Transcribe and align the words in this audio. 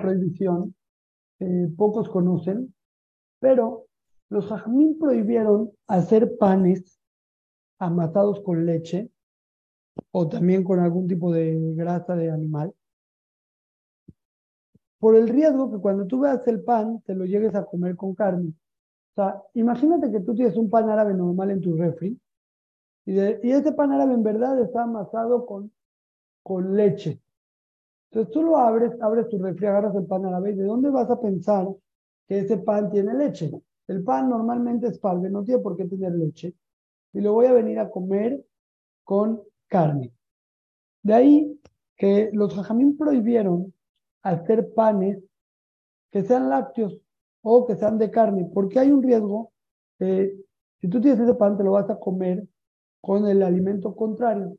prohibición 0.00 0.74
que 1.38 1.68
pocos 1.76 2.08
conocen, 2.08 2.74
pero 3.40 3.86
los 4.28 4.46
jajamín 4.46 4.98
prohibieron 4.98 5.70
hacer 5.86 6.36
panes 6.36 7.00
amasados 7.78 8.40
con 8.40 8.66
leche 8.66 9.10
o 10.10 10.28
también 10.28 10.64
con 10.64 10.80
algún 10.80 11.06
tipo 11.06 11.32
de 11.32 11.56
grasa 11.74 12.16
de 12.16 12.30
animal, 12.30 12.74
por 14.98 15.16
el 15.16 15.28
riesgo 15.28 15.70
que 15.70 15.78
cuando 15.78 16.06
tú 16.06 16.20
veas 16.20 16.46
el 16.48 16.62
pan 16.62 17.00
te 17.02 17.14
lo 17.14 17.24
llegues 17.24 17.54
a 17.54 17.64
comer 17.64 17.96
con 17.96 18.14
carne. 18.14 18.52
O 19.12 19.14
sea, 19.14 19.42
imagínate 19.54 20.10
que 20.10 20.20
tú 20.20 20.34
tienes 20.34 20.56
un 20.56 20.68
pan 20.70 20.88
árabe 20.90 21.14
normal 21.14 21.50
en 21.50 21.60
tu 21.60 21.76
refri 21.76 22.18
y, 23.06 23.12
y 23.12 23.52
ese 23.52 23.72
pan 23.72 23.92
árabe 23.92 24.14
en 24.14 24.22
verdad 24.22 24.60
está 24.60 24.82
amasado 24.82 25.46
con, 25.46 25.72
con 26.42 26.76
leche. 26.76 27.20
Entonces 28.10 28.32
tú 28.32 28.42
lo 28.42 28.56
abres, 28.56 28.92
abres 29.00 29.28
tu 29.28 29.38
refri, 29.38 29.66
agarras 29.66 29.94
el 29.94 30.06
pan 30.06 30.24
árabe 30.24 30.52
y 30.52 30.54
¿de 30.54 30.64
dónde 30.64 30.90
vas 30.90 31.10
a 31.10 31.20
pensar 31.20 31.68
que 32.26 32.40
ese 32.40 32.58
pan 32.58 32.90
tiene 32.90 33.14
leche? 33.14 33.50
El 33.86 34.02
pan 34.02 34.28
normalmente 34.28 34.86
es 34.88 34.98
palme, 34.98 35.30
no 35.30 35.44
tiene 35.44 35.62
por 35.62 35.76
qué 35.76 35.84
tener 35.84 36.12
leche. 36.12 36.54
Y 37.12 37.20
lo 37.20 37.32
voy 37.32 37.46
a 37.46 37.52
venir 37.52 37.78
a 37.78 37.90
comer 37.90 38.44
con 39.04 39.42
carne. 39.66 40.12
De 41.02 41.14
ahí 41.14 41.60
que 41.96 42.30
los 42.32 42.54
jajamín 42.54 42.96
prohibieron 42.96 43.72
hacer 44.22 44.72
panes 44.74 45.18
que 46.10 46.22
sean 46.22 46.48
lácteos 46.48 46.98
o 47.42 47.66
que 47.66 47.76
sean 47.76 47.98
de 47.98 48.10
carne, 48.10 48.50
porque 48.52 48.78
hay 48.78 48.90
un 48.90 49.02
riesgo 49.02 49.52
que 49.98 50.34
si 50.80 50.88
tú 50.88 51.00
tienes 51.00 51.20
ese 51.20 51.34
pan 51.34 51.56
te 51.56 51.64
lo 51.64 51.72
vas 51.72 51.88
a 51.90 51.98
comer 51.98 52.46
con 53.00 53.26
el 53.26 53.42
alimento 53.42 53.94
contrario. 53.94 54.56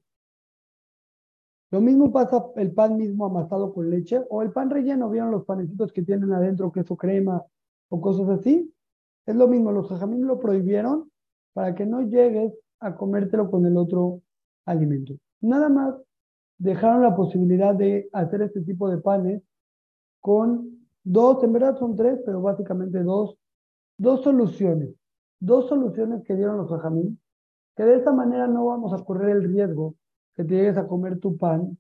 Lo 1.71 1.81
mismo 1.81 2.11
pasa 2.11 2.45
el 2.55 2.71
pan 2.71 2.97
mismo 2.97 3.25
amasado 3.25 3.73
con 3.73 3.89
leche 3.89 4.21
o 4.29 4.41
el 4.41 4.51
pan 4.51 4.69
relleno, 4.69 5.09
¿vieron 5.09 5.31
los 5.31 5.45
panecitos 5.45 5.93
que 5.93 6.01
tienen 6.01 6.33
adentro 6.33 6.71
queso 6.71 6.95
crema 6.95 7.43
o 7.89 8.01
cosas 8.01 8.27
así? 8.29 8.73
Es 9.25 9.35
lo 9.35 9.47
mismo, 9.47 9.71
los 9.71 9.87
jajamín 9.87 10.25
lo 10.25 10.39
prohibieron 10.39 11.11
para 11.53 11.75
que 11.75 11.85
no 11.85 12.01
llegues 12.01 12.53
a 12.79 12.95
comértelo 12.95 13.51
con 13.51 13.65
el 13.67 13.77
otro 13.77 14.21
alimento. 14.65 15.13
Nada 15.41 15.69
más 15.69 15.95
dejaron 16.57 17.03
la 17.03 17.15
posibilidad 17.15 17.75
de 17.75 18.09
hacer 18.13 18.41
este 18.41 18.61
tipo 18.61 18.89
de 18.89 18.97
panes 18.97 19.43
con 20.19 20.87
dos, 21.03 21.43
en 21.43 21.53
verdad 21.53 21.77
son 21.77 21.95
tres, 21.95 22.19
pero 22.25 22.41
básicamente 22.41 23.03
dos, 23.03 23.35
dos 23.97 24.23
soluciones. 24.23 24.89
Dos 25.39 25.69
soluciones 25.69 26.23
que 26.23 26.35
dieron 26.35 26.57
los 26.57 26.69
jajamín, 26.69 27.19
que 27.75 27.83
de 27.83 27.95
esta 27.95 28.11
manera 28.11 28.47
no 28.47 28.65
vamos 28.65 28.91
a 28.93 29.03
correr 29.05 29.37
el 29.37 29.43
riesgo 29.43 29.95
que 30.39 30.45
te 30.45 30.55
llegues 30.55 30.77
a 30.77 30.87
comer 30.87 31.19
tu 31.19 31.35
pan 31.35 31.77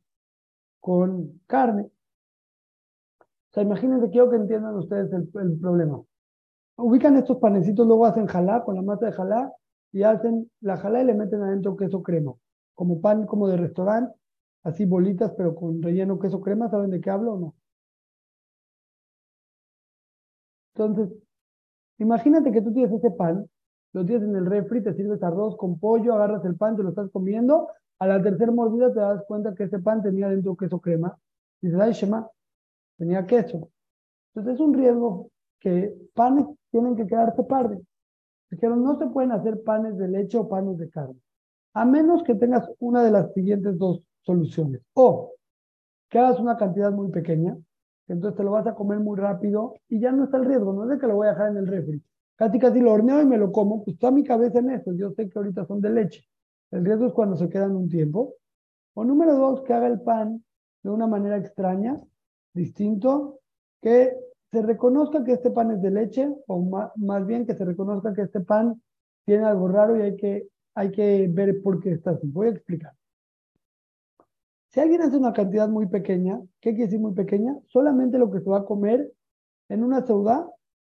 con 0.81 1.39
carne. 1.47 1.83
O 1.83 3.53
sea, 3.53 3.63
imagínense, 3.63 4.09
quiero 4.09 4.29
que 4.29 4.35
entiendan 4.35 4.75
ustedes 4.75 5.13
el, 5.13 5.29
problema. 5.61 6.03
Ubican 6.75 7.15
estos 7.15 7.37
panecitos, 7.37 7.87
luego 7.87 8.05
hacen 8.05 8.25
jalá 8.25 8.61
con 8.65 8.75
la 8.75 8.81
masa 8.81 9.05
de 9.05 9.11
jalá 9.13 9.53
y 9.93 10.03
hacen 10.03 10.51
la 10.59 10.75
jalá 10.75 11.01
y 11.01 11.05
le 11.05 11.13
meten 11.13 11.41
adentro 11.41 11.77
queso 11.77 12.03
crema, 12.03 12.33
como 12.73 12.99
pan 12.99 13.25
como 13.25 13.47
de 13.47 13.55
restaurante, 13.55 14.13
así 14.63 14.83
bolitas, 14.83 15.31
pero 15.37 15.55
con 15.55 15.81
relleno 15.81 16.19
queso 16.19 16.41
crema. 16.41 16.69
¿Saben 16.69 16.89
de 16.89 16.99
qué 16.99 17.09
hablo 17.11 17.35
o 17.35 17.39
no? 17.39 17.55
Entonces, 20.75 21.17
imagínate 21.97 22.51
que 22.51 22.61
tú 22.61 22.73
tienes 22.73 22.91
ese 22.91 23.11
pan, 23.11 23.49
lo 23.93 24.05
tienes 24.05 24.27
en 24.27 24.35
el 24.35 24.45
refri, 24.45 24.83
te 24.83 24.93
sirves 24.95 25.23
arroz 25.23 25.55
con 25.55 25.79
pollo, 25.79 26.13
agarras 26.13 26.43
el 26.43 26.57
pan, 26.57 26.75
te 26.75 26.83
lo 26.83 26.89
estás 26.89 27.09
comiendo, 27.09 27.69
a 27.99 28.07
la 28.07 28.21
tercera 28.21 28.51
mordida 28.51 28.93
te 28.93 28.99
das 28.99 29.23
cuenta 29.27 29.53
que 29.53 29.65
ese 29.65 29.79
pan 29.79 30.01
tenía 30.01 30.29
dentro 30.29 30.55
queso 30.55 30.79
crema. 30.79 31.17
Dices, 31.61 31.79
ay, 31.79 31.93
tenía 32.97 33.25
queso. 33.25 33.69
Entonces 34.33 34.55
es 34.55 34.59
un 34.59 34.73
riesgo 34.73 35.29
que 35.59 35.93
panes 36.13 36.45
tienen 36.71 36.95
que 36.95 37.05
quedar 37.05 37.35
separados. 37.35 37.79
Dijeron, 38.49 38.83
no 38.83 38.97
se 38.97 39.07
pueden 39.07 39.31
hacer 39.31 39.61
panes 39.63 39.97
de 39.97 40.07
leche 40.07 40.37
o 40.37 40.47
panes 40.47 40.77
de 40.77 40.89
carne, 40.89 41.19
a 41.73 41.85
menos 41.85 42.23
que 42.23 42.33
tengas 42.33 42.67
una 42.79 43.03
de 43.03 43.11
las 43.11 43.31
siguientes 43.33 43.77
dos 43.77 44.01
soluciones. 44.21 44.81
O 44.93 45.33
que 46.09 46.17
hagas 46.17 46.39
una 46.39 46.57
cantidad 46.57 46.91
muy 46.91 47.11
pequeña, 47.11 47.55
entonces 48.07 48.37
te 48.37 48.43
lo 48.43 48.51
vas 48.51 48.65
a 48.65 48.73
comer 48.73 48.99
muy 48.99 49.19
rápido 49.19 49.75
y 49.87 49.99
ya 49.99 50.11
no 50.11 50.23
está 50.23 50.37
el 50.37 50.45
riesgo, 50.45 50.73
no 50.73 50.83
es 50.83 50.89
de 50.89 50.97
que 50.97 51.05
lo 51.05 51.15
voy 51.15 51.27
a 51.27 51.31
dejar 51.31 51.51
en 51.51 51.57
el 51.57 51.67
refri. 51.67 52.01
Casi 52.35 52.57
casi 52.57 52.79
lo 52.79 52.93
horneo 52.93 53.21
y 53.21 53.25
me 53.25 53.37
lo 53.37 53.51
como, 53.51 53.83
pues 53.83 53.99
toda 53.99 54.11
mi 54.11 54.23
cabeza 54.23 54.59
en 54.59 54.71
eso, 54.71 54.93
yo 54.93 55.11
sé 55.11 55.29
que 55.29 55.37
ahorita 55.37 55.65
son 55.65 55.81
de 55.81 55.89
leche. 55.91 56.23
El 56.71 56.85
riesgo 56.85 57.07
es 57.07 57.13
cuando 57.13 57.35
se 57.35 57.49
quedan 57.49 57.75
un 57.75 57.89
tiempo. 57.89 58.35
O 58.93 59.03
número 59.03 59.35
dos, 59.35 59.61
que 59.61 59.73
haga 59.73 59.87
el 59.87 60.01
pan 60.01 60.43
de 60.83 60.89
una 60.89 61.07
manera 61.07 61.37
extraña, 61.37 61.99
distinto, 62.53 63.39
que 63.81 64.15
se 64.51 64.61
reconozca 64.61 65.23
que 65.23 65.33
este 65.33 65.51
pan 65.51 65.71
es 65.71 65.81
de 65.81 65.91
leche, 65.91 66.27
o 66.47 66.61
más, 66.97 67.25
bien 67.25 67.45
que 67.45 67.55
se 67.55 67.65
reconozca 67.65 68.13
que 68.13 68.23
este 68.23 68.41
pan 68.41 68.81
tiene 69.25 69.45
algo 69.45 69.67
raro 69.67 69.97
y 69.97 70.01
hay 70.01 70.15
que, 70.15 70.47
hay 70.75 70.91
que 70.91 71.27
ver 71.29 71.61
por 71.61 71.79
qué 71.79 71.91
está 71.91 72.11
así. 72.11 72.27
Voy 72.27 72.47
a 72.47 72.51
explicar. 72.51 72.93
Si 74.69 74.79
alguien 74.79 75.01
hace 75.01 75.17
una 75.17 75.33
cantidad 75.33 75.67
muy 75.67 75.87
pequeña, 75.87 76.39
¿qué 76.59 76.71
quiere 76.71 76.85
decir 76.85 76.99
muy 76.99 77.13
pequeña? 77.13 77.57
Solamente 77.67 78.17
lo 78.17 78.29
que 78.29 78.39
se 78.39 78.49
va 78.49 78.59
a 78.59 78.65
comer 78.65 79.11
en 79.67 79.83
una 79.83 80.05
ciudad 80.05 80.45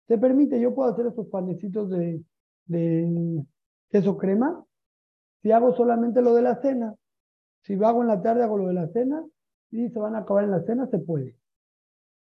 se 0.08 0.18
permite. 0.18 0.60
Yo 0.60 0.74
puedo 0.74 0.90
hacer 0.90 1.06
estos 1.06 1.26
panecitos 1.28 1.88
de, 1.90 2.22
de 2.66 3.44
queso 3.90 4.16
crema 4.18 4.62
si 5.42 5.50
hago 5.50 5.74
solamente 5.74 6.22
lo 6.22 6.34
de 6.34 6.42
la 6.42 6.60
cena. 6.60 6.94
Si 7.62 7.74
lo 7.76 7.86
hago 7.86 8.02
en 8.02 8.08
la 8.08 8.22
tarde, 8.22 8.42
hago 8.42 8.58
lo 8.58 8.68
de 8.68 8.74
la 8.74 8.88
cena 8.88 9.24
y 9.70 9.88
se 9.88 9.98
van 9.98 10.14
a 10.14 10.18
acabar 10.18 10.44
en 10.44 10.52
la 10.52 10.62
cena, 10.62 10.86
se 10.86 10.98
puede. 10.98 11.36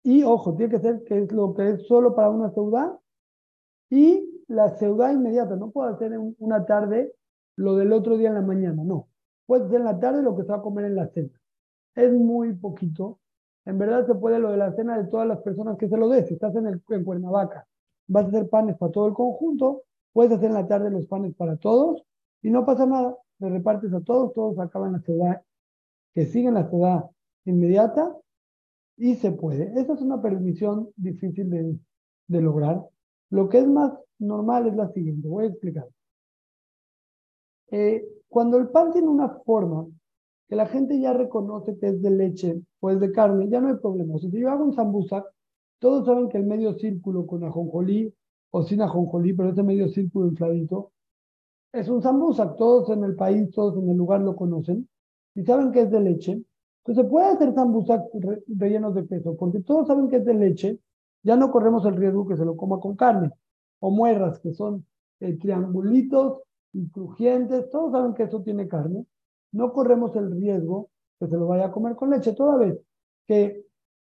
Y 0.03 0.23
ojo, 0.23 0.55
tiene 0.55 0.71
que 0.71 0.81
ser 0.81 1.03
que 1.03 1.23
es 1.23 1.31
lo 1.31 1.53
que 1.53 1.69
es 1.69 1.87
solo 1.87 2.15
para 2.15 2.29
una 2.29 2.51
ciudad 2.51 2.99
y 3.89 4.43
la 4.47 4.77
ciudad 4.77 5.11
inmediata. 5.11 5.55
No 5.55 5.71
puedo 5.71 5.89
hacer 5.89 6.13
en 6.13 6.35
una 6.39 6.65
tarde 6.65 7.13
lo 7.55 7.75
del 7.75 7.93
otro 7.93 8.17
día 8.17 8.29
en 8.29 8.35
la 8.35 8.41
mañana, 8.41 8.83
no. 8.83 9.07
Puede 9.45 9.67
ser 9.69 9.77
en 9.77 9.85
la 9.85 9.99
tarde 9.99 10.21
lo 10.21 10.35
que 10.35 10.43
se 10.43 10.49
va 10.49 10.57
a 10.57 10.61
comer 10.61 10.85
en 10.85 10.95
la 10.95 11.07
cena. 11.07 11.39
Es 11.95 12.11
muy 12.11 12.53
poquito. 12.53 13.19
En 13.65 13.77
verdad 13.77 14.05
se 14.05 14.15
puede 14.15 14.39
lo 14.39 14.51
de 14.51 14.57
la 14.57 14.73
cena 14.73 14.97
de 14.97 15.09
todas 15.09 15.27
las 15.27 15.39
personas 15.41 15.77
que 15.77 15.87
se 15.87 15.97
lo 15.97 16.09
des. 16.09 16.27
Si 16.27 16.33
estás 16.33 16.55
en, 16.55 16.67
el, 16.67 16.81
en 16.89 17.03
Cuernavaca, 17.03 17.65
vas 18.07 18.25
a 18.25 18.27
hacer 18.27 18.49
panes 18.49 18.77
para 18.77 18.91
todo 18.91 19.07
el 19.07 19.13
conjunto, 19.13 19.83
puedes 20.11 20.33
hacer 20.33 20.49
en 20.49 20.53
la 20.53 20.67
tarde 20.67 20.91
los 20.91 21.07
panes 21.07 21.33
para 21.35 21.57
todos 21.57 22.05
y 22.41 22.49
no 22.49 22.65
pasa 22.65 22.85
nada. 22.85 23.17
Le 23.39 23.49
repartes 23.49 23.93
a 23.93 24.01
todos, 24.01 24.33
todos 24.33 24.59
acaban 24.59 24.93
la 24.93 24.99
ciudad, 24.99 25.41
que 26.13 26.25
siguen 26.25 26.53
la 26.53 26.69
ciudad 26.69 27.05
inmediata 27.45 28.15
y 28.97 29.15
se 29.15 29.31
puede. 29.31 29.71
Esa 29.79 29.93
es 29.93 30.01
una 30.01 30.21
permisión 30.21 30.89
difícil 30.95 31.49
de, 31.49 31.77
de 32.27 32.41
lograr. 32.41 32.81
Lo 33.29 33.49
que 33.49 33.59
es 33.59 33.67
más 33.67 33.91
normal 34.19 34.67
es 34.67 34.75
la 34.75 34.89
siguiente, 34.89 35.27
voy 35.27 35.45
a 35.45 35.47
explicar. 35.49 35.87
Eh, 37.71 38.07
cuando 38.27 38.57
el 38.57 38.69
pan 38.69 38.91
tiene 38.91 39.07
una 39.07 39.29
forma 39.45 39.87
que 40.47 40.55
la 40.55 40.67
gente 40.67 40.99
ya 40.99 41.13
reconoce 41.13 41.77
que 41.77 41.87
es 41.87 42.01
de 42.01 42.11
leche 42.11 42.61
o 42.79 42.91
es 42.91 42.99
de 42.99 43.11
carne, 43.11 43.49
ya 43.49 43.59
no 43.59 43.69
hay 43.69 43.77
problema. 43.77 44.17
Si 44.19 44.29
yo 44.31 44.49
hago 44.49 44.63
un 44.63 44.73
sambusak, 44.73 45.25
todos 45.79 46.05
saben 46.05 46.29
que 46.29 46.37
el 46.37 46.45
medio 46.45 46.73
círculo 46.75 47.25
con 47.25 47.43
ajonjolí 47.43 48.13
o 48.51 48.63
sin 48.63 48.81
ajonjolí, 48.81 49.33
pero 49.33 49.49
ese 49.49 49.63
medio 49.63 49.89
círculo 49.89 50.27
infladito, 50.27 50.91
es 51.75 51.89
un 51.89 52.01
sambusak. 52.01 52.55
Todos 52.57 52.89
en 52.89 53.03
el 53.03 53.15
país, 53.15 53.51
todos 53.51 53.77
en 53.77 53.89
el 53.89 53.97
lugar 53.97 54.21
lo 54.21 54.35
conocen 54.35 54.87
y 55.35 55.43
saben 55.43 55.71
que 55.71 55.81
es 55.81 55.91
de 55.91 55.99
leche. 55.99 56.31
Entonces 56.31 57.03
se 57.03 57.09
puede 57.09 57.27
hacer 57.27 57.53
sambusak 57.53 58.03
rellenos 58.47 58.95
de 58.95 59.07
queso, 59.07 59.35
porque 59.35 59.59
todos 59.61 59.87
saben 59.87 60.07
que 60.07 60.17
es 60.17 60.25
de 60.25 60.33
leche, 60.33 60.79
ya 61.23 61.35
no 61.35 61.51
corremos 61.51 61.85
el 61.85 61.95
riesgo 61.95 62.27
que 62.27 62.37
se 62.37 62.45
lo 62.45 62.55
coma 62.55 62.79
con 62.79 62.95
carne, 62.95 63.31
o 63.79 63.89
muerras, 63.89 64.39
que 64.39 64.53
son 64.53 64.85
eh, 65.19 65.33
triangulitos 65.33 66.43
y 66.73 66.87
crujientes, 66.89 67.69
todos 67.71 67.91
saben 67.91 68.13
que 68.13 68.23
eso 68.23 68.41
tiene 68.43 68.67
carne, 68.67 69.05
no 69.51 69.73
corremos 69.73 70.15
el 70.15 70.31
riesgo 70.39 70.89
que 71.19 71.27
se 71.27 71.35
lo 71.35 71.47
vaya 71.47 71.65
a 71.65 71.71
comer 71.71 71.95
con 71.95 72.11
leche. 72.11 72.33
Toda 72.33 72.57
vez 72.57 72.79
que 73.27 73.65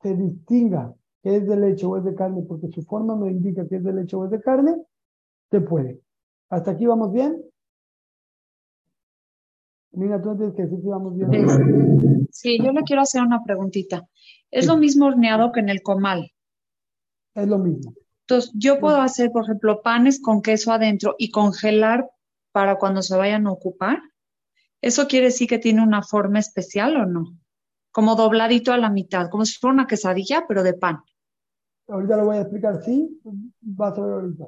se 0.02 0.16
distinga 0.16 0.94
que 1.24 1.38
es 1.38 1.48
de 1.48 1.58
leche 1.58 1.86
o 1.86 1.98
es 1.98 2.04
de 2.04 2.14
carne, 2.14 2.44
porque 2.48 2.70
su 2.70 2.84
forma 2.84 3.16
me 3.16 3.32
indica 3.32 3.68
que 3.68 3.78
es 3.78 3.84
de 3.84 3.94
leche 3.94 4.16
o 4.16 4.26
es 4.26 4.32
de 4.32 4.42
carne, 4.42 4.76
se 5.50 5.62
puede. 5.62 6.02
¿Hasta 6.50 6.72
aquí 6.72 6.86
vamos 6.86 7.12
bien? 7.12 7.49
Mira, 9.92 10.22
tú 10.22 10.36
tienes 10.36 10.56
que 10.56 10.64
decir 10.64 10.80
si 10.82 10.88
vamos 10.88 11.16
bien. 11.16 12.28
Sí, 12.32 12.58
yo 12.64 12.72
le 12.72 12.84
quiero 12.84 13.02
hacer 13.02 13.22
una 13.22 13.44
preguntita. 13.44 14.08
¿Es 14.52 14.68
lo 14.68 14.78
mismo 14.78 15.08
horneado 15.08 15.52
que 15.52 15.60
en 15.60 15.70
el 15.70 15.82
comal? 15.82 16.32
Es 17.36 17.48
lo 17.48 17.58
mismo. 17.58 17.94
Entonces, 18.22 18.52
yo 18.54 18.80
puedo 18.80 18.98
hacer, 19.02 19.32
por 19.32 19.44
ejemplo, 19.44 19.82
panes 19.82 20.22
con 20.22 20.42
queso 20.42 20.72
adentro 20.72 21.16
y 21.18 21.32
congelar 21.32 22.08
para 22.52 22.78
cuando 22.78 23.02
se 23.02 23.18
vayan 23.18 23.48
a 23.48 23.52
ocupar. 23.52 24.00
¿Eso 24.82 25.08
quiere 25.08 25.28
decir 25.28 25.48
que 25.48 25.60
tiene 25.60 25.84
una 25.84 26.04
forma 26.04 26.40
especial 26.40 26.96
o 26.96 27.06
no? 27.06 27.26
Como 27.92 28.16
dobladito 28.16 28.72
a 28.72 28.78
la 28.78 28.90
mitad, 28.90 29.30
como 29.30 29.46
si 29.46 29.58
fuera 29.58 29.74
una 29.74 29.88
quesadilla, 29.88 30.46
pero 30.48 30.64
de 30.64 30.74
pan. 30.74 31.00
Ahorita 31.88 32.18
lo 32.18 32.26
voy 32.26 32.38
a 32.38 32.42
explicar, 32.42 32.82
sí, 32.84 33.20
vas 33.62 33.98
a 33.98 34.02
ver 34.02 34.14
ahorita. 34.14 34.46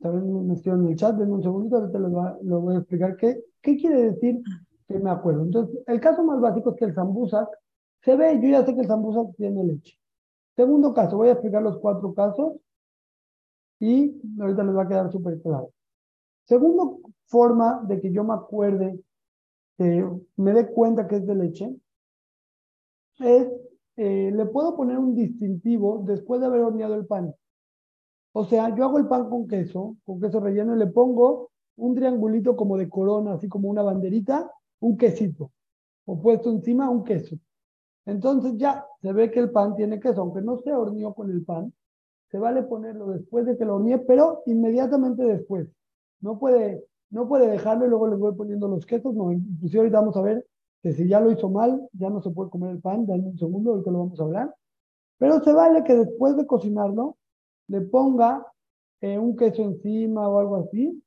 También 0.00 0.46
me 0.46 0.54
en 0.54 0.88
el 0.88 0.96
chat, 0.96 1.14
denme 1.14 1.34
un 1.34 1.42
segundito, 1.42 1.76
ahorita 1.76 1.98
lo, 1.98 2.60
voy 2.60 2.74
a 2.74 2.78
explicar 2.78 3.16
qué, 3.18 3.38
qué 3.62 3.76
quiere 3.76 4.10
decir 4.10 4.42
que 4.88 4.98
me 4.98 5.10
acuerdo. 5.10 5.42
Entonces, 5.42 5.78
el 5.86 6.00
caso 6.00 6.24
más 6.24 6.40
básico 6.40 6.70
es 6.70 6.76
que 6.76 6.84
el 6.86 6.94
sambusak 6.94 7.48
se 8.02 8.16
ve, 8.16 8.40
yo 8.42 8.48
ya 8.48 8.64
sé 8.64 8.74
que 8.74 8.80
el 8.80 8.86
sambusak 8.86 9.34
tiene 9.36 9.64
leche. 9.64 9.98
Segundo 10.56 10.92
caso, 10.94 11.16
voy 11.16 11.28
a 11.28 11.32
explicar 11.32 11.62
los 11.62 11.78
cuatro 11.78 12.12
casos 12.14 12.54
y 13.78 14.20
ahorita 14.40 14.62
les 14.64 14.76
va 14.76 14.82
a 14.82 14.88
quedar 14.88 15.12
súper 15.12 15.40
claro. 15.40 15.70
Segunda 16.44 16.84
forma 17.26 17.82
de 17.86 18.00
que 18.00 18.12
yo 18.12 18.24
me 18.24 18.34
acuerde, 18.34 19.00
me 19.78 20.52
dé 20.52 20.66
cuenta 20.72 21.06
que 21.06 21.16
es 21.16 21.26
de 21.26 21.34
leche, 21.34 21.74
es, 23.20 23.48
eh, 23.96 24.32
le 24.34 24.46
puedo 24.46 24.76
poner 24.76 24.98
un 24.98 25.14
distintivo 25.14 26.02
después 26.06 26.40
de 26.40 26.46
haber 26.46 26.62
horneado 26.62 26.94
el 26.94 27.06
pan. 27.06 27.34
O 28.32 28.44
sea, 28.44 28.74
yo 28.74 28.84
hago 28.84 28.98
el 28.98 29.08
pan 29.08 29.28
con 29.28 29.46
queso, 29.46 29.96
con 30.04 30.20
queso 30.20 30.40
relleno, 30.40 30.74
y 30.74 30.78
le 30.78 30.86
pongo 30.86 31.49
un 31.80 31.94
triangulito 31.94 32.56
como 32.56 32.76
de 32.76 32.88
corona, 32.88 33.34
así 33.34 33.48
como 33.48 33.68
una 33.68 33.82
banderita, 33.82 34.50
un 34.80 34.96
quesito, 34.96 35.50
o 36.06 36.20
puesto 36.20 36.50
encima 36.50 36.90
un 36.90 37.04
queso. 37.04 37.36
Entonces 38.06 38.56
ya 38.56 38.86
se 39.00 39.12
ve 39.12 39.30
que 39.30 39.40
el 39.40 39.50
pan 39.50 39.74
tiene 39.76 40.00
queso, 40.00 40.20
aunque 40.22 40.42
no 40.42 40.58
se 40.58 40.72
horneó 40.72 41.14
con 41.14 41.30
el 41.30 41.44
pan, 41.44 41.72
se 42.30 42.38
vale 42.38 42.62
ponerlo 42.62 43.08
después 43.08 43.46
de 43.46 43.56
que 43.56 43.64
lo 43.64 43.76
horneé, 43.76 43.98
pero 43.98 44.42
inmediatamente 44.46 45.22
después. 45.24 45.68
No 46.20 46.38
puede, 46.38 46.84
no 47.10 47.28
puede 47.28 47.48
dejarlo 47.48 47.86
y 47.86 47.88
luego 47.88 48.06
le 48.08 48.16
voy 48.16 48.34
poniendo 48.34 48.68
los 48.68 48.86
quesos, 48.86 49.14
no, 49.14 49.32
inclusive 49.32 49.80
ahorita 49.80 50.00
vamos 50.00 50.16
a 50.16 50.22
ver 50.22 50.46
que 50.82 50.92
si 50.92 51.08
ya 51.08 51.20
lo 51.20 51.30
hizo 51.30 51.48
mal, 51.50 51.88
ya 51.92 52.08
no 52.08 52.22
se 52.22 52.30
puede 52.30 52.50
comer 52.50 52.70
el 52.70 52.80
pan, 52.80 53.06
dame 53.06 53.28
un 53.28 53.38
segundo, 53.38 53.72
ahorita 53.72 53.90
lo 53.90 53.98
vamos 53.98 54.20
a 54.20 54.24
hablar. 54.24 54.54
Pero 55.18 55.42
se 55.42 55.52
vale 55.52 55.84
que 55.84 55.94
después 55.94 56.36
de 56.36 56.46
cocinarlo, 56.46 57.16
le 57.68 57.82
ponga 57.82 58.46
eh, 59.00 59.18
un 59.18 59.36
queso 59.36 59.62
encima 59.62 60.28
o 60.28 60.38
algo 60.38 60.56
así, 60.56 61.02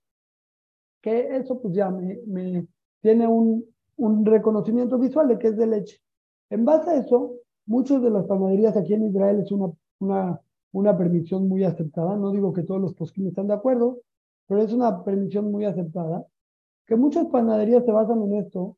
que 1.04 1.36
eso 1.36 1.60
pues 1.60 1.74
ya 1.76 1.90
me, 1.92 2.66
tiene 3.02 3.28
un, 3.28 3.66
un 3.98 4.26
reconocimiento 4.26 4.98
visual 4.98 5.28
de 5.28 5.38
que 5.38 5.50
es 5.50 5.58
de 5.58 5.68
leche. 5.68 6.02
En 6.50 6.64
base 6.64 6.90
a 6.90 6.96
eso, 6.96 7.34
muchas 7.66 8.02
de 8.02 8.10
las 8.10 8.26
panaderías 8.26 8.78
aquí 8.78 8.94
en 8.94 9.08
Israel 9.08 9.42
es 9.42 9.52
una, 9.52 9.72
una, 10.00 10.42
una 10.72 10.98
permisión 10.98 11.50
muy 11.50 11.66
aceptada. 11.66 12.16
No 12.16 12.32
digo 12.32 12.54
que 12.54 12.64
todos 12.64 12.80
los 12.80 12.94
posquines 12.94 13.32
están 13.32 13.48
de 13.48 13.54
acuerdo, 13.54 14.00
pero 14.48 14.62
es 14.62 14.72
una 14.72 15.04
permisión 15.04 15.52
muy 15.52 15.66
aceptada. 15.66 16.26
Que 16.88 16.96
muchas 16.96 17.28
panaderías 17.28 17.84
se 17.84 17.92
basan 17.92 18.24
en 18.24 18.36
esto 18.36 18.78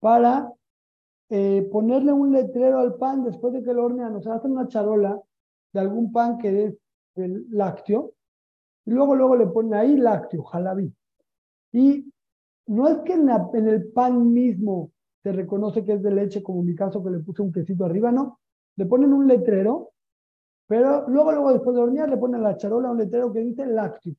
para 0.00 0.50
eh, 1.28 1.68
ponerle 1.70 2.12
un 2.12 2.32
letrero 2.32 2.78
al 2.78 2.94
pan 2.94 3.22
después 3.22 3.52
de 3.52 3.62
que 3.62 3.74
lo 3.74 3.84
hornean. 3.84 4.16
O 4.16 4.22
sea, 4.22 4.36
hacen 4.36 4.52
una 4.52 4.66
charola 4.68 5.20
de 5.74 5.80
algún 5.80 6.10
pan 6.10 6.38
que 6.38 6.64
es 6.64 6.74
lácteo 7.50 8.14
y 8.86 8.92
luego, 8.92 9.14
luego 9.14 9.36
le 9.36 9.46
ponen 9.46 9.74
ahí 9.74 9.96
lácteo, 9.98 10.42
jalabí. 10.44 10.90
Y 11.76 12.10
no 12.68 12.88
es 12.88 12.98
que 13.00 13.12
en, 13.12 13.28
el 13.68 13.92
pan 13.92 14.32
mismo 14.32 14.92
se 15.22 15.30
reconoce 15.30 15.84
que 15.84 15.92
es 15.92 16.02
de 16.02 16.10
leche, 16.10 16.42
como 16.42 16.60
en 16.60 16.68
mi 16.68 16.74
caso 16.74 17.04
que 17.04 17.10
le 17.10 17.18
puse 17.18 17.42
un 17.42 17.52
quesito 17.52 17.84
arriba, 17.84 18.10
no. 18.10 18.40
Le 18.76 18.86
ponen 18.86 19.12
un 19.12 19.28
letrero, 19.28 19.90
pero 20.66 21.06
luego, 21.06 21.32
luego 21.32 21.52
después 21.52 21.76
de 21.76 21.82
hornear, 21.82 22.08
le 22.08 22.16
ponen 22.16 22.42
la 22.42 22.56
charola 22.56 22.90
un 22.90 22.96
letrero 22.96 23.30
que 23.30 23.40
dice 23.40 23.66
lácteo. 23.66 24.14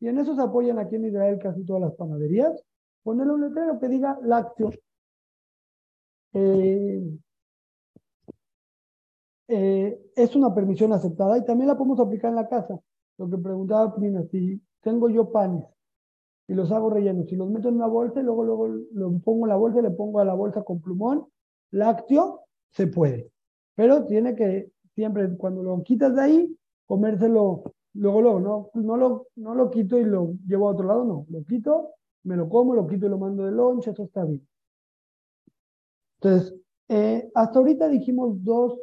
Y 0.00 0.08
en 0.08 0.18
eso 0.18 0.34
se 0.34 0.40
apoyan 0.40 0.78
aquí 0.78 0.96
en 0.96 1.04
Israel 1.04 1.38
casi 1.38 1.66
todas 1.66 1.82
las 1.82 1.94
panaderías. 1.96 2.58
Ponerle 3.02 3.34
un 3.34 3.42
letrero 3.42 3.78
que 3.78 3.88
diga 3.88 4.18
lácteo. 4.22 4.70
Eh, 6.32 7.18
eh, 9.48 10.12
es 10.16 10.34
una 10.34 10.54
permisión 10.54 10.94
aceptada 10.94 11.36
y 11.36 11.44
también 11.44 11.68
la 11.68 11.76
podemos 11.76 12.00
aplicar 12.00 12.30
en 12.30 12.36
la 12.36 12.48
casa. 12.48 12.80
Lo 13.18 13.28
que 13.28 13.36
preguntaba 13.36 13.94
Prina, 13.94 14.22
si 14.30 14.62
tengo 14.80 15.10
yo 15.10 15.30
panes 15.30 15.75
y 16.48 16.54
los 16.54 16.70
hago 16.72 16.90
rellenos. 16.90 17.28
Si 17.28 17.36
los 17.36 17.50
meto 17.50 17.68
en 17.68 17.76
una 17.76 17.86
bolsa 17.86 18.20
y 18.20 18.22
luego, 18.22 18.44
luego 18.44 18.68
lo 18.68 19.18
pongo 19.18 19.46
en 19.46 19.50
la 19.50 19.56
bolsa 19.56 19.80
y 19.80 19.82
le 19.82 19.90
pongo 19.90 20.20
a 20.20 20.24
la 20.24 20.34
bolsa 20.34 20.62
con 20.62 20.80
plumón, 20.80 21.26
lácteo, 21.70 22.42
se 22.70 22.86
puede. 22.86 23.30
Pero 23.74 24.06
tiene 24.06 24.34
que 24.34 24.70
siempre, 24.94 25.36
cuando 25.36 25.62
lo 25.62 25.82
quitas 25.82 26.14
de 26.14 26.22
ahí, 26.22 26.58
comérselo 26.86 27.62
luego, 27.94 28.22
luego, 28.22 28.40
no, 28.40 28.70
no, 28.74 28.96
lo, 28.96 29.26
no 29.36 29.54
lo 29.54 29.70
quito 29.70 29.98
y 29.98 30.04
lo 30.04 30.34
llevo 30.46 30.68
a 30.68 30.72
otro 30.72 30.86
lado, 30.86 31.04
no. 31.04 31.26
Lo 31.28 31.44
quito, 31.44 31.90
me 32.24 32.36
lo 32.36 32.48
como, 32.48 32.74
lo 32.74 32.86
quito 32.86 33.06
y 33.06 33.08
lo 33.08 33.18
mando 33.18 33.44
de 33.44 33.52
lonche, 33.52 33.90
eso 33.90 34.04
está 34.04 34.24
bien. 34.24 34.46
Entonces, 36.20 36.54
eh, 36.88 37.30
hasta 37.34 37.58
ahorita 37.58 37.88
dijimos 37.88 38.42
dos, 38.42 38.78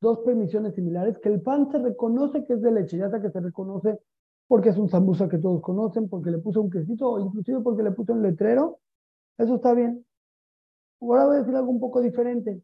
dos 0.00 0.18
permisiones 0.20 0.74
similares, 0.74 1.18
que 1.18 1.28
el 1.28 1.42
pan 1.42 1.70
se 1.70 1.78
reconoce 1.78 2.44
que 2.44 2.54
es 2.54 2.62
de 2.62 2.72
leche, 2.72 2.98
ya 2.98 3.10
sea 3.10 3.20
que 3.20 3.30
se 3.30 3.40
reconoce 3.40 3.98
porque 4.48 4.68
es 4.70 4.78
un 4.78 4.88
sambusa 4.88 5.28
que 5.28 5.38
todos 5.38 5.60
conocen, 5.60 6.08
porque 6.08 6.30
le 6.30 6.38
puso 6.38 6.62
un 6.62 6.70
quesito, 6.70 7.10
o 7.10 7.20
inclusive 7.20 7.60
porque 7.60 7.82
le 7.82 7.90
puso 7.90 8.12
un 8.12 8.22
letrero, 8.22 8.78
eso 9.38 9.56
está 9.56 9.74
bien. 9.74 10.04
Ahora 11.00 11.26
voy 11.26 11.36
a 11.36 11.38
decir 11.40 11.54
algo 11.54 11.70
un 11.70 11.80
poco 11.80 12.00
diferente. 12.00 12.62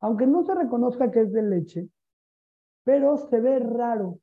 Aunque 0.00 0.26
no 0.26 0.44
se 0.44 0.54
reconozca 0.54 1.10
que 1.10 1.20
es 1.20 1.32
de 1.32 1.42
leche, 1.42 1.88
pero 2.84 3.16
se 3.18 3.40
ve 3.40 3.58
raro. 3.58 4.18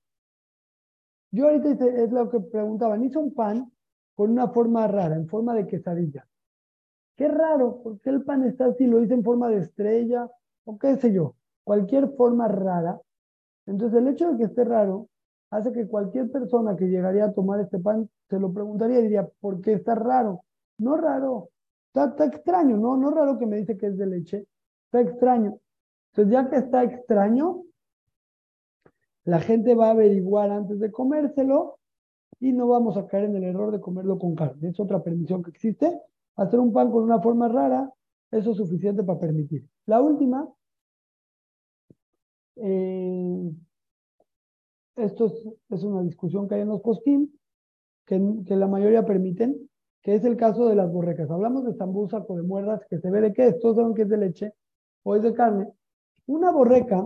Yo 1.31 1.47
ahorita 1.47 1.85
es 1.85 2.11
lo 2.11 2.29
que 2.29 2.39
preguntaban, 2.39 3.03
hizo 3.03 3.19
un 3.19 3.33
pan 3.33 3.71
con 4.15 4.31
una 4.31 4.47
forma 4.47 4.87
rara, 4.87 5.15
en 5.15 5.27
forma 5.27 5.53
de 5.53 5.67
quesadilla. 5.67 6.27
Qué 7.17 7.27
raro, 7.27 7.81
porque 7.83 8.09
el 8.09 8.23
pan 8.23 8.43
está 8.45 8.65
así, 8.67 8.87
lo 8.87 9.01
hice 9.01 9.13
en 9.13 9.23
forma 9.23 9.49
de 9.49 9.57
estrella, 9.57 10.29
o 10.63 10.77
qué 10.77 10.95
sé 10.97 11.13
yo, 11.13 11.35
cualquier 11.63 12.09
forma 12.15 12.47
rara. 12.47 12.99
Entonces 13.65 13.99
el 13.99 14.07
hecho 14.07 14.31
de 14.31 14.37
que 14.37 14.43
esté 14.45 14.63
raro 14.63 15.09
hace 15.55 15.71
que 15.71 15.87
cualquier 15.87 16.29
persona 16.31 16.75
que 16.75 16.85
llegaría 16.85 17.25
a 17.25 17.33
tomar 17.33 17.59
este 17.61 17.79
pan 17.79 18.09
se 18.29 18.39
lo 18.39 18.51
preguntaría 18.51 18.99
y 18.99 19.03
diría, 19.03 19.27
¿por 19.39 19.61
qué 19.61 19.73
está 19.73 19.95
raro? 19.95 20.43
No 20.77 20.97
raro, 20.97 21.49
está, 21.93 22.25
extraño, 22.25 22.77
no, 22.77 22.97
no 22.97 23.09
raro 23.11 23.37
que 23.37 23.45
me 23.45 23.57
dice 23.57 23.77
que 23.77 23.87
es 23.87 23.97
de 23.97 24.05
leche, 24.05 24.47
está 24.85 25.01
extraño. 25.01 25.59
Entonces 26.11 26.33
ya 26.33 26.49
que 26.49 26.57
está 26.57 26.83
extraño, 26.83 27.63
la 29.23 29.39
gente 29.39 29.75
va 29.75 29.87
a 29.87 29.91
averiguar 29.91 30.51
antes 30.51 30.79
de 30.79 30.91
comérselo 30.91 31.79
y 32.39 32.51
no 32.51 32.67
vamos 32.67 32.97
a 32.97 33.07
caer 33.07 33.25
en 33.25 33.37
el 33.37 33.45
error 33.45 33.71
de 33.71 33.79
comerlo 33.79 34.19
con 34.19 34.35
carne. 34.35 34.69
Es 34.69 34.79
otra 34.79 35.01
permisión 35.01 35.41
que 35.41 35.51
existe. 35.51 35.99
Hacer 36.35 36.59
un 36.59 36.73
pan 36.73 36.91
con 36.91 37.03
una 37.03 37.21
forma 37.21 37.47
rara, 37.47 37.91
eso 38.29 38.51
es 38.51 38.57
suficiente 38.57 39.03
para 39.03 39.19
permitir. 39.19 39.65
La 39.85 40.01
última, 40.01 40.47
eh, 42.57 43.51
esto 44.95 45.25
es, 45.69 45.83
una 45.83 46.03
discusión 46.03 46.47
que 46.47 46.55
hay 46.55 46.61
en 46.61 46.69
los 46.69 46.81
postín, 46.81 47.37
que, 48.05 48.19
la 48.55 48.67
mayoría 48.67 49.05
permiten, 49.05 49.69
que 50.01 50.15
es 50.15 50.23
el 50.23 50.37
caso 50.37 50.67
de 50.67 50.75
las 50.75 50.91
borrecas. 50.91 51.29
Hablamos 51.29 51.65
de 51.65 51.73
zambusa 51.73 52.23
o 52.27 52.35
de 52.35 52.43
muerdas, 52.43 52.81
que 52.89 52.99
se 52.99 53.09
ve 53.09 53.21
de 53.21 53.33
qué 53.33 53.53
todos 53.53 53.77
saben 53.77 53.93
que 53.93 54.03
es 54.03 54.09
de 54.09 54.17
leche 54.17 54.53
o 55.03 55.15
es 55.15 55.23
de 55.23 55.33
carne. 55.33 55.67
Una 56.27 56.51
borreca 56.51 57.03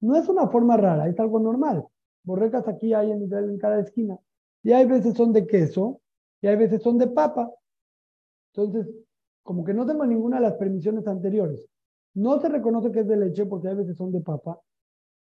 no 0.00 0.16
es 0.16 0.28
una 0.28 0.48
forma 0.48 0.76
rara, 0.76 1.08
es 1.08 1.18
algo 1.18 1.38
normal. 1.40 1.86
Borrecas 2.24 2.66
aquí 2.68 2.94
hay 2.94 3.10
en, 3.10 3.32
en 3.32 3.58
cada 3.58 3.80
esquina. 3.80 4.18
Y 4.62 4.72
hay 4.72 4.86
veces 4.86 5.14
son 5.14 5.32
de 5.32 5.46
queso 5.46 6.00
y 6.40 6.46
hay 6.46 6.56
veces 6.56 6.82
son 6.82 6.98
de 6.98 7.08
papa. 7.08 7.50
Entonces, 8.54 8.88
como 9.42 9.64
que 9.64 9.74
no 9.74 9.86
tengo 9.86 10.06
ninguna 10.06 10.36
de 10.36 10.42
las 10.42 10.54
permisiones 10.54 11.06
anteriores. 11.06 11.68
No 12.14 12.40
se 12.40 12.48
reconoce 12.48 12.92
que 12.92 13.00
es 13.00 13.08
de 13.08 13.16
leche 13.16 13.46
porque 13.46 13.68
hay 13.68 13.74
veces 13.74 13.96
son 13.96 14.12
de 14.12 14.20
papa. 14.20 14.60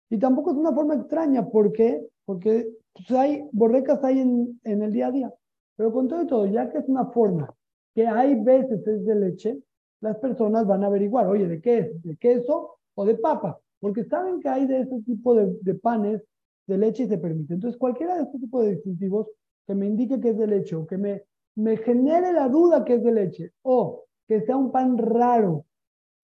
Y 0.10 0.18
tampoco 0.20 0.52
es 0.52 0.58
una 0.58 0.74
forma 0.74 0.96
extraña, 0.96 1.48
¿por 1.48 1.72
qué? 1.72 2.06
Porque 2.26 2.70
pues, 2.94 3.12
hay 3.12 3.48
borrecas 3.52 4.04
hay 4.04 4.20
en, 4.20 4.60
en 4.64 4.82
el 4.84 4.92
día 4.92 5.08
a 5.08 5.12
día. 5.12 5.34
Pero 5.76 5.92
con 5.92 6.08
todo 6.08 6.22
y 6.22 6.28
todo, 6.28 6.46
ya 6.46 6.70
que 6.70 6.78
es 6.78 6.88
una 6.88 7.06
forma 7.08 7.54
que 7.96 8.06
hay 8.06 8.36
veces 8.36 8.86
es 8.86 9.06
de 9.06 9.16
leche, 9.16 9.58
las 10.02 10.18
personas 10.18 10.68
van 10.68 10.84
a 10.84 10.88
averiguar, 10.88 11.28
oye, 11.28 11.48
¿de 11.48 11.62
qué 11.62 11.80
es? 11.80 12.04
¿De 12.04 12.18
queso 12.18 12.78
o 12.94 13.06
de 13.06 13.16
papa? 13.16 13.60
Porque 13.80 14.04
saben 14.04 14.42
que 14.42 14.50
hay 14.50 14.68
de 14.68 14.82
ese 14.82 15.02
tipo 15.04 15.34
de, 15.34 15.76
panes 15.76 16.22
de 16.68 16.78
leche 16.78 17.04
y 17.04 17.08
se 17.08 17.18
permite. 17.18 17.54
Entonces, 17.54 17.80
cualquiera 17.80 18.16
de 18.16 18.24
estos 18.24 18.42
tipos 18.42 18.66
de 18.66 18.76
distintivos 18.76 19.28
que 19.66 19.74
me 19.74 19.88
indique 19.88 20.20
que 20.20 20.30
es 20.30 20.38
de 20.38 20.48
leche 20.48 20.76
o 20.76 20.86
que 20.86 20.98
me, 20.98 21.24
me 21.56 21.78
genere 21.78 22.34
la 22.34 22.50
duda 22.50 22.84
que 22.84 22.96
es 22.96 23.04
de 23.04 23.12
leche 23.12 23.52
o 23.62 24.04
que 24.28 24.42
sea 24.42 24.58
un 24.58 24.72
pan 24.72 24.98
raro 24.98 25.66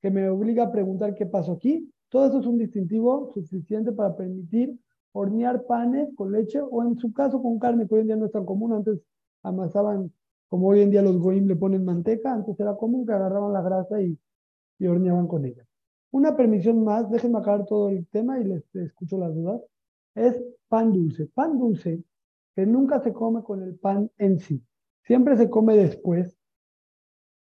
que 0.01 0.11
me 0.11 0.29
obliga 0.29 0.65
a 0.65 0.71
preguntar 0.71 1.15
qué 1.15 1.25
pasó 1.25 1.53
aquí, 1.53 1.89
todo 2.11 2.27
eso 2.27 2.39
es 2.41 2.45
un 2.45 2.57
distintivo 2.57 3.31
suficiente 3.33 3.93
para 3.93 4.17
permitir 4.17 4.77
hornear 5.13 5.63
panes 5.65 6.09
con 6.13 6.33
leche 6.33 6.59
o 6.59 6.83
en 6.83 6.97
su 6.97 7.13
caso 7.13 7.41
con 7.41 7.57
carne, 7.57 7.87
que 7.87 7.95
hoy 7.95 8.01
en 8.01 8.07
día 8.07 8.15
no 8.17 8.25
es 8.25 8.33
tan 8.33 8.45
común. 8.45 8.73
Antes 8.73 8.99
amasaban, 9.43 10.11
como 10.49 10.67
hoy 10.67 10.81
en 10.81 10.91
día 10.91 11.01
los 11.01 11.17
goim 11.17 11.47
le 11.47 11.55
ponen 11.55 11.85
manteca, 11.85 12.33
antes 12.33 12.59
era 12.59 12.75
común 12.75 13.05
que 13.05 13.13
agarraban 13.13 13.53
la 13.53 13.61
grasa 13.61 14.01
y, 14.01 14.19
y 14.77 14.87
horneaban 14.87 15.25
con 15.27 15.45
ella. 15.45 15.65
Una 16.11 16.35
permisión 16.35 16.83
más, 16.83 17.09
déjenme 17.09 17.39
acabar 17.39 17.65
todo 17.65 17.87
el 17.87 18.05
tema 18.07 18.39
y 18.39 18.43
les, 18.43 18.75
escucho 18.75 19.17
las 19.17 19.33
dudas, 19.33 19.61
es 20.13 20.35
pan 20.67 20.91
dulce. 20.91 21.27
Pan 21.27 21.57
dulce 21.57 22.03
que 22.57 22.65
nunca 22.65 22.99
se 22.99 23.13
come 23.13 23.41
con 23.41 23.63
el 23.63 23.75
pan 23.75 24.11
en 24.17 24.37
sí, 24.37 24.61
siempre 25.03 25.37
se 25.37 25.49
come 25.49 25.77
después. 25.77 26.37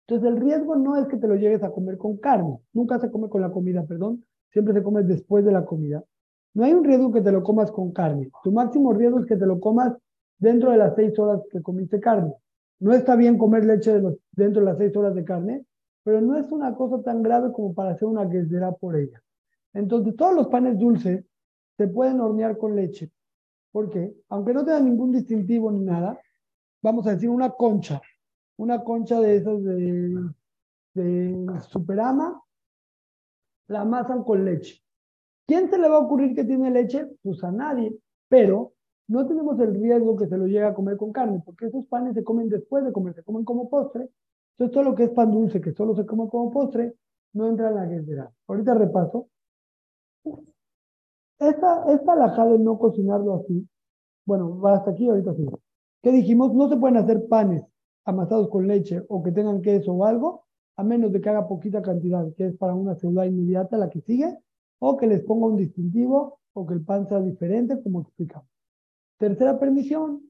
Entonces 0.06 0.30
el 0.30 0.40
riesgo 0.40 0.76
no 0.76 0.96
es 0.98 1.08
que 1.08 1.18
te 1.18 1.28
lo 1.28 1.36
llegues 1.38 1.64
a 1.64 1.72
comer 1.72 1.98
con 1.98 2.18
carne, 2.18 2.60
nunca 2.72 3.00
se 3.00 3.10
come 3.10 3.30
con 3.30 3.42
la 3.42 3.52
comida, 3.52 3.84
perdón, 3.88 4.24
siempre 4.54 4.74
se 4.74 4.84
come 4.84 5.04
después 5.04 5.44
de 5.44 5.52
la 5.52 5.66
comida. 5.66 6.04
No 6.54 6.64
hay 6.64 6.74
un 6.74 6.84
riesgo 6.84 7.12
que 7.12 7.22
te 7.22 7.32
lo 7.32 7.44
comas 7.44 7.72
con 7.72 7.92
carne. 7.92 8.32
Tu 8.44 8.52
máximo 8.52 8.94
riesgo 8.94 9.20
es 9.20 9.26
que 9.26 9.36
te 9.36 9.48
lo 9.48 9.60
comas 9.60 9.98
dentro 10.38 10.72
de 10.72 10.78
las 10.78 10.96
seis 10.96 11.18
horas 11.18 11.42
que 11.52 11.62
comiste 11.62 12.00
carne. 12.00 12.34
No 12.80 12.94
está 12.94 13.16
bien 13.16 13.38
comer 13.38 13.66
leche 13.66 14.00
dentro 14.32 14.62
de 14.62 14.66
las 14.66 14.78
seis 14.78 14.96
horas 14.96 15.16
de 15.16 15.26
carne, 15.26 15.66
pero 16.04 16.22
no 16.22 16.38
es 16.38 16.52
una 16.52 16.76
cosa 16.76 17.02
tan 17.02 17.24
grave 17.24 17.52
como 17.52 17.74
para 17.74 17.92
hacer 17.92 18.08
una 18.08 18.26
guesdera 18.26 18.72
por 18.74 18.96
ella. 18.96 19.22
Entonces, 19.74 20.16
todos 20.16 20.36
los 20.36 20.48
panes 20.48 20.78
dulces 20.78 21.26
se 21.78 21.88
pueden 21.88 22.20
hornear 22.20 22.58
con 22.58 22.76
leche. 22.76 23.12
¿Por 23.72 23.90
qué? 23.90 24.14
Aunque 24.30 24.54
no 24.54 24.64
tenga 24.64 24.80
ningún 24.80 25.12
distintivo 25.12 25.72
ni 25.72 25.80
nada, 25.80 26.20
vamos 26.84 27.08
a 27.08 27.12
decir 27.12 27.30
una 27.30 27.50
concha, 27.50 28.00
una 28.58 28.84
concha 28.84 29.20
de 29.20 29.38
esas 29.38 29.64
de, 29.64 30.30
de 30.94 31.62
Superama, 31.62 32.43
la 33.74 33.82
amasan 33.82 34.24
con 34.24 34.46
leche. 34.46 34.82
¿Quién 35.46 35.70
se 35.70 35.78
le 35.78 35.90
va 35.90 35.98
a 35.98 36.06
ocurrir 36.06 36.34
que 36.34 36.46
tiene 36.46 36.72
leche? 36.72 37.06
Pues 37.22 37.44
a 37.44 37.52
nadie, 37.52 37.94
pero 38.30 38.74
no 39.08 39.28
tenemos 39.28 39.60
el 39.60 39.74
riesgo 39.76 40.16
que 40.16 40.28
se 40.28 40.38
lo 40.38 40.46
llegue 40.46 40.64
a 40.64 40.74
comer 40.74 40.96
con 40.96 41.12
carne, 41.12 41.42
porque 41.46 41.66
esos 41.66 41.86
panes 41.88 42.14
se 42.14 42.24
comen 42.24 42.48
después 42.48 42.86
de 42.86 42.94
comer, 42.94 43.14
se 43.14 43.24
comen 43.24 43.44
como 43.44 43.70
postre. 43.70 44.08
Entonces 44.54 44.74
todo 44.74 44.84
lo 44.84 44.96
que 44.96 45.06
es 45.06 45.10
pan 45.10 45.32
dulce, 45.32 45.60
que 45.60 45.74
solo 45.74 45.96
se 45.96 46.06
come 46.06 46.30
como 46.30 46.52
postre, 46.52 46.96
no 47.34 47.48
entra 47.48 47.70
en 47.70 47.76
la 47.76 47.86
guerrera. 47.86 48.32
Ahorita 48.48 48.74
repaso. 48.76 49.28
Esta, 51.40 51.92
esta 51.92 52.16
laja 52.16 52.46
de 52.46 52.60
no 52.60 52.78
cocinarlo 52.78 53.34
así, 53.36 53.68
bueno, 54.26 54.58
va 54.62 54.76
hasta 54.76 54.92
aquí, 54.92 55.10
ahorita 55.10 55.34
sí. 55.34 55.46
¿Qué 56.02 56.12
dijimos? 56.12 56.54
No 56.54 56.70
se 56.70 56.78
pueden 56.78 56.98
hacer 56.98 57.28
panes 57.28 57.64
amasados 58.06 58.50
con 58.50 58.68
leche 58.68 59.04
o 59.10 59.22
que 59.24 59.32
tengan 59.32 59.62
queso 59.62 59.94
o 59.94 60.06
algo, 60.06 60.46
a 60.76 60.84
menos 60.84 61.12
de 61.12 61.22
que 61.22 61.30
haga 61.30 61.48
poquita 61.48 61.82
cantidad, 61.82 62.26
que 62.36 62.48
es 62.48 62.58
para 62.58 62.74
una 62.74 62.96
ciudad 62.96 63.26
inmediata 63.26 63.78
la 63.78 63.90
que 63.90 64.02
sigue, 64.02 64.38
o 64.80 64.98
que 64.98 65.08
les 65.08 65.24
ponga 65.24 65.48
un 65.48 65.58
distintivo 65.58 66.40
o 66.54 66.66
que 66.66 66.74
el 66.74 66.84
pan 66.84 67.08
sea 67.08 67.20
diferente, 67.22 67.82
como 67.82 68.02
explicamos. 68.02 68.48
Tercera 69.18 69.60
permisión, 69.60 70.22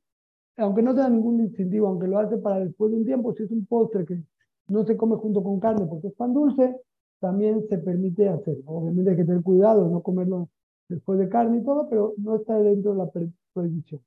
aunque 0.57 0.81
no 0.81 0.93
tenga 0.93 1.09
ningún 1.09 1.37
distintivo, 1.37 1.87
aunque 1.87 2.07
lo 2.07 2.19
hace 2.19 2.37
para 2.37 2.59
después 2.59 2.91
de 2.91 2.97
un 2.97 3.05
tiempo, 3.05 3.33
si 3.33 3.43
es 3.43 3.51
un 3.51 3.65
postre 3.65 4.05
que 4.05 4.23
no 4.67 4.85
se 4.85 4.95
come 4.95 5.15
junto 5.17 5.43
con 5.43 5.59
carne 5.59 5.85
porque 5.85 6.07
es 6.07 6.13
pan 6.13 6.33
dulce, 6.33 6.75
también 7.19 7.65
se 7.67 7.77
permite 7.77 8.29
hacer. 8.29 8.57
Obviamente 8.65 9.11
hay 9.11 9.17
que 9.17 9.25
tener 9.25 9.41
cuidado, 9.41 9.89
no 9.89 10.01
comerlo 10.01 10.49
después 10.87 11.19
de 11.19 11.29
carne 11.29 11.57
y 11.57 11.63
todo, 11.63 11.89
pero 11.89 12.13
no 12.17 12.35
está 12.35 12.57
dentro 12.59 12.91
de 12.91 12.97
la 12.97 13.09
prohibición. 13.53 14.01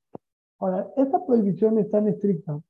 Ahora, 0.59 0.89
esta 0.97 1.25
prohibición 1.25 1.79
es 1.79 1.91
tan 1.91 2.09
estricta 2.09 2.61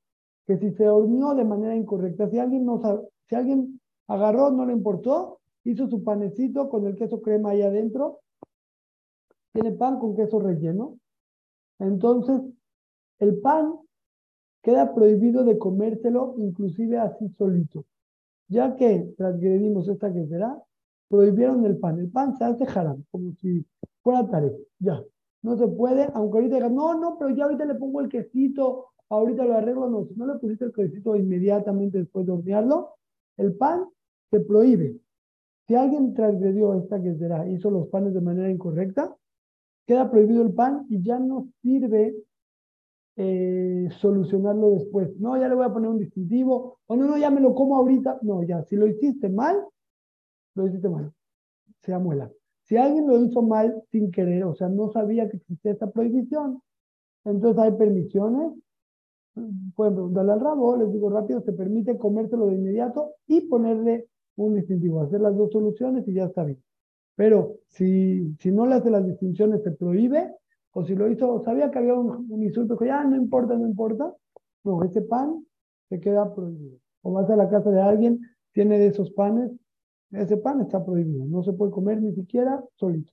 que 0.47 0.59
si 0.59 0.71
se 0.73 0.89
horneó 0.89 1.35
de 1.35 1.45
manera 1.45 1.75
incorrecta, 1.75 2.29
si 2.29 2.39
alguien, 2.39 2.65
no 2.65 2.81
si 3.29 3.35
alguien 3.35 3.81
agarró, 4.07 4.51
no 4.51 4.65
le 4.67 4.73
importó, 4.73 5.41
hizo 5.65 5.89
su 5.89 6.05
panecito 6.05 6.69
con 6.69 6.87
el 6.87 6.97
queso 6.97 7.21
crema 7.21 7.51
ahí 7.51 7.63
adentro, 7.63 8.21
tiene 9.53 9.73
pan 9.73 9.99
con 9.99 10.15
queso 10.15 10.39
relleno, 10.39 10.99
entonces 11.79 12.41
el 13.19 13.41
pan 13.41 13.75
queda 14.63 14.95
prohibido 14.95 15.45
de 15.45 15.59
comérselo 15.59 16.35
inclusive 16.39 16.99
así 16.99 17.29
solito 17.39 17.85
ya 18.49 18.77
que 18.77 19.13
transgredimos 19.17 19.89
esta 19.89 20.13
que 20.13 20.27
será, 20.27 20.63
prohibieron 21.09 21.65
el 21.65 21.79
pan. 21.79 21.99
El 21.99 22.11
pan 22.11 22.37
se 22.37 22.45
hace 22.45 22.65
haram, 22.65 23.05
como 23.11 23.33
si 23.35 23.65
fuera 24.03 24.29
tarea. 24.29 24.53
Ya, 24.79 25.03
no 25.43 25.57
se 25.57 25.67
puede, 25.69 26.09
aunque 26.15 26.39
ahorita 26.39 26.57
digan, 26.57 26.75
no, 26.75 26.99
no, 26.99 27.19
pero 27.19 27.31
ya 27.35 27.45
ahorita 27.45 27.65
le 27.65 27.75
pongo 27.75 28.01
el 28.01 28.09
quesito, 28.09 28.87
ahorita 29.09 29.45
lo 29.45 29.55
arreglo, 29.55 29.89
no, 29.89 30.05
si 30.07 30.15
no 30.15 30.27
le 30.27 30.39
pusiste 30.39 30.67
el 30.67 30.73
quesito 30.73 31.17
inmediatamente 31.17 31.99
después 31.99 32.27
de 32.27 32.33
hornearlo, 32.33 32.95
el 33.37 33.55
pan 33.55 33.89
se 34.31 34.41
prohíbe. 34.41 34.97
Si 35.67 35.75
alguien 35.75 36.15
transgredió 36.15 36.75
esta 36.75 37.03
que 37.03 37.15
será, 37.17 37.49
hizo 37.49 37.71
los 37.71 37.89
panes 37.89 38.15
de 38.15 38.21
manera 38.21 38.51
incorrecta, 38.51 39.17
queda 39.87 40.11
prohibido 40.11 40.43
el 40.43 40.53
pan 40.53 40.87
y 40.89 41.03
ya 41.03 41.19
no 41.19 41.49
sirve 41.63 42.17
eh, 43.17 43.89
solucionarlo 43.99 44.73
después. 44.73 45.19
No, 45.19 45.37
ya 45.37 45.49
le 45.49 45.55
voy 45.55 45.65
a 45.65 45.73
poner 45.73 45.91
un 45.91 45.99
distintivo. 45.99 46.79
O 46.87 46.97
no, 46.97 47.07
no, 47.07 47.17
ya 47.17 47.31
me 47.31 47.41
lo 47.41 47.55
como 47.55 47.77
ahorita. 47.77 48.19
No, 48.23 48.43
ya, 48.43 48.63
si 48.65 48.77
lo 48.77 48.87
hiciste 48.87 49.29
mal, 49.29 49.57
lo 50.55 50.67
hiciste 50.67 50.89
mal. 50.89 51.13
Se 51.83 51.95
amuela. 51.95 52.31
Si 52.65 52.77
alguien 52.77 53.07
lo 53.07 53.19
hizo 53.23 53.43
mal 53.43 53.83
sin 53.91 54.11
querer, 54.11 54.45
o 54.45 54.55
sea, 54.55 54.69
no 54.69 54.91
sabía 54.91 55.29
que 55.29 55.37
existía 55.37 55.73
esta 55.73 55.91
prohibición, 55.91 56.61
entonces 57.25 57.63
hay 57.63 57.73
permisiones. 57.73 58.53
Pueden 59.75 59.95
preguntarle 59.95 60.33
al 60.33 60.41
rabo, 60.41 60.77
les 60.77 60.91
digo 60.93 61.11
rápido, 61.11 61.43
se 61.43 61.53
permite 61.53 61.99
comérselo 61.99 62.47
de 62.47 62.55
inmediato 62.55 63.13
y 63.27 63.43
ponerle 63.43 64.09
un 64.37 64.55
distintivo, 64.55 65.03
hacer 65.03 65.21
las 65.21 65.37
dos 65.37 65.51
soluciones 65.53 66.09
y 66.09 66.15
ya 66.15 66.25
está 66.25 66.45
bien. 66.45 66.63
Pero 67.17 67.57
si, 67.69 68.35
si 68.39 68.51
no 68.51 68.67
le 68.67 68.77
hace 68.77 68.91
las 68.91 69.07
distinciones, 69.07 69.63
se 69.63 69.73
prohíbe 69.73 70.35
o 70.73 70.85
si 70.85 70.95
lo 70.95 71.11
hizo, 71.11 71.43
sabía 71.43 71.71
que 71.71 71.79
había 71.79 71.95
un, 71.95 72.43
insulto, 72.43 72.77
que 72.77 72.87
ya 72.87 73.03
no 73.03 73.17
importa, 73.17 73.57
no 73.57 73.67
importa, 73.67 74.15
no, 74.65 74.85
ese 74.85 75.01
pan 75.01 75.43
se 75.89 75.99
queda 76.01 76.35
prohibido. 76.35 76.79
O 77.01 77.13
vas 77.13 77.31
a 77.31 77.37
la 77.37 77.49
casa 77.49 77.71
de 77.71 77.81
alguien, 77.81 78.21
tiene 78.53 78.79
de 78.79 78.89
esos 78.89 79.11
panes, 79.13 79.51
ese 80.11 80.37
pan 80.37 80.61
está 80.61 80.85
prohibido, 80.85 81.25
no 81.25 81.43
se 81.43 81.55
puede 81.55 81.73
comer 81.73 82.03
ni 82.03 82.13
siquiera 82.13 82.63
solito. 82.75 83.11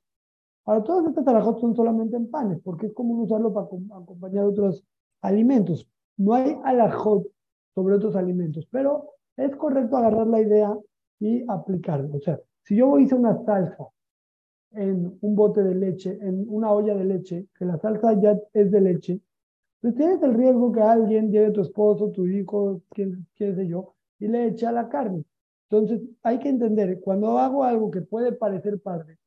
Ahora, 0.66 0.84
todas 0.84 1.08
estas 1.08 1.26
alajot 1.26 1.60
son 1.60 1.74
solamente 1.74 2.18
en 2.18 2.30
panes, 2.30 2.60
porque 2.62 2.88
es 2.88 2.94
común 2.94 3.22
usarlo 3.22 3.54
para 3.54 3.68
acompañar 3.68 4.44
otros 4.46 4.84
alimentos. 5.22 5.88
No 6.18 6.34
hay 6.34 6.58
alajot 6.64 7.28
sobre 7.74 7.96
otros 7.96 8.16
alimentos, 8.16 8.68
pero 8.72 9.10
es 9.36 9.56
correcto 9.56 9.98
agarrar 9.98 10.28
la 10.28 10.42
idea 10.42 10.78
y 11.20 11.44
aplicarlo. 11.48 12.18
O 12.18 12.20
sea, 12.20 12.40
si 12.64 12.76
yo 12.76 12.98
hice 13.00 13.16
una 13.16 13.44
salsa 13.44 13.88
en 14.72 15.18
un 15.22 15.36
bote 15.36 15.64
de 15.64 15.76
leche, 15.76 16.18
en 16.22 16.46
una 16.48 16.72
olla 16.72 16.96
de 16.96 17.06
leche, 17.06 17.48
que 17.56 17.66
la 17.66 17.78
salsa 17.78 18.14
ya 18.20 18.38
es 18.54 18.72
de 18.72 18.82
leche, 18.82 19.20
pues 19.82 19.96
tienes 19.96 20.22
el 20.24 20.34
riesgo 20.34 20.72
que 20.72 20.82
alguien 20.82 21.32
lleve 21.32 21.52
tu 21.52 21.62
esposo, 21.62 22.12
tu 22.12 22.26
hijo, 22.26 22.82
quién, 22.90 23.28
quién 23.36 23.56
sé 23.56 23.68
yo, 23.68 23.96
y 24.20 24.28
le 24.28 24.48
eche 24.48 24.66
a 24.66 24.72
la 24.72 24.88
carne. 24.88 25.26
Entonces, 25.70 26.02
hay 26.22 26.40
que 26.40 26.50
entender, 26.50 27.00
cuando 27.02 27.38
hago 27.38 27.64
algo 27.64 27.92
que 27.92 28.02
puede 28.02 28.32
parecer 28.32 28.80
padre, 28.80 29.18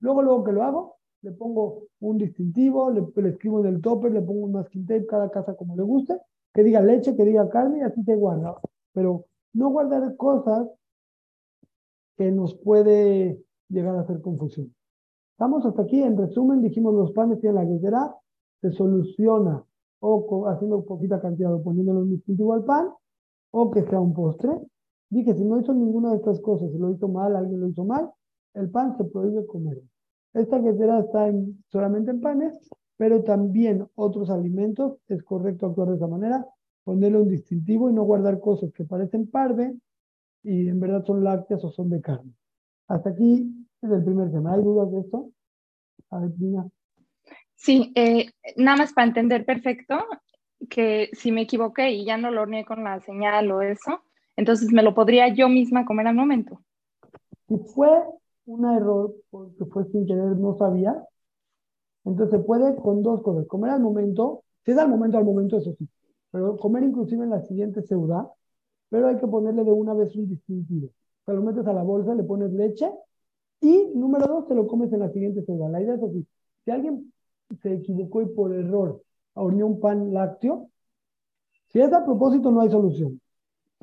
luego, 0.00 0.22
luego 0.22 0.44
que 0.44 0.52
lo 0.52 0.62
hago, 0.62 0.96
le 1.24 1.32
pongo 1.32 1.84
un 2.00 2.18
distintivo, 2.18 2.90
le, 2.90 3.28
escribo 3.30 3.60
en 3.60 3.74
el 3.74 3.80
topper, 3.80 4.12
le 4.12 4.20
pongo 4.20 4.44
un 4.44 4.52
masking 4.52 4.86
tape, 4.86 5.06
cada 5.06 5.30
casa 5.30 5.56
como 5.56 5.74
le 5.74 5.82
guste, 5.82 6.20
que 6.52 6.62
diga 6.62 6.82
leche, 6.82 7.16
que 7.16 7.24
diga 7.24 7.48
carne, 7.48 7.78
y 7.78 7.82
así 7.82 8.02
se 8.04 8.14
guarda. 8.14 8.54
Pero 8.92 9.24
no 9.54 9.70
guardar 9.70 10.16
cosas 10.16 10.68
que 12.16 12.30
nos 12.30 12.54
puede 12.54 13.42
llegar 13.70 13.96
a 13.96 14.00
hacer 14.00 14.20
confusión. 14.20 14.74
Estamos 15.32 15.64
hasta 15.64 15.82
aquí. 15.82 16.02
En 16.02 16.16
resumen, 16.16 16.60
dijimos 16.60 16.94
los 16.94 17.12
panes 17.12 17.40
tienen 17.40 17.56
la 17.56 17.64
guisera, 17.64 18.14
se 18.60 18.70
soluciona 18.72 19.64
o 20.00 20.46
haciendo 20.48 20.84
poquita 20.84 21.20
cantidad 21.20 21.54
o 21.54 21.62
poniéndole 21.62 22.00
un 22.00 22.10
distintivo 22.10 22.52
al 22.52 22.64
pan, 22.64 22.90
o 23.50 23.70
que 23.70 23.82
sea 23.84 23.98
un 23.98 24.12
postre. 24.12 24.50
Dije, 25.08 25.34
si 25.34 25.44
no 25.44 25.58
hizo 25.58 25.72
ninguna 25.72 26.10
de 26.10 26.16
estas 26.16 26.38
cosas, 26.40 26.70
si 26.70 26.76
lo 26.76 26.90
hizo 26.90 27.08
mal, 27.08 27.34
alguien 27.34 27.60
lo 27.60 27.68
hizo 27.68 27.84
mal, 27.84 28.10
el 28.52 28.70
pan 28.70 28.96
se 28.98 29.04
prohíbe 29.04 29.46
comer. 29.46 29.80
Esta 30.34 30.60
quesera 30.60 30.98
está 30.98 31.32
solamente 31.70 32.10
en 32.10 32.20
panes, 32.20 32.58
pero 32.96 33.22
también 33.22 33.86
otros 33.94 34.30
alimentos, 34.30 34.98
es 35.08 35.22
correcto 35.22 35.66
actuar 35.66 35.88
de 35.88 35.96
esa 35.96 36.08
manera, 36.08 36.44
ponerle 36.82 37.20
un 37.20 37.28
distintivo 37.28 37.88
y 37.88 37.92
no 37.92 38.02
guardar 38.02 38.40
cosas 38.40 38.72
que 38.72 38.84
parecen 38.84 39.30
parve 39.30 39.74
y 40.42 40.68
en 40.68 40.80
verdad 40.80 41.04
son 41.04 41.22
lácteas 41.22 41.64
o 41.64 41.70
son 41.70 41.88
de 41.88 42.00
carne. 42.00 42.32
Hasta 42.88 43.10
aquí 43.10 43.48
es 43.80 43.90
el 43.90 44.04
primer 44.04 44.30
tema. 44.30 44.54
¿Hay 44.54 44.62
dudas 44.62 44.90
de 44.90 45.00
esto? 45.00 45.30
A 46.10 46.18
ver, 46.20 46.32
Sí, 47.54 47.92
eh, 47.94 48.30
nada 48.56 48.76
más 48.76 48.92
para 48.92 49.06
entender 49.06 49.46
perfecto 49.46 50.04
que 50.68 51.10
si 51.12 51.32
me 51.32 51.42
equivoqué 51.42 51.92
y 51.92 52.04
ya 52.04 52.16
no 52.16 52.30
lo 52.30 52.42
horneé 52.42 52.64
con 52.64 52.84
la 52.84 53.00
señal 53.00 53.50
o 53.52 53.62
eso, 53.62 54.02
entonces 54.36 54.72
me 54.72 54.82
lo 54.82 54.94
podría 54.94 55.28
yo 55.28 55.48
misma 55.48 55.86
comer 55.86 56.08
al 56.08 56.16
momento. 56.16 56.60
Si 57.48 57.56
fue 57.74 58.02
un 58.46 58.64
error 58.66 59.14
porque 59.30 59.64
fue 59.66 59.84
sin 59.86 60.06
querer, 60.06 60.36
no 60.36 60.56
sabía, 60.56 61.06
entonces 62.04 62.38
se 62.38 62.44
puede 62.44 62.76
con 62.76 63.02
dos 63.02 63.22
cosas. 63.22 63.46
Comer 63.46 63.70
al 63.70 63.80
momento, 63.80 64.44
si 64.64 64.72
es 64.72 64.78
al 64.78 64.88
momento, 64.88 65.18
al 65.18 65.24
momento, 65.24 65.58
eso 65.58 65.74
sí, 65.78 65.88
pero 66.30 66.56
comer 66.56 66.84
inclusive 66.84 67.24
en 67.24 67.30
la 67.30 67.42
siguiente 67.42 67.82
ciudad, 67.82 68.26
pero 68.90 69.08
hay 69.08 69.16
que 69.18 69.26
ponerle 69.26 69.64
de 69.64 69.72
una 69.72 69.94
vez 69.94 70.14
un 70.16 70.28
distintivo. 70.28 70.90
O 71.26 71.32
lo 71.32 71.42
metes 71.42 71.66
a 71.66 71.72
la 71.72 71.82
bolsa, 71.82 72.14
le 72.14 72.24
pones 72.24 72.52
leche 72.52 72.90
y 73.60 73.90
número 73.94 74.26
dos, 74.26 74.48
te 74.48 74.54
lo 74.54 74.66
comes 74.66 74.92
en 74.92 75.00
la 75.00 75.10
siguiente 75.10 75.42
cena. 75.44 75.68
La 75.68 75.80
idea 75.82 75.94
es 75.94 76.02
así. 76.02 76.26
Si 76.64 76.70
alguien 76.70 77.12
se 77.62 77.74
equivocó 77.74 78.22
y 78.22 78.26
por 78.26 78.54
error 78.54 79.02
horneó 79.34 79.66
un 79.66 79.80
pan 79.80 80.12
lácteo, 80.12 80.70
si 81.68 81.80
es 81.80 81.92
a 81.92 82.04
propósito 82.04 82.50
no 82.50 82.60
hay 82.60 82.70
solución. 82.70 83.20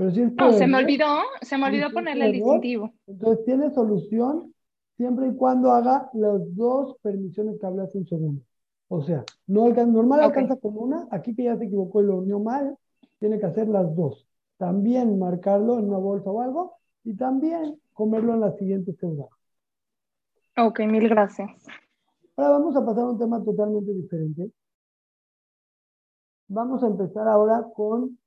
Pero 0.01 0.11
si 0.13 0.21
es 0.21 0.33
no, 0.33 0.51
se 0.51 0.65
me 0.65 0.79
olvidó, 0.79 1.05
se 1.43 1.59
me 1.59 1.67
olvidó 1.67 1.91
ponerle 1.91 2.25
el 2.25 2.31
distintivo. 2.31 2.91
Entonces 3.05 3.45
tiene 3.45 3.69
solución 3.69 4.51
siempre 4.97 5.27
y 5.27 5.35
cuando 5.35 5.71
haga 5.73 6.09
las 6.13 6.55
dos 6.55 6.97
permisiones 7.03 7.59
que 7.59 7.67
hablaste 7.67 7.99
un 7.99 8.07
segundo. 8.07 8.41
O 8.87 9.03
sea, 9.03 9.23
no 9.45 9.65
alcanza, 9.65 9.91
normal 9.91 10.21
alcanza 10.21 10.55
con 10.55 10.75
una, 10.75 11.07
aquí 11.11 11.35
que 11.35 11.43
ya 11.43 11.55
se 11.55 11.65
equivocó 11.65 12.01
y 12.01 12.07
lo 12.07 12.17
horneó 12.17 12.39
mal, 12.39 12.75
tiene 13.19 13.39
que 13.39 13.45
hacer 13.45 13.67
las 13.67 13.95
dos. 13.95 14.27
También 14.57 15.19
marcarlo 15.19 15.77
en 15.77 15.87
una 15.87 15.99
bolsa 15.99 16.31
o 16.31 16.41
algo 16.41 16.77
y 17.03 17.15
también 17.15 17.79
comerlo 17.93 18.33
en 18.33 18.39
la 18.39 18.53
siguiente 18.53 18.93
ciudad. 18.93 19.27
Ok, 20.57 20.79
mil 20.79 21.07
gracias. 21.09 21.67
Ahora 22.35 22.49
vamos 22.49 22.75
a 22.75 22.83
pasar 22.83 23.03
a 23.03 23.09
un 23.11 23.19
tema 23.19 23.43
totalmente 23.43 23.93
diferente. 23.93 24.51
Vamos 26.47 26.83
a 26.83 26.87
empezar 26.87 27.27
ahora 27.27 27.67
con 27.75 28.17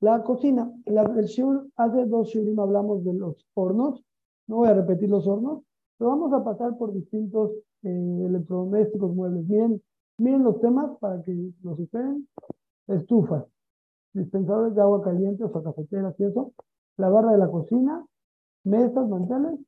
la 0.00 0.22
cocina. 0.22 0.72
el 0.86 1.24
shur, 1.26 1.68
hace 1.76 2.06
dos 2.06 2.28
shurim 2.28 2.58
hablamos 2.58 3.04
de 3.04 3.14
los 3.14 3.46
hornos. 3.54 4.02
No 4.46 4.56
voy 4.56 4.68
a 4.68 4.74
repetir 4.74 5.08
los 5.10 5.26
hornos. 5.26 5.62
Pero 5.98 6.10
vamos 6.10 6.32
a 6.32 6.42
pasar 6.42 6.76
por 6.78 6.92
distintos 6.92 7.52
eh, 7.82 8.24
electrodomésticos, 8.26 9.14
muebles. 9.14 9.46
Miren, 9.46 9.82
miren 10.18 10.42
los 10.42 10.60
temas 10.60 10.96
para 10.98 11.22
que 11.22 11.52
los 11.62 11.78
esperen. 11.78 12.26
Estufas, 12.86 13.44
dispensadores 14.14 14.74
de 14.74 14.80
agua 14.80 15.02
caliente, 15.02 15.44
o 15.44 15.52
sea, 15.52 15.62
cafeteras 15.62 16.18
y 16.18 16.24
eso, 16.24 16.52
la 16.96 17.08
barra 17.08 17.32
de 17.32 17.38
la 17.38 17.48
cocina, 17.48 18.04
mesas, 18.64 19.08
manteles, 19.08 19.60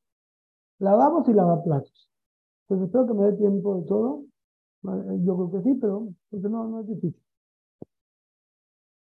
lavabos 0.81 1.29
y 1.29 1.33
lavaplatos. 1.35 2.11
Entonces 2.63 2.87
espero 2.87 3.07
que 3.07 3.15
me 3.15 3.31
dé 3.31 3.37
tiempo 3.37 3.77
de 3.77 3.87
todo. 3.87 4.25
Yo 5.25 5.37
creo 5.37 5.51
que 5.53 5.63
sí, 5.63 5.75
pero 5.75 6.09
no, 6.33 6.69
no 6.69 6.81
es 6.81 6.89
difícil. 6.89 7.23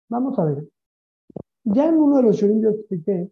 Vamos 0.09 0.37
a 0.37 0.45
ver. 0.45 0.67
Ya 1.63 1.87
en 1.87 1.95
uno 1.95 2.17
de 2.17 2.23
los 2.23 2.37
shurim 2.37 2.61
yo 2.61 2.71
expliqué 2.71 3.29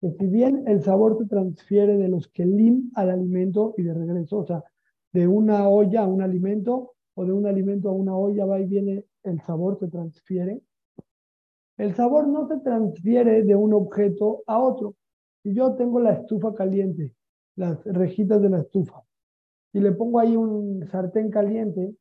que 0.00 0.10
si 0.18 0.26
bien 0.26 0.64
el 0.66 0.82
sabor 0.82 1.16
se 1.16 1.26
transfiere 1.26 1.96
de 1.96 2.08
los 2.08 2.28
kelim 2.28 2.90
al 2.94 3.10
alimento 3.10 3.74
y 3.78 3.82
de 3.82 3.94
regreso, 3.94 4.38
o 4.38 4.46
sea, 4.46 4.62
de 5.12 5.26
una 5.26 5.68
olla 5.68 6.02
a 6.02 6.06
un 6.08 6.22
alimento 6.22 6.94
o 7.14 7.24
de 7.24 7.32
un 7.32 7.46
alimento 7.46 7.88
a 7.88 7.92
una 7.92 8.16
olla 8.16 8.44
va 8.44 8.60
y 8.60 8.66
viene 8.66 9.04
el 9.22 9.40
sabor 9.40 9.78
se 9.78 9.88
transfiere. 9.88 10.60
El 11.78 11.94
sabor 11.94 12.28
no 12.28 12.46
se 12.48 12.58
transfiere 12.58 13.42
de 13.42 13.56
un 13.56 13.72
objeto 13.72 14.42
a 14.46 14.58
otro. 14.58 14.96
Si 15.42 15.54
yo 15.54 15.74
tengo 15.74 16.00
la 16.00 16.12
estufa 16.12 16.54
caliente, 16.54 17.14
las 17.56 17.82
rejitas 17.84 18.40
de 18.42 18.50
la 18.50 18.60
estufa, 18.60 19.02
y 19.72 19.80
le 19.80 19.92
pongo 19.92 20.18
ahí 20.18 20.36
un 20.36 20.86
sartén 20.88 21.30
caliente, 21.30 21.94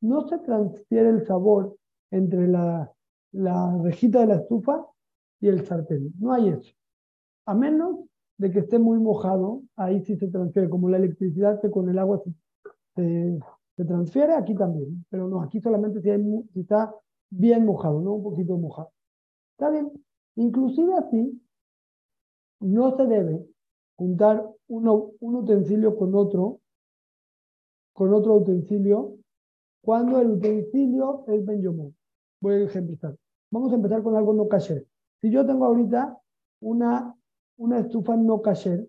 no 0.00 0.28
se 0.28 0.38
transfiere 0.38 1.08
el 1.08 1.26
sabor 1.26 1.76
entre 2.10 2.46
la, 2.46 2.92
la 3.32 3.76
rejita 3.82 4.20
de 4.20 4.26
la 4.26 4.36
estufa 4.36 4.86
y 5.40 5.48
el 5.48 5.64
sartén. 5.64 6.12
No 6.18 6.32
hay 6.32 6.48
eso. 6.48 6.72
A 7.46 7.54
menos 7.54 8.00
de 8.36 8.50
que 8.50 8.60
esté 8.60 8.78
muy 8.78 8.98
mojado, 8.98 9.62
ahí 9.76 10.00
sí 10.04 10.16
se 10.16 10.28
transfiere, 10.28 10.68
como 10.68 10.88
la 10.88 10.98
electricidad 10.98 11.60
que 11.60 11.70
con 11.70 11.88
el 11.88 11.98
agua 11.98 12.22
se, 12.94 13.40
transfiere, 13.84 14.34
aquí 14.34 14.54
también. 14.54 15.04
Pero 15.10 15.28
no, 15.28 15.42
aquí 15.42 15.60
solamente 15.60 16.00
si, 16.00 16.10
si 16.52 16.60
está 16.60 16.94
bien 17.30 17.64
mojado, 17.64 18.00
no 18.00 18.14
un 18.14 18.22
poquito 18.22 18.56
mojado. 18.56 18.90
Está 19.52 19.70
bien. 19.70 19.90
Inclusive 20.36 20.94
así, 20.94 21.40
no 22.60 22.96
se 22.96 23.06
debe 23.06 23.46
juntar 23.96 24.48
uno, 24.68 25.12
un 25.20 25.34
utensilio 25.36 25.96
con 25.96 26.14
otro 26.14 26.60
con 27.92 28.14
otro 28.14 28.36
utensilio 28.36 29.16
cuando 29.82 30.20
el 30.20 30.30
utensilio 30.30 31.24
es 31.26 31.44
Ben 31.44 31.94
Voy 32.40 32.54
a 32.54 32.64
ejemplizar. 32.64 33.16
Vamos 33.50 33.72
a 33.72 33.74
empezar 33.74 34.04
con 34.04 34.14
algo 34.14 34.32
no 34.32 34.46
kasher. 34.46 34.86
Si 35.20 35.30
yo 35.30 35.44
tengo 35.44 35.64
ahorita 35.66 36.16
una, 36.60 37.14
una 37.56 37.78
estufa 37.78 38.16
no 38.16 38.40
kasher, 38.40 38.88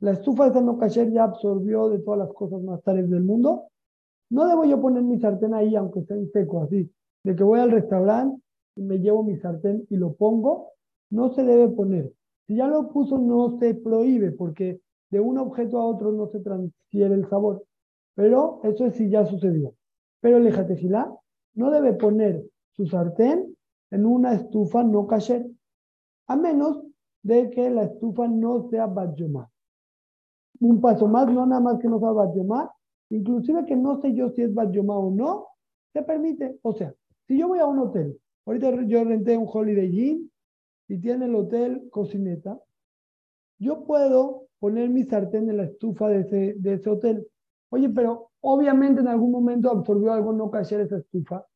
la 0.00 0.12
estufa 0.12 0.48
esa 0.48 0.60
no 0.60 0.76
kasher 0.76 1.10
ya 1.10 1.24
absorbió 1.24 1.88
de 1.88 1.98
todas 2.00 2.18
las 2.18 2.32
cosas 2.34 2.60
más 2.62 2.82
tales 2.82 3.08
del 3.08 3.22
mundo. 3.22 3.68
No 4.30 4.46
debo 4.46 4.64
yo 4.64 4.80
poner 4.80 5.02
mi 5.02 5.18
sartén 5.18 5.54
ahí, 5.54 5.74
aunque 5.76 6.00
esté 6.00 6.14
en 6.14 6.30
seco, 6.30 6.62
así. 6.62 6.90
De 7.22 7.34
que 7.34 7.42
voy 7.42 7.60
al 7.60 7.70
restaurante 7.70 8.42
y 8.76 8.82
me 8.82 8.98
llevo 8.98 9.22
mi 9.22 9.36
sartén 9.38 9.86
y 9.88 9.96
lo 9.96 10.12
pongo, 10.14 10.72
no 11.10 11.32
se 11.32 11.42
debe 11.42 11.68
poner. 11.68 12.12
Si 12.46 12.56
ya 12.56 12.66
lo 12.66 12.88
puso, 12.88 13.18
no 13.18 13.58
se 13.58 13.74
prohíbe, 13.74 14.32
porque 14.32 14.80
de 15.10 15.20
un 15.20 15.38
objeto 15.38 15.78
a 15.78 15.86
otro 15.86 16.12
no 16.12 16.26
se 16.26 16.40
transfiere 16.40 17.14
el 17.14 17.26
sabor. 17.28 17.64
Pero 18.14 18.60
eso 18.64 18.84
es 18.84 18.96
si 18.96 19.08
ya 19.08 19.24
sucedió. 19.24 19.74
Pero 20.20 20.36
el 20.36 20.46
ejatejilá 20.46 21.10
no 21.54 21.70
debe 21.70 21.94
poner 21.94 22.44
su 22.72 22.86
sartén 22.86 23.53
en 23.94 24.06
una 24.06 24.34
estufa 24.34 24.82
no 24.82 25.06
kasher, 25.06 25.46
a 26.26 26.34
menos 26.34 26.82
de 27.22 27.48
que 27.50 27.70
la 27.70 27.84
estufa 27.84 28.26
no 28.26 28.68
sea 28.68 28.86
badyomá. 28.86 29.48
Un 30.60 30.80
paso 30.80 31.06
más, 31.06 31.32
no 31.32 31.46
nada 31.46 31.60
más 31.60 31.78
que 31.78 31.88
no 31.88 32.00
sea 32.00 32.10
badyomá, 32.10 32.72
inclusive 33.10 33.64
que 33.66 33.76
no 33.76 34.00
sé 34.00 34.12
yo 34.12 34.30
si 34.30 34.42
es 34.42 34.52
badyomá 34.52 34.98
o 34.98 35.12
no, 35.12 35.46
se 35.92 36.02
permite. 36.02 36.58
O 36.62 36.72
sea, 36.72 36.92
si 37.28 37.38
yo 37.38 37.46
voy 37.46 37.60
a 37.60 37.66
un 37.66 37.78
hotel, 37.78 38.20
ahorita 38.46 38.82
yo 38.82 39.04
renté 39.04 39.36
un 39.36 39.48
Holiday 39.50 40.10
Inn 40.10 40.30
y 40.88 40.98
tiene 40.98 41.26
el 41.26 41.34
hotel 41.36 41.88
cocineta, 41.90 42.60
yo 43.60 43.84
puedo 43.84 44.48
poner 44.58 44.90
mi 44.90 45.04
sartén 45.04 45.48
en 45.48 45.58
la 45.58 45.64
estufa 45.64 46.08
de 46.08 46.20
ese, 46.20 46.54
de 46.58 46.74
ese 46.74 46.90
hotel. 46.90 47.28
Oye, 47.70 47.88
pero 47.90 48.30
obviamente 48.40 49.02
en 49.02 49.08
algún 49.08 49.30
momento 49.30 49.70
absorbió 49.70 50.12
algo 50.12 50.32
no 50.32 50.50
caer 50.50 50.80
esa 50.80 50.98
estufa. 50.98 51.46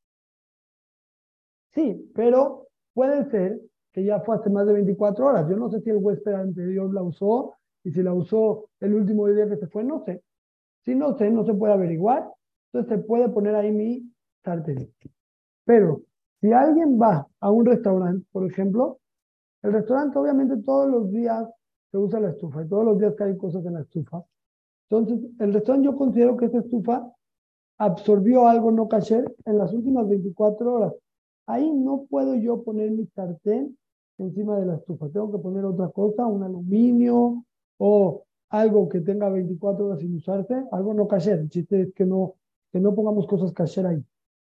Sí, 1.74 2.10
pero 2.14 2.66
puede 2.94 3.24
ser 3.30 3.60
que 3.92 4.04
ya 4.04 4.20
fue 4.20 4.36
hace 4.36 4.50
más 4.50 4.66
de 4.66 4.72
24 4.74 5.26
horas. 5.26 5.48
Yo 5.48 5.56
no 5.56 5.70
sé 5.70 5.80
si 5.80 5.90
el 5.90 5.98
huésped 5.98 6.32
anterior 6.32 6.92
la 6.92 7.02
usó 7.02 7.54
y 7.84 7.90
si 7.90 8.02
la 8.02 8.12
usó 8.12 8.68
el 8.80 8.94
último 8.94 9.26
día 9.28 9.48
que 9.48 9.56
se 9.56 9.66
fue, 9.68 9.84
no 9.84 10.04
sé. 10.04 10.22
Si 10.84 10.94
no 10.94 11.16
sé, 11.16 11.30
no 11.30 11.44
se 11.44 11.54
puede 11.54 11.74
averiguar. 11.74 12.30
Entonces 12.72 12.98
se 12.98 13.04
puede 13.06 13.28
poner 13.28 13.54
ahí 13.54 13.72
mi 13.72 14.12
sartén. 14.44 14.92
Pero 15.64 16.02
si 16.40 16.52
alguien 16.52 17.00
va 17.00 17.26
a 17.40 17.50
un 17.50 17.66
restaurante, 17.66 18.26
por 18.32 18.46
ejemplo, 18.46 18.98
el 19.62 19.72
restaurante 19.72 20.18
obviamente 20.18 20.56
todos 20.58 20.88
los 20.88 21.10
días 21.10 21.48
se 21.90 21.98
usa 21.98 22.20
la 22.20 22.30
estufa 22.30 22.62
y 22.62 22.68
todos 22.68 22.84
los 22.84 22.98
días 22.98 23.14
caen 23.16 23.38
cosas 23.38 23.64
en 23.66 23.74
la 23.74 23.80
estufa. 23.80 24.22
Entonces, 24.90 25.30
el 25.38 25.52
restaurante 25.52 25.86
yo 25.86 25.96
considero 25.96 26.36
que 26.36 26.46
esa 26.46 26.58
estufa 26.58 27.10
absorbió 27.78 28.48
algo 28.48 28.70
no 28.70 28.88
cacher 28.88 29.34
en 29.44 29.58
las 29.58 29.72
últimas 29.72 30.08
24 30.08 30.72
horas. 30.72 30.94
Ahí 31.48 31.70
no 31.72 32.06
puedo 32.08 32.34
yo 32.34 32.62
poner 32.62 32.90
mi 32.90 33.06
sartén 33.06 33.76
encima 34.18 34.58
de 34.58 34.66
la 34.66 34.74
estufa. 34.76 35.08
Tengo 35.08 35.32
que 35.32 35.38
poner 35.38 35.64
otra 35.64 35.88
cosa, 35.88 36.26
un 36.26 36.42
aluminio 36.42 37.44
o 37.78 38.24
algo 38.50 38.88
que 38.88 39.00
tenga 39.00 39.28
24 39.28 39.86
horas 39.86 40.00
sin 40.00 40.14
usarse, 40.14 40.54
algo 40.72 40.94
no 40.94 41.08
cacher. 41.08 41.38
El 41.40 41.48
chiste 41.48 41.80
es 41.82 41.94
que 41.94 42.04
no, 42.04 42.34
que 42.72 42.80
no 42.80 42.94
pongamos 42.94 43.26
cosas 43.26 43.52
cacher 43.52 43.86
ahí. 43.86 44.04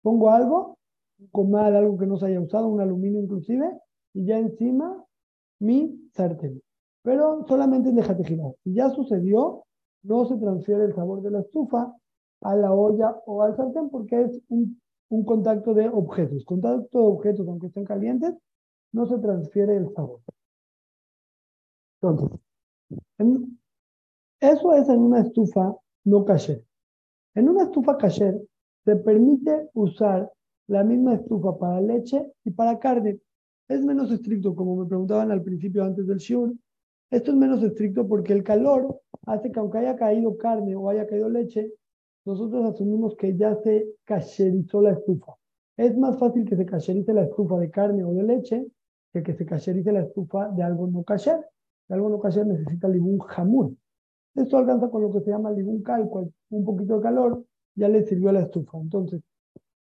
Pongo 0.01 0.29
algo, 0.29 0.77
un 1.19 1.27
comal, 1.27 1.75
algo 1.75 1.97
que 1.97 2.05
no 2.05 2.17
se 2.17 2.27
haya 2.27 2.41
usado, 2.41 2.67
un 2.67 2.81
aluminio 2.81 3.21
inclusive, 3.21 3.65
y 4.13 4.25
ya 4.25 4.37
encima 4.37 5.05
mi 5.59 6.09
sartén 6.13 6.61
pero 7.03 7.45
solamente 7.47 7.89
en 7.89 7.95
déjate 7.95 8.23
girar. 8.23 8.53
Si 8.63 8.73
ya 8.73 8.89
sucedió, 8.89 9.63
no 10.03 10.25
se 10.25 10.37
transfiere 10.37 10.85
el 10.85 10.95
sabor 10.95 11.21
de 11.21 11.31
la 11.31 11.41
estufa 11.41 11.93
a 12.41 12.55
la 12.55 12.73
olla 12.73 13.15
o 13.25 13.41
al 13.43 13.55
sartén 13.55 13.89
porque 13.89 14.21
es 14.21 14.41
un, 14.49 14.80
contacto 15.25 15.73
de 15.73 15.89
objetos. 15.89 16.45
Contacto 16.45 16.99
de 16.99 17.05
objetos, 17.05 17.47
aunque 17.47 17.67
estén 17.67 17.85
calientes, 17.85 18.33
no 18.93 19.05
se 19.05 19.17
transfiere 19.19 19.75
el 19.77 19.93
sabor. 19.93 20.21
Entonces, 22.01 22.39
eso 24.39 24.73
es 24.73 24.89
en 24.89 24.99
una 24.99 25.19
estufa 25.21 25.75
no 26.05 26.25
kasher. 26.25 26.63
En 27.35 27.49
una 27.49 27.63
estufa 27.63 27.97
kasher 27.97 28.41
se 28.85 28.95
permite 28.95 29.69
usar 29.73 30.31
la 30.67 30.83
misma 30.83 31.15
estufa 31.15 31.57
para 31.57 31.81
leche 31.81 32.25
y 32.43 32.51
para 32.51 32.79
carne. 32.79 33.19
Es 33.67 33.83
menos 33.83 34.11
estricto, 34.11 34.55
como 34.55 34.75
me 34.75 34.87
preguntaban 34.87 35.31
al 35.31 35.43
principio 35.43 35.83
antes 35.83 36.07
del 36.07 36.17
shiur, 36.17 36.53
esto 37.11 37.31
es 37.31 37.37
menos 37.37 37.61
estricto 37.61 38.07
porque 38.07 38.33
el 38.33 38.43
calor 38.43 39.01
hace 39.25 39.51
que 39.51 39.59
aunque 39.59 39.79
haya 39.79 39.95
caído 39.97 40.37
carne 40.37 40.75
o 40.75 40.89
haya 40.89 41.05
caído 41.05 41.29
leche, 41.29 41.71
nosotros 42.25 42.65
asumimos 42.65 43.15
que 43.15 43.35
ya 43.35 43.55
se 43.55 43.95
cacherizó 44.03 44.81
la 44.81 44.91
estufa. 44.91 45.33
Es 45.77 45.97
más 45.97 46.17
fácil 46.19 46.45
que 46.45 46.55
se 46.55 46.65
cacherice 46.65 47.13
la 47.13 47.23
estufa 47.23 47.57
de 47.57 47.69
carne 47.69 48.03
o 48.03 48.13
de 48.13 48.23
leche 48.23 48.67
que 49.11 49.23
que 49.23 49.33
se 49.33 49.45
cacherice 49.45 49.91
la 49.91 50.01
estufa 50.01 50.49
de 50.49 50.63
algo 50.63 50.87
no 50.87 51.03
cacher. 51.03 51.39
De 51.87 51.95
algo 51.95 52.09
no 52.09 52.19
cacher 52.19 52.45
necesita 52.45 52.87
libún 52.87 53.19
jamur. 53.19 53.73
Esto 54.35 54.57
alcanza 54.57 54.89
con 54.89 55.01
lo 55.01 55.11
que 55.11 55.21
se 55.21 55.31
llama 55.31 55.51
libún 55.51 55.81
calco, 55.81 56.29
un 56.51 56.63
poquito 56.63 56.97
de 56.97 57.01
calor, 57.01 57.43
ya 57.75 57.89
le 57.89 58.05
sirvió 58.05 58.29
a 58.29 58.33
la 58.33 58.41
estufa. 58.41 58.77
Entonces, 58.77 59.21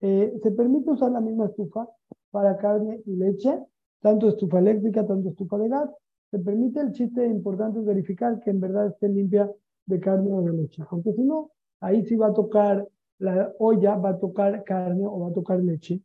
eh, 0.00 0.38
se 0.42 0.50
permite 0.52 0.90
usar 0.90 1.10
la 1.10 1.20
misma 1.20 1.46
estufa 1.46 1.88
para 2.30 2.56
carne 2.56 3.02
y 3.04 3.16
leche, 3.16 3.58
tanto 4.00 4.28
estufa 4.28 4.60
eléctrica, 4.60 5.06
tanto 5.06 5.30
estufa 5.30 5.58
de 5.58 5.68
gas, 5.68 5.90
se 6.30 6.38
permite 6.38 6.80
el 6.80 6.92
chiste 6.92 7.26
importante 7.26 7.80
es 7.80 7.84
verificar 7.84 8.38
que 8.40 8.50
en 8.50 8.60
verdad 8.60 8.88
esté 8.88 9.08
limpia 9.08 9.50
de 9.86 10.00
carne 10.00 10.32
o 10.32 10.42
de 10.42 10.52
leche. 10.52 10.82
Porque 10.88 11.12
si 11.12 11.22
no, 11.22 11.50
ahí 11.80 12.04
sí 12.04 12.16
va 12.16 12.28
a 12.28 12.34
tocar 12.34 12.86
la 13.18 13.52
olla, 13.58 13.96
va 13.96 14.10
a 14.10 14.18
tocar 14.18 14.64
carne 14.64 15.04
o 15.06 15.20
va 15.20 15.28
a 15.28 15.32
tocar 15.32 15.60
leche. 15.60 16.00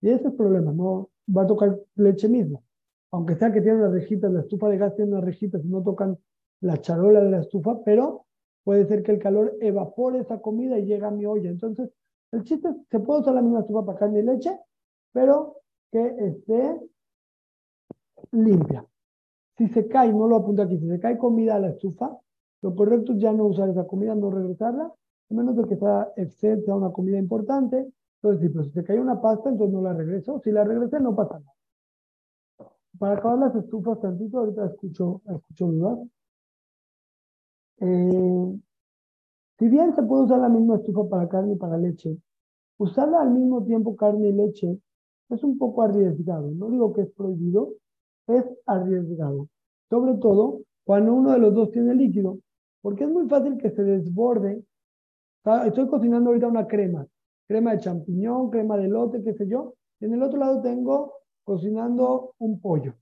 Y 0.00 0.08
ese 0.08 0.20
es 0.20 0.24
el 0.26 0.34
problema, 0.34 0.72
no 0.72 1.10
va 1.34 1.42
a 1.42 1.46
tocar 1.46 1.78
leche 1.96 2.28
mismo. 2.28 2.62
Aunque 3.10 3.36
sea 3.36 3.52
que 3.52 3.60
tiene 3.60 3.78
una 3.78 3.88
rejita, 3.90 4.28
la 4.28 4.40
estufa 4.40 4.68
de 4.68 4.78
gas 4.78 4.94
tiene 4.94 5.12
una 5.12 5.20
rejita, 5.20 5.58
si 5.60 5.68
no 5.68 5.82
tocan 5.82 6.18
la 6.60 6.78
charola 6.78 7.20
de 7.20 7.30
la 7.30 7.40
estufa, 7.40 7.82
pero 7.84 8.26
puede 8.64 8.86
ser 8.86 9.02
que 9.02 9.12
el 9.12 9.18
calor 9.18 9.56
evapore 9.60 10.20
esa 10.20 10.40
comida 10.40 10.78
y 10.78 10.84
llegue 10.84 11.06
a 11.06 11.10
mi 11.10 11.24
olla. 11.24 11.48
Entonces, 11.48 11.90
el 12.32 12.44
chiste 12.44 12.68
es, 12.68 12.76
se 12.90 13.00
puede 13.00 13.20
usar 13.20 13.34
la 13.34 13.42
misma 13.42 13.60
estufa 13.60 13.84
para 13.86 13.98
carne 13.98 14.20
y 14.20 14.22
leche, 14.22 14.58
pero 15.12 15.56
que 15.90 16.14
esté 16.18 16.80
limpia. 18.32 18.84
Si 19.56 19.68
se 19.68 19.88
cae, 19.88 20.12
no 20.12 20.28
lo 20.28 20.36
apunta 20.36 20.64
aquí, 20.64 20.78
si 20.78 20.86
se 20.86 21.00
cae 21.00 21.16
comida 21.16 21.56
a 21.56 21.60
la 21.60 21.70
estufa, 21.70 22.16
lo 22.60 22.74
correcto 22.74 23.12
es 23.12 23.20
ya 23.20 23.32
no 23.32 23.46
usar 23.46 23.70
esa 23.70 23.86
comida, 23.86 24.14
no 24.14 24.30
regresarla, 24.30 24.92
a 25.30 25.34
menos 25.34 25.56
de 25.56 25.64
que 25.66 25.76
sea, 25.76 26.74
una 26.74 26.92
comida 26.92 27.18
importante. 27.18 27.86
Entonces, 28.22 28.52
si 28.64 28.70
se 28.72 28.84
cae 28.84 29.00
una 29.00 29.20
pasta, 29.20 29.50
entonces 29.50 29.74
no 29.74 29.82
la 29.82 29.92
regreso. 29.92 30.40
Si 30.42 30.50
la 30.50 30.64
regresé, 30.64 31.00
no 31.00 31.14
pasa 31.14 31.38
nada. 31.38 31.54
Para 32.98 33.18
acabar 33.18 33.38
las 33.38 33.54
estufas 33.54 34.00
tantito, 34.00 34.38
ahorita 34.38 34.66
escucho, 34.66 35.22
escucho 35.26 35.66
dudas. 35.66 35.98
Eh, 37.80 38.58
si 39.58 39.68
bien 39.68 39.94
se 39.94 40.02
puede 40.02 40.24
usar 40.24 40.40
la 40.40 40.48
misma 40.48 40.76
estufa 40.76 41.08
para 41.08 41.28
carne 41.28 41.54
y 41.54 41.56
para 41.56 41.76
leche, 41.76 42.16
usarla 42.78 43.20
al 43.20 43.30
mismo 43.30 43.64
tiempo 43.64 43.96
carne 43.96 44.28
y 44.28 44.32
leche 44.32 44.78
es 45.30 45.44
un 45.44 45.58
poco 45.58 45.82
arriesgado. 45.82 46.50
No 46.50 46.70
digo 46.70 46.92
que 46.92 47.02
es 47.02 47.10
prohibido, 47.10 47.74
es 48.26 48.44
arriesgado. 48.66 49.48
Sobre 49.90 50.14
todo 50.14 50.62
cuando 50.84 51.12
uno 51.14 51.32
de 51.32 51.38
los 51.38 51.54
dos 51.54 51.70
tiene 51.70 51.94
líquido, 51.94 52.38
porque 52.80 53.04
es 53.04 53.10
muy 53.10 53.28
fácil 53.28 53.58
que 53.58 53.70
se 53.70 53.82
desborde. 53.82 54.62
Estoy 55.44 55.88
cocinando 55.88 56.30
ahorita 56.30 56.46
una 56.46 56.66
crema, 56.66 57.06
crema 57.46 57.72
de 57.72 57.78
champiñón, 57.78 58.50
crema 58.50 58.76
de 58.76 58.88
lote, 58.88 59.22
qué 59.22 59.32
sé 59.34 59.46
yo, 59.46 59.74
y 60.00 60.04
en 60.04 60.14
el 60.14 60.22
otro 60.22 60.38
lado 60.38 60.60
tengo 60.60 61.14
cocinando 61.44 62.34
un 62.38 62.60
pollo. 62.60 62.94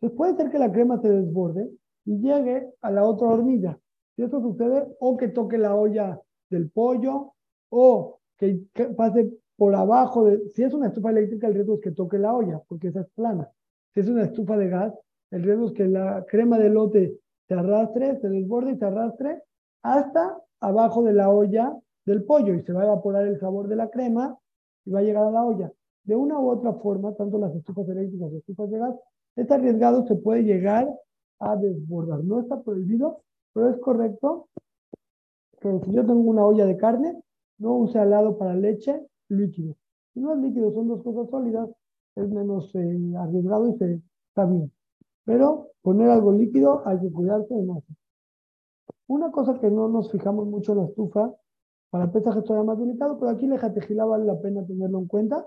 Entonces 0.00 0.16
puede 0.16 0.36
ser 0.36 0.50
que 0.50 0.58
la 0.58 0.70
crema 0.70 1.00
se 1.00 1.08
desborde 1.08 1.70
y 2.04 2.18
llegue 2.18 2.70
a 2.82 2.90
la 2.90 3.04
otra 3.04 3.28
hornilla. 3.28 3.78
Si 4.14 4.22
eso 4.22 4.40
sucede, 4.40 4.86
o 5.00 5.16
que 5.16 5.28
toque 5.28 5.58
la 5.58 5.74
olla 5.74 6.20
del 6.50 6.70
pollo, 6.70 7.32
o 7.70 8.20
que, 8.36 8.66
pase 8.96 9.32
por 9.56 9.74
abajo 9.74 10.28
si 10.54 10.62
es 10.62 10.72
una 10.74 10.88
estufa 10.88 11.10
eléctrica, 11.10 11.48
el 11.48 11.54
riesgo 11.54 11.74
es 11.74 11.80
que 11.80 11.90
toque 11.92 12.18
la 12.18 12.34
olla, 12.34 12.60
porque 12.68 12.88
esa 12.88 13.00
es 13.00 13.08
plana. 13.14 13.50
Si 13.94 14.00
es 14.00 14.08
una 14.08 14.24
estufa 14.24 14.56
de 14.56 14.68
gas, 14.68 14.94
el 15.30 15.42
riesgo 15.42 15.66
es 15.66 15.72
que 15.72 15.86
la 15.86 16.24
crema 16.28 16.58
de 16.58 16.68
lote 16.68 17.18
se 17.48 17.54
arrastre, 17.54 18.20
se 18.20 18.28
desborde 18.28 18.72
y 18.72 18.76
se 18.76 18.84
arrastre 18.84 19.42
hasta 19.82 20.36
abajo 20.60 21.02
de 21.02 21.12
la 21.12 21.30
olla 21.30 21.76
del 22.04 22.24
pollo 22.24 22.54
y 22.54 22.62
se 22.62 22.72
va 22.72 22.82
a 22.82 22.86
evaporar 22.86 23.26
el 23.26 23.38
sabor 23.38 23.68
de 23.68 23.76
la 23.76 23.90
crema 23.90 24.38
y 24.84 24.90
va 24.90 25.00
a 25.00 25.02
llegar 25.02 25.24
a 25.24 25.30
la 25.30 25.44
olla. 25.44 25.72
De 26.04 26.16
una 26.16 26.38
u 26.38 26.48
otra 26.48 26.72
forma, 26.74 27.14
tanto 27.14 27.38
las 27.38 27.54
estufas 27.54 27.88
eléctricas 27.88 28.18
como 28.18 28.30
las 28.30 28.38
estufas 28.40 28.70
de 28.70 28.78
gas, 28.78 28.94
es 29.36 29.50
arriesgado, 29.50 30.06
se 30.06 30.16
puede 30.16 30.42
llegar 30.42 30.88
a 31.38 31.56
desbordar. 31.56 32.24
No 32.24 32.40
está 32.40 32.62
prohibido, 32.62 33.22
pero 33.52 33.68
es 33.68 33.78
correcto 33.78 34.48
que 35.60 35.80
si 35.84 35.92
yo 35.92 36.06
tengo 36.06 36.20
una 36.20 36.46
olla 36.46 36.64
de 36.64 36.76
carne, 36.76 37.20
no 37.58 37.74
use 37.76 37.98
al 37.98 38.10
lado 38.10 38.38
para 38.38 38.54
leche 38.54 39.06
líquido. 39.28 39.76
Si 40.14 40.20
no 40.20 40.34
es 40.34 40.40
líquido, 40.40 40.72
son 40.72 40.88
dos 40.88 41.02
cosas 41.02 41.28
sólidas, 41.30 41.68
es 42.16 42.28
menos 42.28 42.74
eh, 42.74 43.12
arriesgado 43.18 43.68
y 43.68 43.76
se, 43.78 44.02
está 44.28 44.46
bien. 44.46 44.72
Pero 45.24 45.68
poner 45.82 46.10
algo 46.10 46.32
líquido 46.32 46.82
hay 46.86 46.98
que 47.00 47.12
cuidarse 47.12 47.54
de 47.54 47.62
no 47.62 47.82
Una 49.08 49.30
cosa 49.30 49.58
que 49.58 49.70
no 49.70 49.88
nos 49.88 50.12
fijamos 50.12 50.46
mucho 50.46 50.72
en 50.72 50.78
la 50.78 50.84
estufa, 50.84 51.34
para 51.90 52.12
pesaje 52.12 52.42
todavía 52.42 52.66
más 52.66 52.78
delicado, 52.78 53.18
pero 53.18 53.30
aquí 53.30 53.46
la 53.46 53.58
jatejila 53.58 54.04
vale 54.04 54.26
la 54.26 54.38
pena 54.40 54.64
tenerlo 54.66 54.98
en 54.98 55.06
cuenta. 55.06 55.46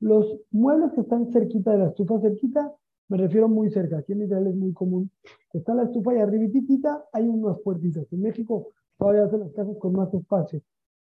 Los 0.00 0.38
muebles 0.50 0.92
que 0.92 1.00
están 1.00 1.32
cerquita 1.32 1.72
de 1.72 1.78
la 1.78 1.86
estufa, 1.88 2.20
cerquita, 2.20 2.72
me 3.08 3.16
refiero 3.16 3.48
muy 3.48 3.70
cerca, 3.70 3.98
aquí 3.98 4.12
en 4.12 4.22
Israel 4.22 4.48
es 4.48 4.54
muy 4.54 4.72
común. 4.72 5.10
Está 5.52 5.74
la 5.74 5.84
estufa 5.84 6.14
y 6.14 6.18
arribitita 6.18 7.06
hay 7.12 7.26
unas 7.26 7.58
puertitas. 7.60 8.06
En 8.12 8.20
México 8.20 8.68
todavía 8.98 9.24
hacen 9.24 9.40
las 9.40 9.52
casas 9.52 9.76
con 9.78 9.94
más 9.94 10.12
espacio, 10.12 10.60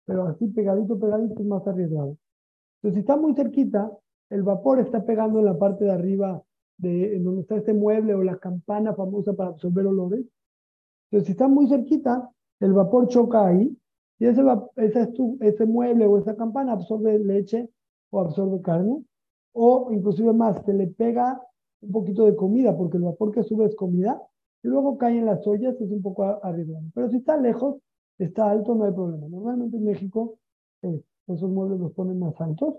pero 0.06 0.24
así 0.24 0.48
pegadito, 0.48 0.98
pegadito 0.98 1.40
es 1.40 1.46
más 1.46 1.66
arriesgado. 1.66 2.16
Entonces, 2.76 2.94
si 2.94 3.00
está 3.00 3.16
muy 3.16 3.34
cerquita, 3.34 3.92
el 4.30 4.42
vapor 4.42 4.80
está 4.80 5.04
pegando 5.04 5.38
en 5.38 5.44
la 5.44 5.58
parte 5.58 5.84
de 5.84 5.92
arriba 5.92 6.42
de 6.78 7.16
en 7.16 7.24
donde 7.24 7.42
está 7.42 7.56
este 7.56 7.74
mueble 7.74 8.14
o 8.14 8.22
la 8.22 8.38
campana 8.38 8.94
famosa 8.94 9.34
para 9.34 9.50
absorber 9.50 9.86
olores. 9.86 10.24
Entonces, 11.12 11.26
si 11.26 11.32
está 11.32 11.46
muy 11.46 11.68
cerquita, 11.68 12.30
el 12.60 12.72
vapor 12.72 13.06
choca 13.08 13.46
ahí 13.46 13.76
y 14.18 14.26
ese, 14.26 14.42
ese, 14.76 15.12
ese 15.40 15.66
mueble 15.66 16.06
o 16.06 16.16
esa 16.16 16.34
campana 16.34 16.72
absorbe 16.72 17.18
leche 17.18 17.68
o 18.08 18.20
absorbe 18.20 18.62
carne, 18.62 19.04
o 19.52 19.90
inclusive 19.92 20.32
más, 20.32 20.64
se 20.64 20.72
le 20.72 20.86
pega 20.86 21.38
un 21.82 21.92
poquito 21.92 22.24
de 22.24 22.34
comida, 22.34 22.74
porque 22.74 22.96
el 22.96 23.02
vapor 23.02 23.30
que 23.32 23.42
sube 23.42 23.66
es 23.66 23.74
comida, 23.74 24.22
y 24.62 24.68
luego 24.68 24.96
cae 24.96 25.18
en 25.18 25.26
las 25.26 25.46
ollas, 25.46 25.78
es 25.80 25.90
un 25.90 26.00
poco 26.00 26.24
arriesgado. 26.42 26.84
Pero 26.94 27.10
si 27.10 27.16
está 27.16 27.36
lejos, 27.36 27.76
está 28.18 28.50
alto, 28.50 28.74
no 28.74 28.84
hay 28.84 28.92
problema. 28.92 29.28
Normalmente 29.28 29.76
en 29.76 29.84
México 29.84 30.38
eh, 30.82 31.02
esos 31.26 31.50
muebles 31.50 31.80
los 31.80 31.92
ponen 31.92 32.18
más 32.18 32.40
altos, 32.40 32.76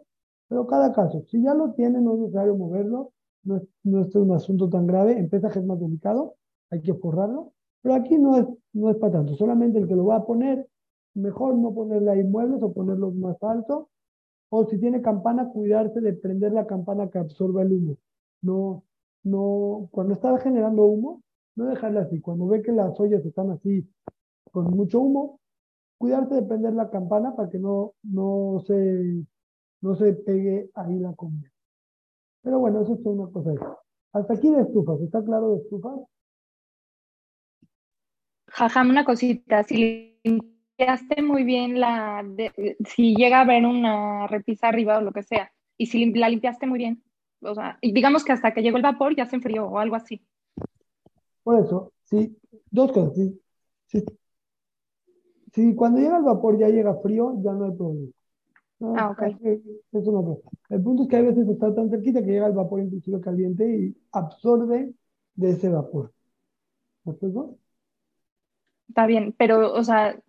pero 0.47 0.65
cada 0.65 0.91
caso, 0.91 1.23
si 1.29 1.43
ya 1.43 1.53
lo 1.53 1.73
tiene, 1.73 2.01
no 2.01 2.15
es 2.15 2.19
necesario 2.21 2.55
moverlo, 2.55 3.11
no 3.43 3.57
es, 3.57 3.63
no 3.83 4.01
es 4.01 4.15
un 4.15 4.31
asunto 4.31 4.69
tan 4.69 4.87
grave, 4.87 5.19
en 5.19 5.29
pesaje 5.29 5.59
es 5.59 5.65
más 5.65 5.79
delicado, 5.79 6.35
hay 6.71 6.81
que 6.81 6.93
forrarlo, 6.95 7.53
pero 7.83 7.95
aquí 7.95 8.17
no 8.17 8.37
es, 8.37 8.47
no 8.73 8.89
es 8.89 8.97
para 8.97 9.13
tanto, 9.13 9.35
solamente 9.35 9.77
el 9.77 9.87
que 9.87 9.95
lo 9.95 10.05
va 10.05 10.15
a 10.15 10.25
poner, 10.25 10.67
mejor 11.13 11.55
no 11.55 11.73
ponerle 11.73 12.11
ahí 12.11 12.23
muebles 12.23 12.63
o 12.63 12.73
ponerlos 12.73 13.13
más 13.13 13.37
altos, 13.43 13.87
o 14.49 14.65
si 14.65 14.79
tiene 14.79 15.01
campana, 15.01 15.49
cuidarse 15.49 15.99
de 15.99 16.13
prender 16.13 16.53
la 16.53 16.65
campana 16.65 17.09
que 17.09 17.17
absorba 17.17 17.63
el 17.63 17.73
humo. 17.73 17.97
No, 18.41 18.83
no, 19.23 19.89
cuando 19.91 20.13
está 20.13 20.37
generando 20.39 20.83
humo, 20.85 21.23
no 21.55 21.65
dejarla 21.65 22.01
así. 22.01 22.21
Cuando 22.21 22.47
ve 22.47 22.61
que 22.61 22.71
las 22.71 22.97
ollas 22.99 23.25
están 23.25 23.51
así 23.51 23.87
con 24.51 24.65
mucho 24.65 25.01
humo, 25.01 25.39
cuidarse 25.97 26.35
de 26.35 26.43
prender 26.43 26.73
la 26.73 26.89
campana 26.89 27.35
para 27.35 27.49
que 27.49 27.57
no, 27.59 27.93
no, 28.03 28.61
se, 28.65 29.25
no 29.81 29.95
se 29.95 30.13
pegue 30.13 30.69
ahí 30.75 30.99
la 30.99 31.13
comida. 31.13 31.49
Pero 32.43 32.59
bueno, 32.59 32.81
eso 32.81 32.93
es 32.93 33.05
una 33.05 33.27
cosa. 33.31 33.53
Hasta 34.13 34.33
aquí 34.35 34.51
de 34.51 34.61
estufas, 34.61 35.01
¿está 35.01 35.23
claro 35.23 35.53
de 35.53 35.57
estufas? 35.63 35.99
Jajam, 38.53 38.91
una 38.91 39.03
cosita, 39.03 39.63
si 39.63 40.19
limpiaste 40.23 41.23
muy 41.23 41.43
bien 41.43 41.79
la, 41.79 42.23
si 42.85 43.15
llega 43.15 43.39
a 43.39 43.41
haber 43.41 43.65
una 43.65 44.27
repisa 44.27 44.67
arriba 44.67 44.99
o 44.99 45.01
lo 45.01 45.11
que 45.11 45.23
sea, 45.23 45.51
y 45.75 45.87
si 45.87 46.13
la 46.13 46.29
limpiaste 46.29 46.67
muy 46.67 46.77
bien, 46.77 47.03
o 47.41 47.55
sea, 47.55 47.79
digamos 47.81 48.23
que 48.23 48.31
hasta 48.31 48.53
que 48.53 48.61
llegó 48.61 48.77
el 48.77 48.83
vapor 48.83 49.15
ya 49.15 49.25
se 49.25 49.37
enfrió 49.37 49.65
o 49.65 49.79
algo 49.79 49.95
así. 49.95 50.23
Por 51.41 51.59
eso, 51.59 51.93
sí, 52.03 52.37
dos 52.69 52.91
cosas. 52.91 53.15
Sí, 53.87 54.03
sí. 55.51 55.75
cuando 55.75 55.99
llega 55.99 56.17
el 56.17 56.23
vapor 56.23 56.59
ya 56.59 56.69
llega 56.69 56.93
frío, 57.01 57.33
ya 57.41 57.53
no 57.53 57.65
hay 57.65 57.71
problema. 57.71 58.11
ah, 58.97 59.09
ok. 59.09 59.23
Eso 59.91 60.11
no 60.11 60.41
El 60.69 60.83
punto 60.83 61.03
es 61.03 61.09
que 61.09 61.17
a 61.17 61.21
veces 61.21 61.47
está 61.49 61.73
tan 61.73 61.89
cerquita 61.89 62.23
que 62.23 62.31
llega 62.31 62.47
el 62.47 62.53
vapor 62.53 62.81
inclusive 62.81 63.19
caliente 63.19 63.67
y 63.67 63.97
absorbe 64.11 64.93
de 65.33 65.49
ese 65.49 65.69
vapor. 65.69 66.13
¿Me 67.03 67.13
Está 68.87 69.05
bien, 69.07 69.33
pero, 69.37 69.73
o 69.73 69.83
sea, 69.83 70.19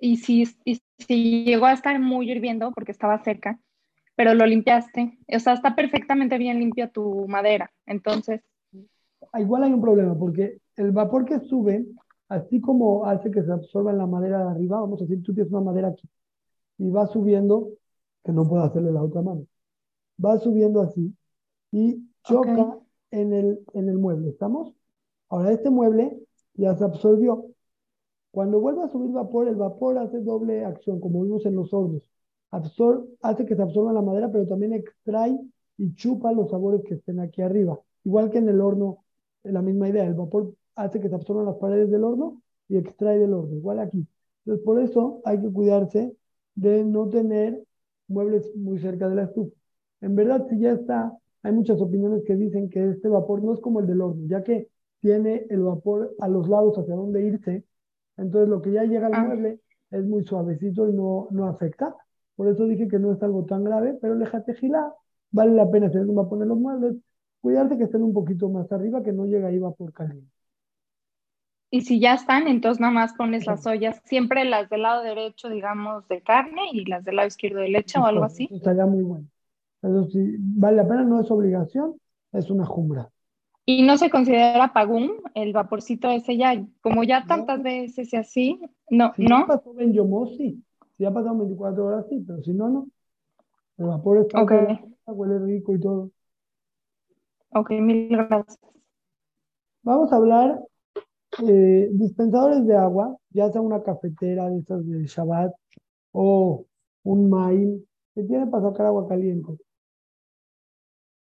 y 0.00 0.16
si, 0.16 0.44
y 0.64 0.80
si 0.98 1.44
llegó 1.44 1.66
a 1.66 1.72
estar 1.72 1.98
muy 2.00 2.30
hirviendo 2.30 2.72
porque 2.72 2.92
estaba 2.92 3.22
cerca, 3.22 3.58
pero 4.14 4.34
lo 4.34 4.46
limpiaste. 4.46 5.18
O 5.34 5.38
sea, 5.38 5.52
está 5.52 5.76
perfectamente 5.76 6.38
bien 6.38 6.58
limpia 6.58 6.88
tu 6.88 7.28
madera. 7.28 7.70
Entonces. 7.86 8.42
Ah, 9.32 9.40
igual 9.40 9.64
hay 9.64 9.72
un 9.72 9.82
problema, 9.82 10.18
porque 10.18 10.58
el 10.76 10.92
vapor 10.92 11.24
que 11.24 11.40
sube, 11.40 11.86
así 12.28 12.60
como 12.60 13.04
hace 13.04 13.30
que 13.30 13.42
se 13.42 13.52
absorba 13.52 13.92
en 13.92 13.98
la 13.98 14.06
madera 14.06 14.44
de 14.44 14.50
arriba, 14.50 14.80
vamos 14.80 15.00
a 15.00 15.04
decir, 15.04 15.22
tú 15.22 15.34
tienes 15.34 15.52
una 15.52 15.62
madera 15.62 15.88
aquí, 15.88 16.08
y 16.78 16.90
va 16.90 17.06
subiendo, 17.06 17.70
que 18.24 18.32
no 18.32 18.44
puedo 18.44 18.62
hacerle 18.62 18.92
la 18.92 19.02
otra 19.02 19.22
mano, 19.22 19.46
va 20.22 20.38
subiendo 20.38 20.80
así, 20.80 21.14
y 21.72 22.02
choca 22.22 22.78
en, 23.10 23.32
el, 23.32 23.60
en 23.74 23.88
el 23.88 23.98
mueble, 23.98 24.30
¿estamos? 24.30 24.74
Ahora, 25.28 25.52
este 25.52 25.70
mueble 25.70 26.18
ya 26.54 26.74
se 26.74 26.84
absorbió. 26.84 27.46
Cuando 28.36 28.60
vuelve 28.60 28.82
a 28.82 28.88
subir 28.88 29.12
vapor, 29.12 29.48
el 29.48 29.56
vapor 29.56 29.96
hace 29.96 30.20
doble 30.20 30.62
acción, 30.62 31.00
como 31.00 31.22
vimos 31.22 31.46
en 31.46 31.54
los 31.56 31.72
hornos 31.72 32.02
hace 32.50 33.46
que 33.46 33.56
se 33.56 33.62
absorba 33.62 33.94
la 33.94 34.02
madera, 34.02 34.30
pero 34.30 34.46
también 34.46 34.74
extrae 34.74 35.40
y 35.78 35.94
chupa 35.94 36.32
los 36.32 36.50
sabores 36.50 36.82
que 36.84 36.96
estén 36.96 37.18
aquí 37.18 37.40
arriba. 37.40 37.80
Igual 38.04 38.28
que 38.28 38.36
en 38.36 38.50
el 38.50 38.60
horno, 38.60 39.04
la 39.42 39.62
misma 39.62 39.88
idea, 39.88 40.04
el 40.04 40.12
vapor 40.12 40.52
hace 40.74 41.00
que 41.00 41.08
se 41.08 41.14
absorban 41.14 41.46
las 41.46 41.56
paredes 41.56 41.90
del 41.90 42.04
horno 42.04 42.42
y 42.68 42.76
extrae 42.76 43.18
del 43.18 43.32
horno, 43.32 43.56
igual 43.56 43.78
aquí. 43.78 44.06
Entonces, 44.44 44.62
por 44.66 44.80
eso 44.82 45.22
hay 45.24 45.40
que 45.40 45.50
cuidarse 45.50 46.14
de 46.56 46.84
no 46.84 47.08
tener 47.08 47.64
muebles 48.06 48.54
muy 48.54 48.78
cerca 48.80 49.08
de 49.08 49.14
la 49.14 49.22
estufa. 49.24 49.56
En 50.02 50.14
verdad, 50.14 50.46
si 50.50 50.58
ya 50.58 50.72
está, 50.72 51.16
hay 51.42 51.52
muchas 51.52 51.80
opiniones 51.80 52.22
que 52.26 52.36
dicen 52.36 52.68
que 52.68 52.90
este 52.90 53.08
vapor 53.08 53.42
no 53.42 53.54
es 53.54 53.60
como 53.60 53.80
el 53.80 53.86
del 53.86 54.02
horno, 54.02 54.26
ya 54.26 54.44
que 54.44 54.68
tiene 55.00 55.46
el 55.48 55.62
vapor 55.62 56.14
a 56.20 56.28
los 56.28 56.46
lados 56.50 56.76
hacia 56.76 56.96
dónde 56.96 57.26
irse, 57.26 57.64
entonces 58.16 58.48
lo 58.48 58.62
que 58.62 58.72
ya 58.72 58.84
llega 58.84 59.06
al 59.06 59.14
ah. 59.14 59.24
mueble 59.24 59.60
es 59.90 60.04
muy 60.04 60.24
suavecito 60.24 60.88
y 60.88 60.92
no, 60.92 61.28
no 61.30 61.46
afecta. 61.46 61.94
Por 62.34 62.48
eso 62.48 62.66
dije 62.66 62.88
que 62.88 62.98
no 62.98 63.12
es 63.12 63.22
algo 63.22 63.44
tan 63.44 63.64
grave, 63.64 63.98
pero 64.00 64.16
déjate 64.16 64.54
gilar, 64.54 64.92
vale 65.30 65.52
la 65.52 65.70
pena 65.70 65.90
si 65.90 65.96
alguien 65.96 66.16
va 66.18 66.22
a 66.22 66.28
poner 66.28 66.46
los 66.46 66.58
muebles, 66.58 66.96
cuidarte 67.40 67.78
que 67.78 67.84
estén 67.84 68.02
un 68.02 68.12
poquito 68.12 68.48
más 68.48 68.70
arriba, 68.72 69.02
que 69.02 69.12
no 69.12 69.26
llegue 69.26 69.46
ahí 69.46 69.58
por 69.58 69.92
caliente. 69.92 70.30
Y 71.70 71.80
si 71.82 71.98
ya 71.98 72.14
están, 72.14 72.46
entonces 72.46 72.80
nada 72.80 72.92
más 72.92 73.14
pones 73.14 73.46
las 73.46 73.66
ollas, 73.66 74.00
siempre 74.04 74.44
las 74.44 74.70
del 74.70 74.82
lado 74.82 75.02
derecho, 75.02 75.48
digamos, 75.48 76.06
de 76.08 76.22
carne 76.22 76.62
y 76.72 76.84
las 76.84 77.04
del 77.04 77.16
lado 77.16 77.28
izquierdo 77.28 77.60
de 77.60 77.68
leche 77.68 77.98
o 77.98 78.06
algo 78.06 78.24
así. 78.24 78.48
Estaría 78.50 78.86
muy 78.86 79.02
bueno. 79.02 79.26
Eso 79.82 80.04
sí, 80.10 80.36
vale 80.38 80.76
la 80.76 80.88
pena, 80.88 81.02
no 81.02 81.20
es 81.20 81.30
obligación, 81.30 82.00
es 82.32 82.50
una 82.50 82.64
jumbra. 82.64 83.10
Y 83.68 83.82
no 83.82 83.98
se 83.98 84.10
considera 84.10 84.72
pagún 84.72 85.10
el 85.34 85.52
vaporcito 85.52 86.08
ese 86.08 86.36
ya, 86.36 86.64
como 86.80 87.02
ya 87.02 87.26
tantas 87.26 87.60
veces 87.62 88.12
y 88.12 88.16
así, 88.16 88.60
no, 88.88 89.12
¿no? 89.16 89.44
pasó 89.48 89.74
en 89.80 89.92
Yomosi, 89.92 90.62
si 90.96 91.04
ha 91.04 91.12
pasado 91.12 91.38
24 91.38 91.84
horas, 91.84 92.06
sí, 92.08 92.22
pero 92.24 92.40
si 92.42 92.52
no, 92.52 92.68
no. 92.68 92.88
El 93.76 93.86
vapor 93.86 94.18
está 94.18 94.40
okay. 94.40 94.78
huele 95.06 95.38
rico 95.40 95.74
y 95.74 95.80
todo. 95.80 96.10
Ok, 97.50 97.72
mil 97.72 98.08
gracias. 98.08 98.58
Vamos 99.82 100.12
a 100.12 100.16
hablar 100.16 100.60
eh, 101.46 101.88
dispensadores 101.92 102.66
de 102.66 102.76
agua, 102.76 103.16
ya 103.30 103.50
sea 103.50 103.60
una 103.60 103.82
cafetera 103.82 104.48
de 104.48 104.60
esas 104.60 104.86
de 104.86 105.04
Shabbat 105.06 105.52
o 106.12 106.64
un 107.02 107.30
maíz, 107.30 107.82
que 108.14 108.22
tiene 108.22 108.46
para 108.46 108.70
sacar 108.70 108.86
agua 108.86 109.08
caliente. 109.08 109.58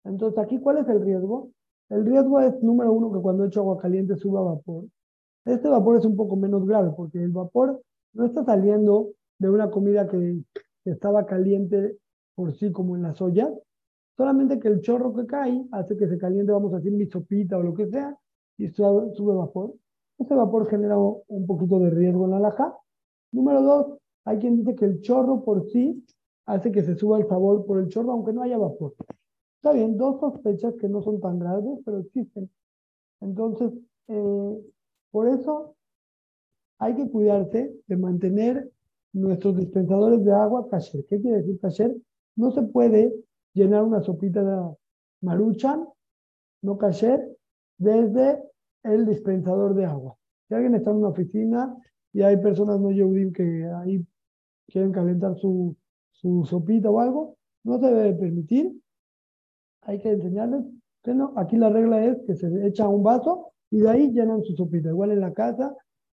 Entonces, 0.04 0.38
aquí, 0.38 0.58
¿cuál 0.60 0.78
es 0.78 0.88
el 0.88 1.00
riesgo? 1.02 1.50
El 1.88 2.04
riesgo 2.04 2.40
es, 2.40 2.60
número 2.62 2.92
uno, 2.92 3.12
que 3.12 3.20
cuando 3.20 3.44
echo 3.44 3.60
agua 3.60 3.78
caliente 3.78 4.16
suba 4.16 4.42
vapor. 4.42 4.86
Este 5.44 5.68
vapor 5.68 5.98
es 5.98 6.04
un 6.04 6.16
poco 6.16 6.36
menos 6.36 6.66
grave 6.66 6.90
porque 6.96 7.22
el 7.22 7.30
vapor 7.30 7.80
no 8.14 8.24
está 8.24 8.44
saliendo 8.44 9.12
de 9.38 9.50
una 9.50 9.70
comida 9.70 10.08
que, 10.08 10.42
estaba 10.84 11.26
caliente 11.26 11.96
por 12.36 12.54
sí, 12.54 12.70
como 12.70 12.94
en 12.94 13.02
las 13.02 13.20
ollas, 13.20 13.50
solamente 14.16 14.60
que 14.60 14.68
el 14.68 14.80
chorro 14.82 15.12
que 15.14 15.26
cae 15.26 15.66
hace 15.72 15.96
que 15.96 16.06
se 16.06 16.16
caliente, 16.16 16.52
vamos 16.52 16.72
a 16.72 16.76
decir, 16.76 16.92
mi 16.92 17.06
sopita 17.06 17.58
o 17.58 17.62
lo 17.62 17.74
que 17.74 17.88
sea, 17.88 18.16
y 18.56 18.68
sube, 18.68 19.34
vapor. 19.34 19.74
Ese 20.18 20.34
vapor 20.34 20.68
genera 20.68 20.96
un 20.96 21.46
poquito 21.46 21.80
de 21.80 21.90
riesgo 21.90 22.24
en 22.26 22.30
la 22.32 22.40
laja. 22.40 22.76
Número 23.32 23.62
dos, 23.62 23.98
hay 24.24 24.38
quien 24.38 24.56
dice 24.56 24.76
que 24.76 24.84
el 24.84 25.00
chorro 25.00 25.44
por 25.44 25.68
sí 25.70 26.04
hace 26.46 26.70
que 26.70 26.82
se 26.82 26.94
suba 26.94 27.18
el 27.18 27.26
sabor 27.26 27.66
por 27.66 27.80
el 27.80 27.88
chorro, 27.88 28.12
aunque 28.12 28.32
no 28.32 28.42
haya 28.42 28.58
vapor. 28.58 28.94
Está 29.66 29.74
bien, 29.78 29.96
dos 29.96 30.20
sospechas 30.20 30.74
que 30.80 30.88
no 30.88 31.02
son 31.02 31.20
tan 31.20 31.40
graves, 31.40 31.80
pero 31.84 31.98
existen. 31.98 32.48
Entonces, 33.20 33.72
eh, 34.06 34.58
por 35.10 35.26
eso 35.26 35.74
hay 36.78 36.94
que 36.94 37.10
cuidarse 37.10 37.74
de 37.84 37.96
mantener 37.96 38.70
nuestros 39.12 39.56
dispensadores 39.56 40.24
de 40.24 40.32
agua 40.32 40.68
kasher. 40.68 41.04
¿Qué 41.08 41.20
quiere 41.20 41.38
decir 41.38 41.58
kasher? 41.58 41.96
No 42.36 42.52
se 42.52 42.62
puede 42.62 43.12
llenar 43.54 43.82
una 43.82 44.00
sopita 44.02 44.44
de 44.44 44.76
maruchan, 45.20 45.84
no 46.62 46.78
kasher, 46.78 47.28
desde 47.76 48.40
el 48.84 49.04
dispensador 49.04 49.74
de 49.74 49.84
agua. 49.84 50.16
Si 50.46 50.54
alguien 50.54 50.76
está 50.76 50.92
en 50.92 50.98
una 50.98 51.08
oficina 51.08 51.76
y 52.12 52.22
hay 52.22 52.36
personas 52.36 52.78
no 52.78 52.92
yehudim 52.92 53.32
que 53.32 53.68
ahí 53.82 54.06
quieren 54.68 54.92
calentar 54.92 55.36
su, 55.36 55.74
su 56.12 56.44
sopita 56.44 56.88
o 56.88 57.00
algo, 57.00 57.36
no 57.64 57.80
se 57.80 57.86
debe 57.86 58.14
permitir. 58.14 58.72
Hay 59.86 59.98
que 59.98 60.10
enseñarles 60.10 60.64
que 61.02 61.14
no. 61.14 61.32
Aquí 61.36 61.56
la 61.56 61.70
regla 61.70 62.04
es 62.04 62.18
que 62.26 62.34
se 62.34 62.66
echa 62.66 62.88
un 62.88 63.02
vaso 63.02 63.52
y 63.70 63.78
de 63.78 63.90
ahí 63.90 64.12
llenan 64.12 64.44
su 64.44 64.54
sopita. 64.54 64.90
Igual 64.90 65.12
en 65.12 65.20
la 65.20 65.32
casa 65.32 65.74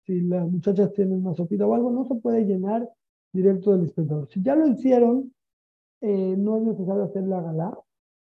si 0.08 0.22
las 0.22 0.48
muchachas 0.50 0.90
tienen 0.94 1.18
una 1.18 1.34
sopita 1.34 1.66
o 1.66 1.74
algo, 1.74 1.90
no 1.90 2.06
se 2.06 2.14
puede 2.14 2.46
llenar 2.46 2.88
directo 3.30 3.72
del 3.72 3.82
dispensador. 3.82 4.26
Si 4.30 4.42
ya 4.42 4.56
lo 4.56 4.66
hicieron, 4.66 5.34
eh, 6.00 6.34
no 6.34 6.56
es 6.56 6.62
necesario 6.62 7.02
hacer 7.02 7.24
la 7.24 7.42
galá, 7.42 7.78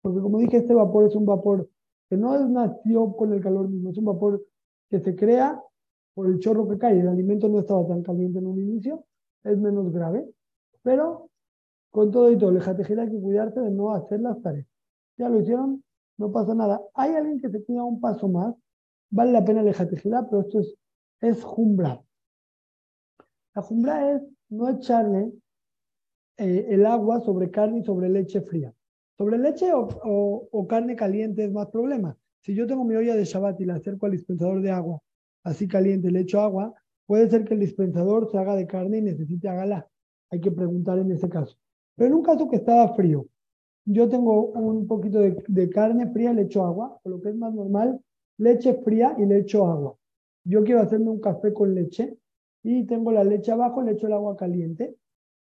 porque 0.00 0.20
como 0.20 0.38
dije, 0.38 0.56
este 0.56 0.72
vapor 0.72 1.04
es 1.04 1.14
un 1.14 1.26
vapor 1.26 1.68
que 2.08 2.16
no 2.16 2.48
nació 2.48 3.14
con 3.14 3.34
el 3.34 3.42
calor 3.42 3.68
mismo, 3.68 3.90
es 3.90 3.98
un 3.98 4.06
vapor 4.06 4.42
que 4.88 5.00
se 5.00 5.14
crea 5.14 5.62
por 6.14 6.28
el 6.28 6.38
chorro 6.38 6.66
que 6.66 6.78
cae. 6.78 6.98
El 6.98 7.08
alimento 7.08 7.46
no 7.46 7.58
estaba 7.58 7.86
tan 7.86 8.02
caliente 8.02 8.38
en 8.38 8.46
un 8.46 8.58
inicio, 8.58 9.04
es 9.44 9.58
menos 9.58 9.92
grave, 9.92 10.26
pero 10.80 11.28
con 11.90 12.10
todo 12.10 12.32
y 12.32 12.38
todo, 12.38 12.50
el 12.50 12.62
hay 13.00 13.10
que 13.10 13.20
cuidarse 13.20 13.60
de 13.60 13.70
no 13.70 13.92
hacer 13.92 14.20
las 14.20 14.40
tareas. 14.40 14.66
Ya 15.16 15.28
lo 15.28 15.40
hicieron, 15.40 15.82
no 16.18 16.32
pasa 16.32 16.54
nada. 16.54 16.80
Hay 16.94 17.14
alguien 17.14 17.40
que 17.40 17.50
se 17.50 17.64
cuida 17.64 17.84
un 17.84 18.00
paso 18.00 18.28
más, 18.28 18.54
vale 19.10 19.32
la 19.32 19.44
pena 19.44 19.60
el 19.60 19.74
pero 19.74 20.40
esto 20.40 20.60
es 20.60 20.76
es 21.20 21.42
jumbra. 21.42 22.02
La 23.54 23.62
jumbra 23.62 24.12
es 24.14 24.22
no 24.48 24.68
echarle 24.68 25.32
eh, 26.36 26.66
el 26.70 26.84
agua 26.86 27.20
sobre 27.20 27.50
carne 27.50 27.80
y 27.80 27.84
sobre 27.84 28.08
leche 28.08 28.42
fría. 28.42 28.72
Sobre 29.16 29.38
leche 29.38 29.70
o, 29.72 30.66
carne 30.68 30.94
caliente 30.94 31.44
es 31.44 31.52
más 31.52 31.68
problema. 31.68 32.16
Si 32.42 32.54
yo 32.54 32.66
tengo 32.66 32.84
mi 32.84 32.96
olla 32.96 33.16
de 33.16 33.24
Shabbat 33.24 33.60
y 33.60 33.64
la 33.64 33.76
acerco 33.76 34.06
al 34.06 34.12
dispensador 34.12 34.60
de 34.60 34.70
agua, 34.70 35.00
así 35.42 35.66
caliente, 35.66 36.10
le 36.10 36.20
echo 36.20 36.40
agua, 36.40 36.74
puede 37.06 37.30
ser 37.30 37.44
que 37.44 37.54
el 37.54 37.60
dispensador 37.60 38.30
se 38.30 38.36
haga 38.36 38.54
de 38.54 38.66
carne 38.66 38.98
y 38.98 39.02
necesite 39.02 39.48
agala. 39.48 39.88
Hay 40.30 40.40
que 40.40 40.52
preguntar 40.52 40.98
en 40.98 41.10
ese 41.12 41.28
caso. 41.30 41.56
Pero 41.96 42.08
en 42.08 42.14
un 42.14 42.22
caso 42.22 42.46
que 42.48 42.56
estaba 42.56 42.94
frío, 42.94 43.26
yo 43.86 44.08
tengo 44.08 44.48
un 44.48 44.86
poquito 44.86 45.20
de, 45.20 45.70
carne 45.70 46.10
fría, 46.12 46.32
le 46.32 46.42
echo 46.42 46.66
agua, 46.66 47.00
o 47.02 47.08
lo 47.08 47.20
que 47.20 47.30
es 47.30 47.36
más 47.36 47.54
normal, 47.54 48.00
leche 48.38 48.74
fría 48.84 49.14
y 49.18 49.24
le 49.24 49.38
echo 49.38 49.66
agua 49.66 49.96
yo 50.46 50.62
quiero 50.62 50.80
hacerme 50.80 51.10
un 51.10 51.20
café 51.20 51.52
con 51.52 51.74
leche 51.74 52.16
y 52.62 52.84
tengo 52.84 53.10
la 53.10 53.24
leche 53.24 53.50
abajo, 53.50 53.82
le 53.82 53.92
echo 53.92 54.06
el 54.06 54.12
agua 54.12 54.36
caliente. 54.36 54.96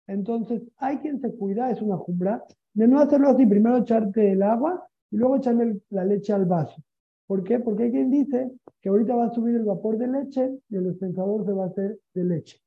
Entonces, 0.08 0.62
hay 0.78 0.98
quien 1.00 1.20
se 1.20 1.34
cuida, 1.36 1.70
es 1.72 1.82
una 1.82 1.98
jumbra, 1.98 2.44
de 2.74 2.88
no 2.88 3.00
hacerlo 3.00 3.30
así, 3.30 3.46
primero 3.46 3.78
echarte 3.78 4.32
el 4.32 4.42
agua 4.42 4.88
y 5.12 5.18
luego 5.18 5.38
echarle 5.38 5.82
la 5.90 6.06
leche 6.06 6.34
al 6.34 6.46
vaso. 6.46 6.82
¿Por 7.28 7.44
qué? 7.44 7.60
Porque 7.60 7.84
hay 7.84 7.92
quien 7.92 8.12
dice 8.12 8.52
que 8.82 8.90
ahorita 8.90 9.16
va 9.16 9.26
a 9.26 9.34
subir 9.34 9.56
el 9.56 9.66
vapor 9.66 9.98
de 9.98 10.08
leche 10.08 10.58
y 10.70 10.76
el 10.76 10.90
dispensador 10.90 11.46
se 11.46 11.52
va 11.52 11.66
a 11.66 11.68
hacer 11.68 12.00
de 12.14 12.24
leche. 12.24 12.60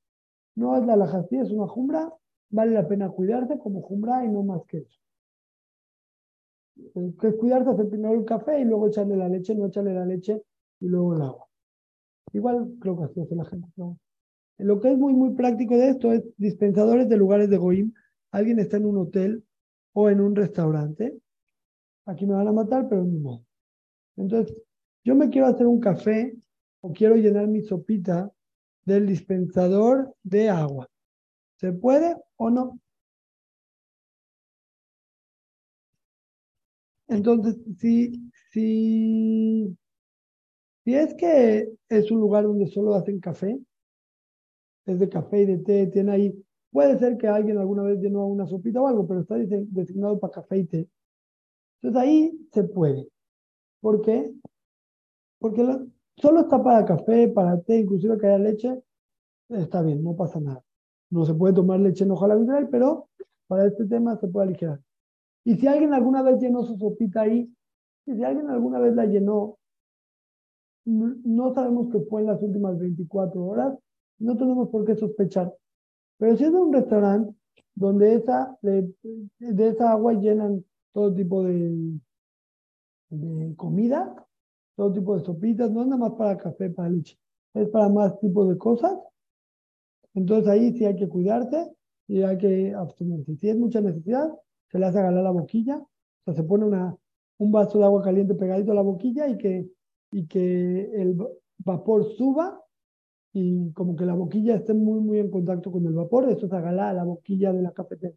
No 0.55 0.77
es 0.77 0.87
la 0.87 0.97
lajastía, 0.97 1.43
es 1.43 1.51
una 1.51 1.67
jumbra, 1.67 2.13
vale 2.51 2.73
la 2.73 2.87
pena 2.87 3.11
cuidarse 3.11 3.59
como 3.59 3.81
jumbra 3.81 4.25
y 4.25 4.29
no 4.29 4.43
más 4.43 4.63
que 4.67 4.79
eso. 4.79 4.99
Que 7.19 7.29
es 7.29 7.35
cuidarse, 7.37 7.71
hacer 7.71 7.89
primero 7.89 8.15
el 8.15 8.25
café 8.25 8.61
y 8.61 8.65
luego 8.65 8.89
echarle 8.89 9.17
la 9.17 9.29
leche, 9.29 9.55
no 9.55 9.67
echarle 9.67 9.95
la 9.95 10.05
leche 10.05 10.43
y 10.81 10.89
luego 10.89 11.15
el 11.15 11.23
agua. 11.23 11.47
Igual 12.33 12.75
creo 12.81 12.99
que 12.99 13.05
así 13.05 13.21
hace 13.21 13.35
la 13.35 13.45
gente. 13.45 13.69
Lo 14.59 14.81
que 14.81 14.93
es 14.93 14.99
muy, 14.99 15.15
muy 15.15 15.35
práctico 15.35 15.77
de 15.77 15.91
esto 15.91 16.13
es 16.13 16.23
dispensadores 16.37 17.09
de 17.09 17.17
lugares 17.17 17.49
de 17.51 17.57
Goim. 17.57 17.93
Alguien 18.31 18.59
está 18.59 18.77
en 18.77 18.87
un 18.87 18.99
hotel 18.99 19.45
o 19.93 20.11
en 20.11 20.21
un 20.21 20.37
restaurante. 20.37 21.19
Aquí 22.07 22.27
me 22.27 22.35
van 22.35 22.49
a 22.49 22.53
matar, 22.53 22.89
pero 22.89 23.05
no. 23.05 23.45
Entonces, 24.17 24.57
yo 25.05 25.15
me 25.15 25.31
quiero 25.31 25.47
hacer 25.47 25.67
un 25.67 25.81
café 25.81 26.37
o 26.81 26.93
quiero 26.93 27.17
llenar 27.17 27.47
mi 27.49 27.63
sopita 27.63 28.31
del 28.85 29.07
dispensador 29.07 30.15
de 30.23 30.51
agua. 30.51 30.89
¿Se 31.57 31.73
puede 31.73 32.17
o 32.37 32.51
no? 32.51 32.79
Entonces, 37.09 37.57
si, 37.79 38.31
si 38.53 39.77
si 40.87 40.95
es 40.95 41.15
que 41.15 41.69
es 41.89 42.13
un 42.13 42.21
lugar 42.21 42.45
donde 42.45 42.69
solo 42.69 42.95
hacen 42.95 43.19
café, 43.19 43.59
es 44.87 45.01
de 45.01 45.09
café 45.09 45.41
y 45.41 45.47
de 45.47 45.59
té, 45.59 45.89
tiene 45.89 46.13
ahí, 46.13 46.45
puede 46.71 46.97
ser 46.97 47.17
que 47.17 47.27
alguien 47.27 47.59
alguna 47.59 47.83
vez 47.83 47.99
llenó 47.99 48.25
una 48.29 48.47
sopita 48.47 48.81
o 48.81 48.87
algo, 48.87 49.05
pero 49.05 49.23
está 49.23 49.35
designado 49.37 50.21
para 50.21 50.35
café 50.35 50.59
y 50.59 50.65
té. 50.65 50.89
Entonces 51.83 52.09
ahí 52.09 52.49
se 52.53 52.63
puede. 52.63 53.09
¿Por 53.81 54.01
qué? 54.01 54.33
Porque 55.41 55.67
solo 56.19 56.43
está 56.43 56.63
para 56.63 56.85
café, 56.85 57.27
para 57.31 57.61
té, 57.63 57.81
inclusive 57.81 58.17
que 58.17 58.27
haya 58.29 58.39
leche, 58.39 58.81
está 59.49 59.83
bien, 59.83 60.05
no 60.05 60.15
pasa 60.15 60.39
nada. 60.39 60.63
No 61.11 61.25
se 61.25 61.35
puede 61.35 61.53
tomar 61.53 61.81
leche 61.81 62.05
en 62.05 62.13
hoja 62.13 62.33
vitral, 62.33 62.69
pero 62.71 63.09
para 63.49 63.67
este 63.67 63.87
tema 63.87 64.17
se 64.19 64.29
puede 64.29 64.47
aligerar. 64.47 64.86
Y 65.47 65.55
si 65.55 65.69
alguien 65.69 65.95
alguna 65.95 66.23
vez 66.23 66.41
llenó 66.41 66.65
su 66.65 66.77
sopita 66.77 67.21
ahí, 67.23 67.49
y 68.05 68.15
si 68.17 68.25
alguien 68.25 68.51
alguna 68.51 68.81
vez 68.81 68.97
la 68.97 69.07
llenó 69.07 69.59
no 70.87 71.55
sabemos 71.55 71.89
qué 71.93 72.01
fue 72.09 72.21
en 72.21 72.29
las 72.29 72.43
últimas 72.43 72.79
24 72.79 73.45
horas, 73.45 73.79
no 74.19 74.37
tenemos 74.37 74.69
por 74.71 74.85
qué 74.85 74.97
sospechar. 74.97 75.53
Pero 76.19 76.37
si 76.37 76.45
es 76.45 76.53
de 76.53 76.59
un 76.59 76.73
restaurante 76.73 77.35
donde 77.75 78.15
esa, 78.15 78.57
de, 78.63 78.93
esa 79.41 79.93
agua 79.93 80.15
llenan 80.15 80.65
todo 80.93 81.15
tipo 81.15 81.45
de, 81.45 81.99
de 83.11 83.57
comida, 83.57 84.27
todo 84.77 84.93
tipo 84.93 85.17
de 85.17 85.25
sopitas, 85.25 85.71
no 85.71 85.83
es 85.83 85.89
nada 85.89 86.09
más 86.09 86.13
para 86.13 86.39
café, 86.39 86.71
para 86.71 86.91
leche, 86.91 87.19
es 87.55 87.69
para 87.69 87.89
más 87.89 88.19
tipos 88.21 88.49
de 88.49 88.59
cosas. 88.59 88.99
Entonces 90.15 90.49
ahí 90.49 90.73
sí 90.77 90.85
hay 90.85 90.97
que 90.97 91.09
cuidarse 91.09 91.73
y 92.09 92.23
hay 92.23 92.39
que 92.39 92.75
abstenerse. 92.75 93.37
Si 93.37 93.49
es 93.49 93.57
mucha 93.57 93.81
necesidad, 93.81 94.33
se 94.69 94.79
le 94.79 94.87
hace 94.87 94.99
agarrar 94.99 95.23
la 95.23 95.31
boquilla, 95.31 95.77
o 95.79 96.25
sea, 96.25 96.35
se 96.35 96.43
pone 96.43 96.65
una, 96.65 96.97
un 97.39 97.53
vaso 97.53 97.79
de 97.79 97.85
agua 97.85 98.03
caliente 98.03 98.35
pegadito 98.35 98.73
a 98.73 98.75
la 98.75 98.83
boquilla 98.83 99.29
y 99.29 99.39
que 99.39 99.71
y 100.13 100.27
que 100.27 100.91
el 100.95 101.17
vapor 101.59 102.05
suba 102.17 102.61
y 103.33 103.71
como 103.73 103.97
que 103.97 104.07
la 104.07 104.15
boquilla 104.15 104.57
esté 104.57 104.73
muy, 104.73 105.01
muy 105.01 105.19
en 105.19 105.31
contacto 105.31 105.71
con 105.71 105.87
el 105.87 105.93
vapor, 105.93 106.31
eso 106.31 106.47
es 106.47 106.53
agarrar 106.53 106.95
la 106.95 107.05
boquilla 107.05 107.53
de 107.53 107.63
la 107.63 107.73
cafetera. 107.73 108.15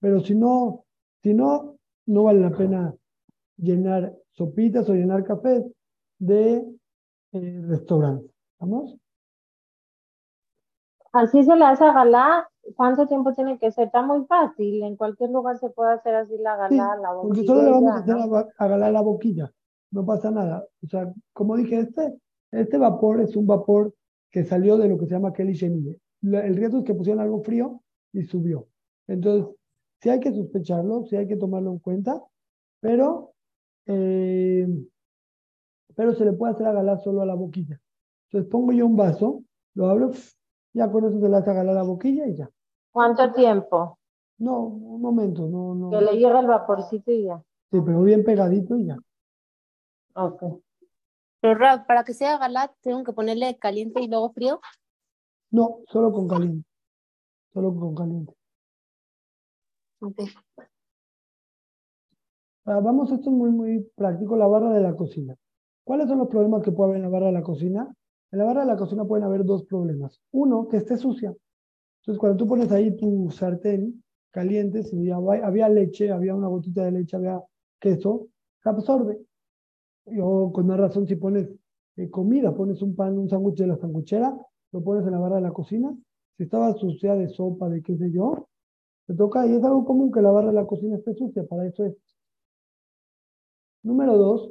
Pero 0.00 0.20
si 0.20 0.34
no, 0.34 0.84
si 1.22 1.32
no, 1.32 1.78
no 2.06 2.24
vale 2.24 2.40
la 2.40 2.50
pena 2.50 2.94
llenar 3.56 4.14
sopitas 4.32 4.88
o 4.88 4.94
llenar 4.94 5.24
cafés 5.24 5.64
de 6.18 6.64
eh. 7.32 7.62
¿Vamos? 8.58 8.96
Así 11.12 11.42
se 11.42 11.56
le 11.56 11.64
hace. 11.64 11.84
¿Cuánto 12.76 13.06
tiempo 13.06 13.32
tiene 13.34 13.58
que 13.58 13.70
ser? 13.70 13.86
Está 13.86 14.02
muy 14.02 14.24
fácil. 14.26 14.82
En 14.82 14.96
cualquier 14.96 15.30
lugar 15.30 15.58
se 15.58 15.70
puede 15.70 15.92
hacer 15.92 16.14
así 16.14 16.36
la 16.38 16.56
galá, 16.56 16.96
la 16.96 17.12
boquilla. 17.12 17.34
Porque 17.34 17.46
solo 17.46 17.62
le 17.62 17.70
vamos 17.70 17.92
a 17.92 17.98
hacer 17.98 18.16
a, 18.58 18.64
a 18.64 18.90
la 18.90 19.00
boquilla 19.00 19.52
no 19.90 20.06
pasa 20.06 20.30
nada. 20.30 20.66
O 20.82 20.86
sea, 20.86 21.12
como 21.32 21.56
dije, 21.56 21.80
este, 21.80 22.14
este 22.52 22.78
vapor 22.78 23.20
es 23.20 23.36
un 23.36 23.46
vapor 23.46 23.94
que 24.30 24.44
salió 24.44 24.76
de 24.76 24.88
lo 24.88 24.98
que 24.98 25.06
se 25.06 25.12
llama 25.12 25.32
Kelly 25.32 25.54
Chenille. 25.54 25.98
El 26.22 26.56
riesgo 26.56 26.78
es 26.78 26.84
que 26.84 26.94
pusieron 26.94 27.22
algo 27.22 27.42
frío 27.42 27.82
y 28.12 28.22
subió. 28.22 28.68
Entonces, 29.06 29.54
sí 30.00 30.08
hay 30.10 30.20
que 30.20 30.32
sospecharlo, 30.32 31.04
sí 31.06 31.16
hay 31.16 31.26
que 31.26 31.36
tomarlo 31.36 31.72
en 31.72 31.78
cuenta, 31.78 32.22
pero, 32.80 33.32
eh, 33.86 34.68
pero 35.94 36.14
se 36.14 36.24
le 36.24 36.32
puede 36.32 36.52
hacer 36.52 36.66
a 36.66 36.72
galar 36.72 37.00
solo 37.00 37.22
a 37.22 37.26
la 37.26 37.34
boquilla. 37.34 37.80
Entonces 38.28 38.50
pongo 38.50 38.72
yo 38.72 38.86
un 38.86 38.96
vaso, 38.96 39.42
lo 39.74 39.88
abro, 39.88 40.12
ya 40.72 40.90
con 40.90 41.04
eso 41.04 41.18
se 41.20 41.28
le 41.28 41.36
hace 41.36 41.50
agarrar 41.50 41.74
la 41.74 41.82
boquilla 41.82 42.28
y 42.28 42.36
ya. 42.36 42.50
¿Cuánto 42.92 43.32
tiempo? 43.32 43.98
No, 44.38 44.60
un 44.60 45.02
momento, 45.02 45.46
no, 45.46 45.74
no. 45.74 45.90
Que 45.90 46.00
le 46.00 46.12
llegue 46.12 46.38
el 46.38 46.46
vaporcito 46.46 47.10
y 47.10 47.24
ya. 47.24 47.42
Sí, 47.70 47.78
pero 47.84 48.02
bien 48.02 48.24
pegadito 48.24 48.76
y 48.76 48.86
ya. 48.86 48.96
Ok. 50.14 50.42
Pero 51.40 51.54
Rab, 51.54 51.86
para 51.86 52.04
que 52.04 52.14
sea 52.14 52.38
galat, 52.38 52.72
tengo 52.80 53.04
que 53.04 53.12
ponerle 53.12 53.56
caliente 53.58 54.02
y 54.02 54.08
luego 54.08 54.32
frío. 54.32 54.60
No, 55.50 55.80
solo 55.88 56.12
con 56.12 56.28
caliente. 56.28 56.68
Solo 57.52 57.74
con 57.74 57.94
caliente. 57.94 58.34
Ok. 60.00 60.20
Ah, 62.64 62.80
vamos, 62.80 63.10
esto 63.10 63.30
es 63.30 63.36
muy, 63.36 63.50
muy 63.50 63.80
práctico, 63.94 64.36
la 64.36 64.46
barra 64.46 64.70
de 64.72 64.80
la 64.80 64.94
cocina. 64.94 65.34
¿Cuáles 65.84 66.08
son 66.08 66.18
los 66.18 66.28
problemas 66.28 66.62
que 66.62 66.72
puede 66.72 66.90
haber 66.90 66.96
en 66.98 67.02
la 67.02 67.08
barra 67.08 67.26
de 67.26 67.32
la 67.32 67.42
cocina? 67.42 67.94
En 68.30 68.38
la 68.38 68.44
barra 68.44 68.60
de 68.60 68.66
la 68.66 68.76
cocina 68.76 69.04
pueden 69.04 69.24
haber 69.24 69.44
dos 69.44 69.64
problemas. 69.64 70.20
Uno, 70.30 70.68
que 70.68 70.76
esté 70.76 70.96
sucia. 70.96 71.34
Entonces, 72.00 72.18
cuando 72.18 72.38
tú 72.38 72.46
pones 72.46 72.72
ahí 72.72 72.96
tu 72.96 73.30
sartén 73.30 74.02
caliente, 74.30 74.82
si 74.82 75.10
había, 75.10 75.68
leche, 75.68 76.10
había 76.10 76.34
una 76.34 76.48
gotita 76.48 76.84
de 76.84 76.92
leche, 76.92 77.16
había 77.16 77.42
queso, 77.78 78.28
se 78.62 78.68
absorbe. 78.68 79.18
O 80.18 80.52
con 80.52 80.66
más 80.66 80.78
razón, 80.78 81.06
si 81.06 81.16
pones 81.16 81.48
eh, 81.96 82.08
comida, 82.10 82.54
pones 82.54 82.80
un 82.82 82.94
pan, 82.94 83.18
un 83.18 83.28
sándwich 83.28 83.58
de 83.58 83.66
la 83.66 83.76
sanguchera, 83.76 84.34
lo 84.72 84.82
pones 84.82 85.04
en 85.06 85.12
la 85.12 85.18
barra 85.18 85.36
de 85.36 85.42
la 85.42 85.52
cocina. 85.52 85.94
Si 86.36 86.44
estaba 86.44 86.72
sucia 86.74 87.14
de 87.14 87.28
sopa, 87.28 87.68
de 87.68 87.82
qué 87.82 87.96
sé 87.96 88.10
yo, 88.10 88.48
te 89.06 89.14
toca, 89.14 89.46
y 89.46 89.54
es 89.54 89.62
algo 89.64 89.84
común 89.84 90.10
que 90.10 90.22
la 90.22 90.30
barra 90.30 90.48
de 90.48 90.54
la 90.54 90.66
cocina 90.66 90.96
esté 90.96 91.14
sucia, 91.14 91.44
para 91.44 91.66
eso 91.66 91.84
es. 91.84 91.96
Número 93.82 94.16
dos, 94.16 94.50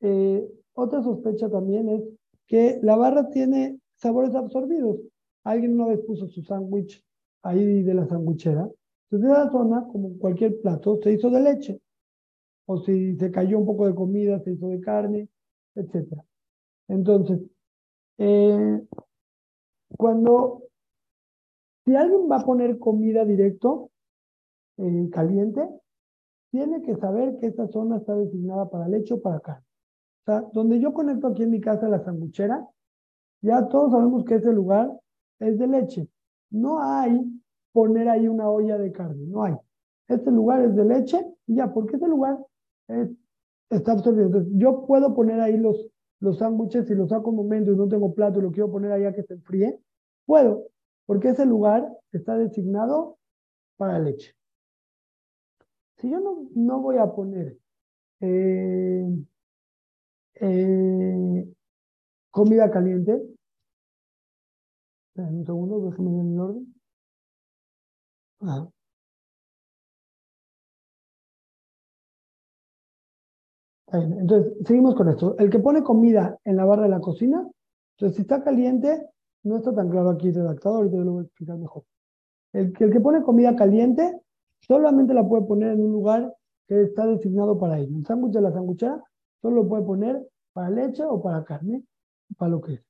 eh, 0.00 0.48
otra 0.74 1.02
sospecha 1.02 1.48
también 1.48 1.88
es 1.88 2.02
que 2.46 2.78
la 2.82 2.96
barra 2.96 3.28
tiene 3.30 3.80
sabores 3.96 4.34
absorbidos. 4.34 4.98
Alguien 5.44 5.74
una 5.74 5.88
vez 5.88 6.00
puso 6.00 6.26
su 6.26 6.42
sándwich 6.42 7.04
ahí 7.42 7.82
de 7.82 7.94
la 7.94 8.06
sandwichera. 8.06 8.68
Entonces, 9.10 9.30
esa 9.30 9.50
zona, 9.50 9.86
como 9.86 10.18
cualquier 10.18 10.60
plato, 10.60 10.98
se 11.02 11.12
hizo 11.12 11.30
de 11.30 11.40
leche. 11.40 11.80
O 12.66 12.78
si 12.78 13.16
se 13.16 13.30
cayó 13.30 13.58
un 13.58 13.66
poco 13.66 13.86
de 13.86 13.94
comida, 13.94 14.40
se 14.40 14.52
hizo 14.52 14.68
de 14.68 14.80
carne, 14.80 15.28
etc. 15.74 16.18
Entonces, 16.88 17.40
eh, 18.18 18.82
cuando, 19.98 20.62
si 21.84 21.94
alguien 21.94 22.30
va 22.30 22.36
a 22.36 22.44
poner 22.44 22.78
comida 22.78 23.24
directo, 23.24 23.90
eh, 24.78 25.08
caliente, 25.12 25.68
tiene 26.50 26.82
que 26.82 26.96
saber 26.96 27.36
que 27.38 27.48
esa 27.48 27.68
zona 27.68 27.98
está 27.98 28.14
designada 28.14 28.70
para 28.70 28.88
leche 28.88 29.14
o 29.14 29.20
para 29.20 29.40
carne. 29.40 29.66
O 30.22 30.24
sea, 30.24 30.40
donde 30.54 30.80
yo 30.80 30.94
conecto 30.94 31.26
aquí 31.26 31.42
en 31.42 31.50
mi 31.50 31.60
casa 31.60 31.88
la 31.88 32.02
sanguchera, 32.02 32.66
ya 33.42 33.68
todos 33.68 33.92
sabemos 33.92 34.24
que 34.24 34.36
ese 34.36 34.52
lugar 34.52 34.90
es 35.40 35.58
de 35.58 35.66
leche. 35.66 36.08
No 36.50 36.80
hay 36.80 37.20
poner 37.72 38.08
ahí 38.08 38.28
una 38.28 38.48
olla 38.48 38.78
de 38.78 38.92
carne, 38.92 39.26
no 39.26 39.44
hay. 39.44 39.54
Este 40.08 40.30
lugar 40.30 40.62
es 40.62 40.74
de 40.76 40.84
leche 40.84 41.20
y 41.46 41.56
ya, 41.56 41.72
porque 41.72 41.96
ese 41.96 42.06
lugar 42.06 42.38
es, 42.88 43.10
está 43.70 43.92
absorbido. 43.92 44.26
Entonces, 44.26 44.52
yo 44.56 44.86
puedo 44.86 45.14
poner 45.14 45.40
ahí 45.40 45.56
los, 45.56 45.88
los 46.20 46.38
sándwiches, 46.38 46.86
si 46.86 46.94
los 46.94 47.10
saco 47.10 47.30
un 47.30 47.36
momento 47.36 47.72
y 47.72 47.76
no 47.76 47.88
tengo 47.88 48.14
plato 48.14 48.38
y 48.38 48.42
lo 48.42 48.52
quiero 48.52 48.70
poner 48.70 48.92
allá 48.92 49.12
que 49.12 49.24
se 49.24 49.34
enfríe, 49.34 49.80
puedo, 50.24 50.68
porque 51.06 51.30
ese 51.30 51.46
lugar 51.46 51.86
está 52.12 52.36
designado 52.36 53.18
para 53.76 53.98
leche. 53.98 54.34
Si 55.96 56.10
yo 56.10 56.20
no, 56.20 56.48
no 56.54 56.80
voy 56.80 56.98
a 56.98 57.06
poner 57.12 57.58
eh, 58.20 59.06
eh, 60.34 61.54
comida 62.30 62.70
caliente, 62.70 63.20
un 65.16 65.44
segundo, 65.46 65.90
déjame 65.90 66.10
ver 66.10 66.20
en 66.20 66.40
orden. 66.40 66.74
Ah. 68.40 68.68
Entonces, 73.92 74.54
seguimos 74.66 74.94
con 74.96 75.08
esto. 75.08 75.36
El 75.38 75.50
que 75.50 75.58
pone 75.58 75.82
comida 75.82 76.38
en 76.44 76.56
la 76.56 76.64
barra 76.64 76.82
de 76.84 76.88
la 76.88 77.00
cocina, 77.00 77.48
entonces 77.96 78.16
si 78.16 78.22
está 78.22 78.42
caliente, 78.42 79.08
no 79.44 79.56
está 79.58 79.72
tan 79.72 79.88
claro 79.88 80.10
aquí 80.10 80.32
redactado, 80.32 80.76
ahorita 80.76 80.96
lo 80.96 81.12
voy 81.12 81.22
a 81.22 81.26
explicar 81.26 81.58
mejor. 81.58 81.84
El 82.52 82.72
que, 82.72 82.84
el 82.84 82.92
que 82.92 83.00
pone 83.00 83.22
comida 83.22 83.54
caliente 83.54 84.20
solamente 84.60 85.14
la 85.14 85.26
puede 85.26 85.44
poner 85.44 85.72
en 85.72 85.82
un 85.82 85.92
lugar 85.92 86.34
que 86.66 86.82
está 86.82 87.06
designado 87.06 87.58
para 87.58 87.78
ello. 87.78 87.96
El 87.96 88.06
sándwich 88.06 88.32
de 88.32 88.40
la 88.40 88.52
sanguchera 88.52 89.02
solo 89.40 89.62
lo 89.62 89.68
puede 89.68 89.84
poner 89.84 90.26
para 90.52 90.70
leche 90.70 91.04
o 91.04 91.22
para 91.22 91.44
carne, 91.44 91.84
para 92.36 92.50
lo 92.50 92.60
que 92.60 92.74
es. 92.74 92.84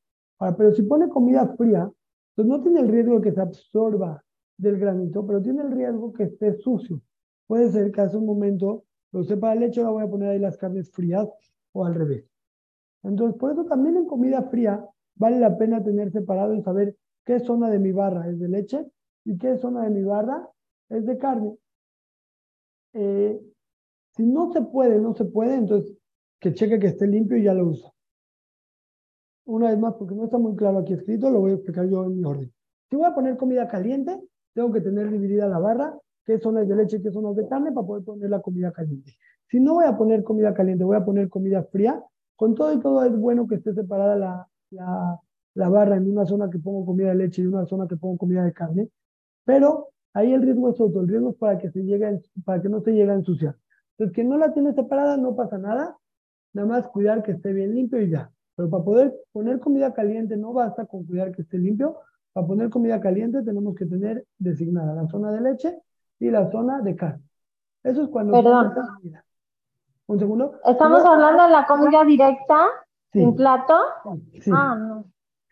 Pero 0.57 0.75
si 0.75 0.83
pone 0.83 1.09
comida 1.09 1.55
fría, 1.57 1.91
pues 2.35 2.49
no 2.49 2.61
tiene 2.61 2.81
el 2.81 2.89
riesgo 2.89 3.17
de 3.17 3.23
que 3.23 3.33
se 3.33 3.41
absorba 3.41 4.25
del 4.57 4.79
granito, 4.79 5.27
pero 5.27 5.43
tiene 5.43 5.63
el 5.63 5.73
riesgo 5.73 6.13
que 6.13 6.25
esté 6.25 6.55
sucio. 6.55 7.01
Puede 7.47 7.71
ser 7.71 7.93
que 7.93 8.01
hace 8.01 8.17
un 8.17 8.27
momento 8.27 8.85
lo 9.13 9.23
sepa 9.23 9.55
leche, 9.55 9.81
ahora 9.81 9.93
voy 9.93 10.03
a 10.05 10.11
poner 10.11 10.29
ahí 10.31 10.39
las 10.39 10.57
carnes 10.57 10.91
frías 10.91 11.29
o 11.73 11.85
al 11.85 11.95
revés. 11.95 12.25
Entonces, 13.03 13.39
por 13.39 13.53
eso 13.53 13.65
también 13.65 13.97
en 13.97 14.07
comida 14.07 14.43
fría 14.43 14.85
vale 15.15 15.39
la 15.39 15.57
pena 15.57 15.85
tener 15.85 16.11
separado 16.11 16.55
y 16.55 16.63
saber 16.63 16.97
qué 17.25 17.39
zona 17.39 17.71
de 17.71 17.79
mi 17.79 17.93
barra 17.93 18.29
es 18.29 18.39
de 18.39 18.49
leche 18.49 18.87
y 19.25 19.39
qué 19.39 19.57
zona 19.59 19.85
de 19.85 19.91
mi 19.91 20.03
barra 20.03 20.49
es 20.89 21.05
de 21.07 21.19
carne. 21.19 21.57
Eh, 22.95 23.41
si 24.17 24.25
no 24.25 24.53
se 24.53 24.63
puede, 24.63 24.99
no 24.99 25.15
se 25.15 25.25
puede, 25.25 25.57
entonces 25.57 25.97
que 26.41 26.55
cheque 26.55 26.79
que 26.79 26.89
esté 26.89 27.07
limpio 27.07 27.37
y 27.37 27.45
ya 27.45 27.55
lo 27.55 27.69
usa. 27.69 27.94
Una 29.47 29.71
vez 29.71 29.79
más, 29.79 29.95
porque 29.95 30.15
no 30.15 30.25
está 30.25 30.39
muy 30.39 30.57
claro 30.57 30.79
aquí 30.79 30.95
escrito, 30.95 31.31
lo 31.31 31.41
voy 31.41 31.53
a 31.53 31.55
explicar 31.55 31.87
yo 31.89 32.05
en 32.05 32.17
mi 32.17 32.25
orden. 32.25 32.53
Si 32.91 32.97
voy 32.97 33.07
a 33.07 33.15
poner 33.15 33.37
comida 33.37 33.69
caliente, 33.69 34.21
tengo 34.55 34.73
que 34.73 34.81
tener 34.81 35.11
dividida 35.11 35.49
la 35.49 35.59
barra, 35.59 35.99
qué 36.25 36.39
zonas 36.39 36.67
de 36.69 36.77
leche 36.77 36.97
y 36.97 37.03
qué 37.03 37.11
zonas 37.11 37.37
de 37.37 37.47
carne 37.47 37.73
para 37.73 37.87
poder 37.87 38.05
poner 38.05 38.31
la 38.31 38.41
comida 38.41 38.73
caliente. 38.73 39.13
Si 39.51 39.61
no 39.61 39.75
voy 39.75 39.85
a 39.85 39.97
poner 39.97 40.23
comida 40.25 40.55
caliente, 40.55 40.85
voy 40.85 40.97
a 40.97 41.05
poner 41.05 41.29
comida 41.29 41.63
fría, 41.65 42.03
con 42.37 42.55
todo 42.55 42.73
y 42.73 42.81
todo 42.81 43.05
es 43.05 43.17
bueno 43.17 43.47
que 43.47 43.57
esté 43.57 43.75
separada 43.75 44.17
la, 44.17 44.49
la, 44.71 45.21
la 45.55 45.69
barra 45.69 45.97
en 45.97 46.11
una 46.11 46.27
zona 46.27 46.51
que 46.51 46.59
pongo 46.59 46.85
comida 46.85 47.09
de 47.09 47.15
leche 47.17 47.43
y 47.43 47.47
una 47.47 47.67
zona 47.67 47.87
que 47.87 47.97
pongo 47.97 48.17
comida 48.17 48.45
de 48.45 48.53
carne, 48.53 48.89
pero 49.45 49.89
ahí 50.15 50.33
el 50.33 50.43
riesgo 50.43 50.71
es 50.71 50.81
otro, 50.81 51.03
el 51.03 51.09
riesgo 51.09 51.31
es 51.31 51.37
para 51.37 51.59
que, 51.59 51.71
se 51.71 51.83
llegue, 51.83 52.21
para 52.45 52.61
que 52.63 52.69
no 52.69 52.81
se 52.81 52.93
llegue 52.93 53.11
a 53.11 53.15
ensuciar. 53.15 53.57
Entonces, 53.93 54.15
que 54.15 54.25
no 54.25 54.39
la 54.39 54.53
tiene 54.53 54.73
separada 54.75 55.17
no 55.17 55.37
pasa 55.37 55.59
nada, 55.59 55.97
nada 56.53 56.69
más 56.69 56.89
cuidar 56.89 57.23
que 57.23 57.33
esté 57.33 57.53
bien 57.53 57.75
limpio 57.75 58.01
y 58.01 58.11
ya. 58.11 58.33
Pero 58.57 58.71
para 58.71 58.85
poder 58.85 59.15
poner 59.33 59.59
comida 59.61 59.93
caliente 59.93 60.37
no 60.37 60.53
basta 60.53 60.87
con 60.87 61.05
cuidar 61.05 61.33
que 61.33 61.43
esté 61.43 61.59
limpio, 61.59 61.97
para 62.33 62.47
poner 62.47 62.71
comida 62.71 63.01
caliente 63.01 63.43
tenemos 63.43 63.75
que 63.75 63.87
tener 63.87 64.25
designada 64.39 64.95
la 64.95 65.07
zona 65.09 65.31
de 65.33 65.41
leche 65.41 65.79
y 66.21 66.31
la 66.31 66.51
zona 66.51 66.81
de 66.83 66.95
carne. 66.97 67.23
Eso 67.83 68.03
es 68.05 68.09
cuando... 68.09 68.33
Perdón. 68.33 68.73
Un 70.07 70.19
segundo. 70.19 70.55
¿Estamos 70.65 71.05
hablando 71.05 71.45
de 71.45 71.51
la 71.51 71.67
comida 71.67 72.05
directa? 72.05 72.67
Sí. 73.13 73.21
¿Sin 73.21 73.35
plato? 73.35 73.75
Sí. 74.41 74.51
Ah, 74.53 74.77
no. 74.79 75.05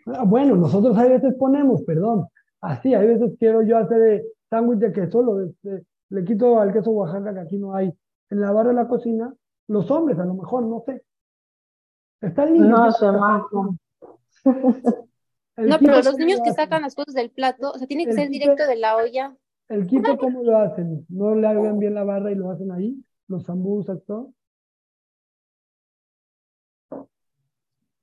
Ah, 0.06 0.24
Bueno, 0.24 0.56
nosotros 0.56 0.96
a 0.98 1.04
veces 1.04 1.34
ponemos, 1.36 1.82
perdón. 1.84 2.26
Así, 2.60 2.94
hay 2.94 3.06
veces 3.06 3.32
quiero 3.38 3.62
yo 3.62 3.78
hacer 3.78 3.98
de 4.00 4.24
sándwich 4.50 4.78
de 4.80 4.92
queso, 4.92 5.22
lo 5.22 5.36
de- 5.36 5.84
le 6.10 6.24
quito 6.24 6.60
al 6.60 6.72
queso 6.72 6.90
Oaxaca 6.90 7.32
que 7.32 7.40
aquí 7.40 7.58
no 7.58 7.74
hay. 7.74 7.92
En 8.30 8.40
la 8.40 8.52
barra 8.52 8.68
de 8.70 8.74
la 8.76 8.88
cocina, 8.88 9.32
los 9.68 9.90
hombres 9.90 10.18
a 10.18 10.24
lo 10.24 10.34
mejor, 10.34 10.64
no 10.64 10.80
sé. 10.84 11.02
Están 12.22 12.52
limpios. 12.54 12.70
No 12.70 12.92
se 12.92 13.06
No, 15.68 15.78
pero 15.78 15.96
los 15.96 16.06
¿cómo 16.06 16.18
niños 16.18 16.38
lo 16.38 16.44
que 16.44 16.50
hacen? 16.50 16.64
sacan 16.64 16.82
las 16.82 16.94
cosas 16.94 17.14
del 17.14 17.30
plato, 17.30 17.72
o 17.72 17.78
sea, 17.78 17.86
tiene 17.86 18.04
que 18.04 18.10
El 18.10 18.16
ser 18.16 18.28
quito- 18.28 18.32
directo 18.44 18.66
de 18.66 18.76
la 18.76 18.96
olla. 18.96 19.36
El 19.68 19.86
quito, 19.86 20.16
¿cómo 20.18 20.42
lo 20.42 20.56
hacen? 20.58 21.04
¿No 21.08 21.34
le 21.34 21.46
hagan 21.46 21.78
bien 21.78 21.94
la 21.94 22.04
barra 22.04 22.30
y 22.30 22.34
lo 22.34 22.50
hacen 22.50 22.72
ahí? 22.72 23.04
Los 23.28 23.44
zambusas, 23.44 24.02
todo. 24.06 24.32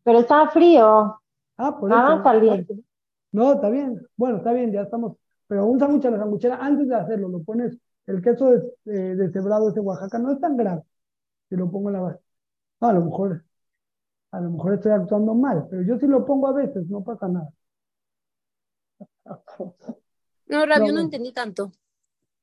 Pero 0.03 0.20
está 0.20 0.47
frío. 0.49 1.20
Ah, 1.57 1.78
por 1.80 1.89
Nada 1.89 2.15
eso. 2.15 2.24
caliente. 2.24 2.76
No, 3.32 3.53
está 3.53 3.70
bien. 3.70 4.01
Bueno, 4.15 4.38
está 4.38 4.53
bien, 4.53 4.72
ya 4.72 4.82
estamos. 4.82 5.17
Pero 5.47 5.65
un 5.65 5.80
sándwich 5.80 6.05
a 6.05 6.11
la 6.11 6.17
sanguchera, 6.20 6.57
antes 6.61 6.88
de 6.88 6.95
hacerlo, 6.95 7.28
lo 7.30 7.43
pones, 7.43 7.78
el 8.07 8.22
queso 8.22 8.51
de, 8.51 8.57
eh, 8.86 9.15
deshebrado 9.15 9.70
ese 9.70 9.80
Oaxaca 9.82 10.17
no 10.20 10.32
es 10.32 10.39
tan 10.39 10.55
grave. 10.57 10.84
Si 11.49 11.55
lo 11.55 11.70
pongo 11.70 11.89
en 11.89 11.93
la 11.93 12.01
barra. 12.01 12.20
a 12.82 12.93
lo 12.93 13.05
mejor, 13.05 13.43
a 14.32 14.39
lo 14.39 14.51
mejor 14.51 14.73
estoy 14.75 14.91
actuando 14.91 15.34
mal, 15.34 15.67
pero 15.69 15.84
yo 15.84 15.97
sí 15.97 16.07
lo 16.07 16.25
pongo 16.25 16.47
a 16.47 16.53
veces, 16.53 16.88
no 16.89 17.03
pasa 17.03 17.27
nada. 17.27 17.49
No, 20.47 20.65
Rab, 20.65 20.80
No, 20.80 20.88
yo 20.88 20.93
no 20.93 21.01
entendí 21.01 21.32
tanto. 21.32 21.71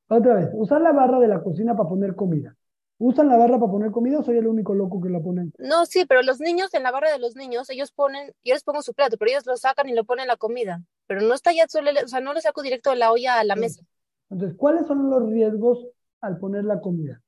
Otra 0.09 0.35
vez, 0.35 0.51
usar 0.55 0.81
la 0.81 0.93
barra 0.93 1.19
de 1.19 1.29
la 1.29 1.43
cocina 1.43 1.77
para 1.77 1.89
poner 1.89 2.15
comida. 2.15 2.55
¿Usan 2.99 3.29
la 3.29 3.37
barra 3.37 3.59
para 3.59 3.71
poner 3.71 3.91
comida 3.91 4.21
o 4.21 4.23
soy 4.23 4.39
el 4.39 4.47
único 4.47 4.75
loco 4.75 5.01
que 5.03 5.11
la 5.11 5.21
pone? 5.21 5.51
No, 5.59 5.85
sí, 5.85 6.07
pero 6.07 6.23
los 6.23 6.41
niños, 6.41 6.73
en 6.73 6.83
la 6.83 6.91
barra 6.91 7.13
de 7.13 7.19
los 7.19 7.37
niños, 7.37 7.69
ellos 7.69 7.93
ponen, 7.93 8.33
yo 8.43 8.55
les 8.55 8.65
pongo 8.65 8.81
su 8.81 8.95
plato, 8.95 9.19
pero 9.19 9.31
ellos 9.33 9.45
lo 9.45 9.57
sacan 9.57 9.89
y 9.89 9.95
lo 9.95 10.05
ponen 10.05 10.23
en 10.23 10.29
la 10.29 10.37
comida. 10.37 10.83
Pero 11.07 11.21
no 11.21 11.35
está 11.35 11.53
ya 11.53 11.67
solo, 11.69 11.91
o 11.91 12.09
sea, 12.09 12.21
no 12.21 12.33
lo 12.33 12.41
saco 12.41 12.63
directo 12.63 12.91
de 12.91 12.97
la 12.97 13.13
olla 13.13 13.39
a 13.39 13.45
la 13.45 13.55
mesa. 13.55 13.83
Entonces, 14.31 14.57
¿cuáles 14.57 14.87
son 14.87 15.11
los 15.11 15.29
riesgos 15.29 15.87
al 16.23 16.39
poner 16.39 16.65
la 16.65 16.81
comida? 16.81 17.21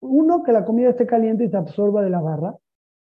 Uno, 0.00 0.42
que 0.42 0.52
la 0.52 0.64
comida 0.64 0.90
esté 0.90 1.06
caliente 1.06 1.44
y 1.44 1.50
se 1.50 1.56
absorba 1.56 2.02
de 2.02 2.10
la 2.10 2.20
barra. 2.20 2.54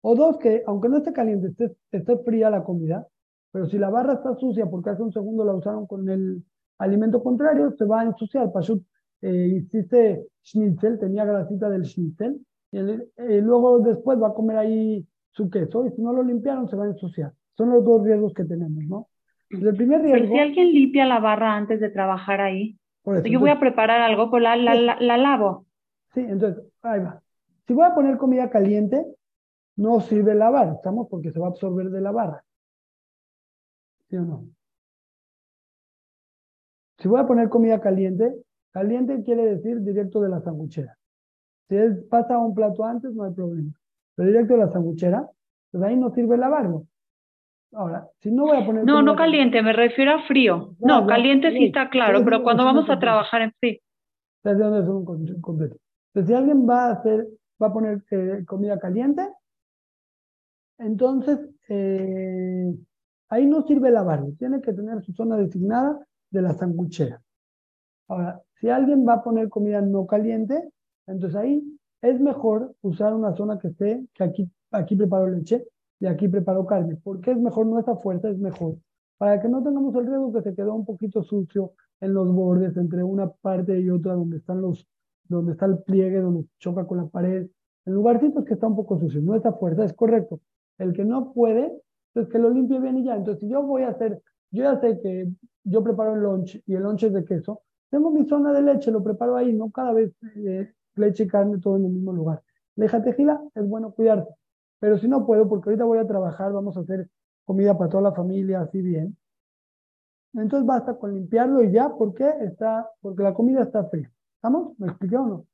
O 0.02 0.16
dos, 0.16 0.38
que 0.38 0.64
aunque 0.68 0.90
no 0.90 0.98
esté 0.98 1.14
caliente, 1.14 1.48
esté, 1.50 1.76
esté 1.92 2.18
fría 2.20 2.50
la 2.50 2.64
comida, 2.64 3.08
pero 3.52 3.66
si 3.68 3.78
la 3.78 3.90
barra 3.90 4.14
está 4.14 4.36
sucia 4.36 4.66
porque 4.68 4.92
hace 4.92 5.02
un 5.04 5.12
segundo 5.14 5.44
la 5.46 5.54
usaron 5.54 5.88
con 5.88 6.10
el 6.10 6.44
alimento 6.78 7.24
contrario, 7.24 7.72
se 7.78 7.86
va 7.86 8.02
a 8.02 8.06
ensuciar. 8.06 8.52
Pashut 8.52 8.84
eh, 9.22 9.48
hiciste 9.58 10.28
schnitzel, 10.44 11.00
tenía 11.00 11.26
grasita 11.26 11.70
del 11.70 11.86
schnitzel, 11.86 12.40
y 12.72 12.78
el- 12.78 13.10
eh, 13.18 13.42
luego 13.42 13.80
después 13.80 14.22
va 14.22 14.28
a 14.30 14.34
comer 14.34 14.58
ahí 14.58 15.06
su 15.32 15.50
queso, 15.50 15.86
y 15.88 15.92
si 15.92 16.02
no 16.02 16.14
lo 16.14 16.24
limpiaron, 16.24 16.70
se 16.70 16.76
va 16.76 16.86
a 16.86 16.88
ensuciar. 16.88 17.34
Son 17.58 17.70
los 17.70 17.84
dos 17.84 18.04
riesgos 18.04 18.34
que 18.34 18.46
tenemos, 18.46 18.84
¿no? 18.86 19.08
Entonces, 19.50 19.72
el 19.72 19.78
primer 19.78 20.02
Pero 20.02 20.18
riesgo, 20.18 20.36
si 20.36 20.40
alguien 20.40 20.74
limpia 20.74 21.06
la 21.06 21.20
barra 21.20 21.56
antes 21.56 21.80
de 21.80 21.90
trabajar 21.90 22.42
ahí, 22.42 22.78
eso, 23.06 23.28
yo 23.28 23.40
voy 23.40 23.50
a 23.52 23.60
preparar 23.60 24.02
algo, 24.02 24.30
pues 24.30 24.44
la, 24.44 24.56
la, 24.56 24.76
la, 24.76 24.98
la 25.00 25.18
lavo. 25.18 25.66
Sí, 26.16 26.22
entonces, 26.22 26.64
ahí 26.82 27.02
va. 27.02 27.22
Si 27.68 27.74
voy 27.74 27.86
a 27.86 27.94
poner 27.94 28.18
comida 28.18 28.50
caliente, 28.50 29.06
no 29.76 30.00
sirve 30.00 30.34
lavar, 30.36 30.70
¿estamos? 30.76 31.08
Porque 31.10 31.32
se 31.32 31.40
va 31.40 31.48
a 31.48 31.50
absorber 31.50 31.90
de 31.90 32.02
la 32.02 32.12
barra. 32.12 32.44
¿Sí 34.10 34.16
o 34.18 34.22
no? 34.22 34.46
Si 36.98 37.08
voy 37.08 37.20
a 37.20 37.28
poner 37.28 37.50
comida 37.50 37.82
caliente, 37.82 38.34
caliente 38.72 39.22
quiere 39.24 39.46
decir 39.46 39.82
directo 39.82 40.22
de 40.22 40.30
la 40.30 40.42
sanguchera. 40.42 40.98
Si 41.68 41.76
es, 41.76 42.04
pasa 42.06 42.36
a 42.36 42.40
un 42.40 42.56
plato 42.56 42.86
antes, 42.86 43.14
no 43.14 43.24
hay 43.24 43.34
problema. 43.34 43.72
Pero 44.16 44.28
directo 44.28 44.54
de 44.54 44.60
la 44.60 44.72
sanguchera, 44.72 45.28
pues 45.72 45.84
ahí 45.84 45.98
no 45.98 46.12
sirve 46.12 46.38
lavarlo. 46.38 46.86
Ahora, 47.74 48.08
si 48.22 48.32
no 48.32 48.44
voy 48.44 48.58
a 48.58 48.66
poner 48.66 48.86
No, 48.86 49.02
no 49.02 49.16
caliente, 49.16 49.62
me 49.62 49.74
refiero 49.74 50.14
a 50.14 50.22
frío. 50.24 50.76
Ya, 50.80 50.88
No, 50.88 51.08
caliente 51.08 51.52
sí 51.52 51.66
está 51.66 51.90
claro, 51.90 52.24
pero 52.24 52.42
cuando 52.44 52.64
vamos 52.64 52.90
a 52.90 52.98
trabajar 53.00 53.42
en 53.42 53.52
frío. 53.60 53.80
¿Sabes 54.44 54.60
de 54.60 54.64
dónde 54.64 54.82
es 54.82 54.88
un 54.88 55.42
completo? 55.42 55.76
Entonces, 56.16 56.30
si 56.30 56.34
alguien 56.34 56.68
va 56.68 56.86
a 56.86 56.92
hacer, 56.94 57.28
va 57.62 57.68
a 57.68 57.74
poner 57.74 58.02
eh, 58.10 58.46
comida 58.48 58.80
caliente, 58.80 59.28
entonces 60.78 61.38
eh, 61.68 62.74
ahí 63.28 63.46
no 63.46 63.68
sirve 63.68 63.92
lavarlo, 63.92 64.32
tiene 64.40 64.62
que 64.62 64.72
tener 64.72 65.04
su 65.04 65.12
zona 65.12 65.36
designada 65.36 66.00
de 66.32 66.42
la 66.42 66.54
sanguchera. 66.54 67.22
Ahora, 68.08 68.42
si 68.62 68.70
alguien 68.70 69.06
va 69.06 69.16
a 69.16 69.24
poner 69.24 69.50
comida 69.50 69.82
no 69.82 70.08
caliente, 70.08 70.70
entonces 71.06 71.36
ahí 71.36 71.62
es 72.02 72.22
mejor 72.22 72.74
usar 72.82 73.14
una 73.14 73.36
zona 73.36 73.60
que 73.60 73.68
esté, 73.68 74.08
que 74.14 74.24
aquí, 74.24 74.50
aquí 74.72 74.96
preparo 74.96 75.28
leche 75.28 75.68
y 76.00 76.06
aquí 76.06 76.30
preparo 76.30 76.66
carne. 76.66 76.96
¿Por 76.96 77.20
qué 77.20 77.32
es 77.32 77.38
mejor? 77.38 77.66
No 77.66 77.78
es 77.78 77.88
a 77.90 77.98
fuerza, 77.98 78.30
es 78.30 78.38
mejor. 78.38 78.78
Para 79.18 79.42
que 79.42 79.50
no 79.50 79.62
tengamos 79.62 79.94
el 79.96 80.08
riesgo 80.08 80.32
que 80.32 80.44
se 80.44 80.56
quedó 80.56 80.76
un 80.76 80.86
poquito 80.86 81.24
sucio 81.24 81.74
en 82.00 82.14
los 82.14 82.32
bordes 82.34 82.78
entre 82.78 83.04
una 83.04 83.30
parte 83.30 83.78
y 83.82 83.90
otra 83.90 84.14
donde 84.14 84.38
están 84.38 84.62
los, 84.62 84.88
donde 85.28 85.54
está 85.54 85.66
el 85.66 85.80
pliegue, 85.80 86.20
donde 86.20 86.46
choca 86.60 86.86
con 86.86 86.98
la 86.98 87.06
pared. 87.06 87.48
En 87.86 87.94
lugarcitos 87.94 88.46
que 88.46 88.54
está 88.56 88.68
un 88.68 88.76
poco 88.76 89.00
sucio, 89.00 89.22
no 89.22 89.36
es 89.36 89.46
a 89.46 89.54
fuerza, 89.54 89.86
es 89.86 89.94
correcto. 89.94 90.40
El 90.78 90.94
que 90.94 91.06
no 91.06 91.34
puede, 91.34 91.72
pues 92.14 92.28
que 92.28 92.40
lo 92.40 92.50
limpie 92.50 92.80
bien 92.80 92.98
y 92.98 93.06
ya. 93.06 93.16
Entonces, 93.16 93.42
si 93.42 93.50
yo 93.50 93.64
voy 93.64 93.84
a 93.84 93.90
hacer, 93.90 94.22
yo 94.52 94.64
ya 94.64 94.80
sé 94.80 95.00
que 95.02 95.30
yo 95.64 95.84
preparo 95.84 96.16
el 96.16 96.22
lunch 96.22 96.62
y 96.66 96.74
el 96.74 96.84
lunch 96.84 97.04
es 97.04 97.14
de 97.14 97.26
queso, 97.26 97.62
tengo 97.90 98.12
mi 98.12 98.26
zona 98.28 98.52
de 98.54 98.62
leche, 98.62 98.92
lo 98.92 99.04
preparo 99.04 99.36
ahí, 99.36 99.54
no 99.54 99.72
cada 99.72 99.94
vez 99.94 100.12
eh, 100.36 100.74
leche 100.96 101.24
y 101.24 101.28
carne 101.28 101.60
todo 101.60 101.78
en 101.78 101.86
el 101.86 101.92
mismo 101.92 102.14
lugar. 102.14 102.42
Leja 102.76 103.02
tejila, 103.02 103.42
es 103.54 103.68
bueno 103.68 103.92
cuidarse. 103.92 104.34
Pero 104.80 104.98
si 104.98 105.08
no 105.08 105.26
puedo, 105.26 105.48
porque 105.48 105.70
ahorita 105.70 105.86
voy 105.86 106.00
a 106.00 106.08
trabajar, 106.08 106.52
vamos 106.52 106.76
a 106.78 106.82
hacer 106.82 107.10
comida 107.46 107.78
para 107.78 107.90
toda 107.90 108.04
la 108.04 108.12
familia, 108.14 108.62
así 108.62 108.82
bien. 108.82 109.18
Entonces 110.34 110.66
basta 110.66 110.98
con 110.98 111.14
limpiarlo 111.14 111.64
y 111.64 111.72
ya, 111.72 111.90
¿por 111.96 112.14
qué? 112.14 112.30
Está, 112.42 112.90
porque 113.00 113.24
la 113.24 113.34
comida 113.34 113.64
está 113.64 113.86
fría. 113.86 114.12
¿Estamos? 114.46 114.78
¿Me 114.78 114.86
expliqué 114.90 115.18
o 115.18 115.26
no? 115.26 115.48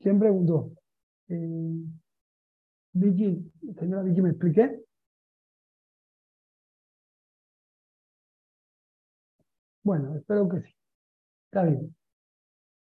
¿Quién 0.00 0.18
preguntó? 0.18 0.72
Eh, 1.28 1.84
Vicky, 2.94 3.52
señora 3.78 4.02
Vicky, 4.02 4.22
¿me 4.22 4.30
expliqué? 4.30 4.80
Bueno, 9.84 10.16
espero 10.16 10.48
que 10.48 10.62
sí. 10.62 10.74
Está 11.46 11.64
bien. 11.64 11.94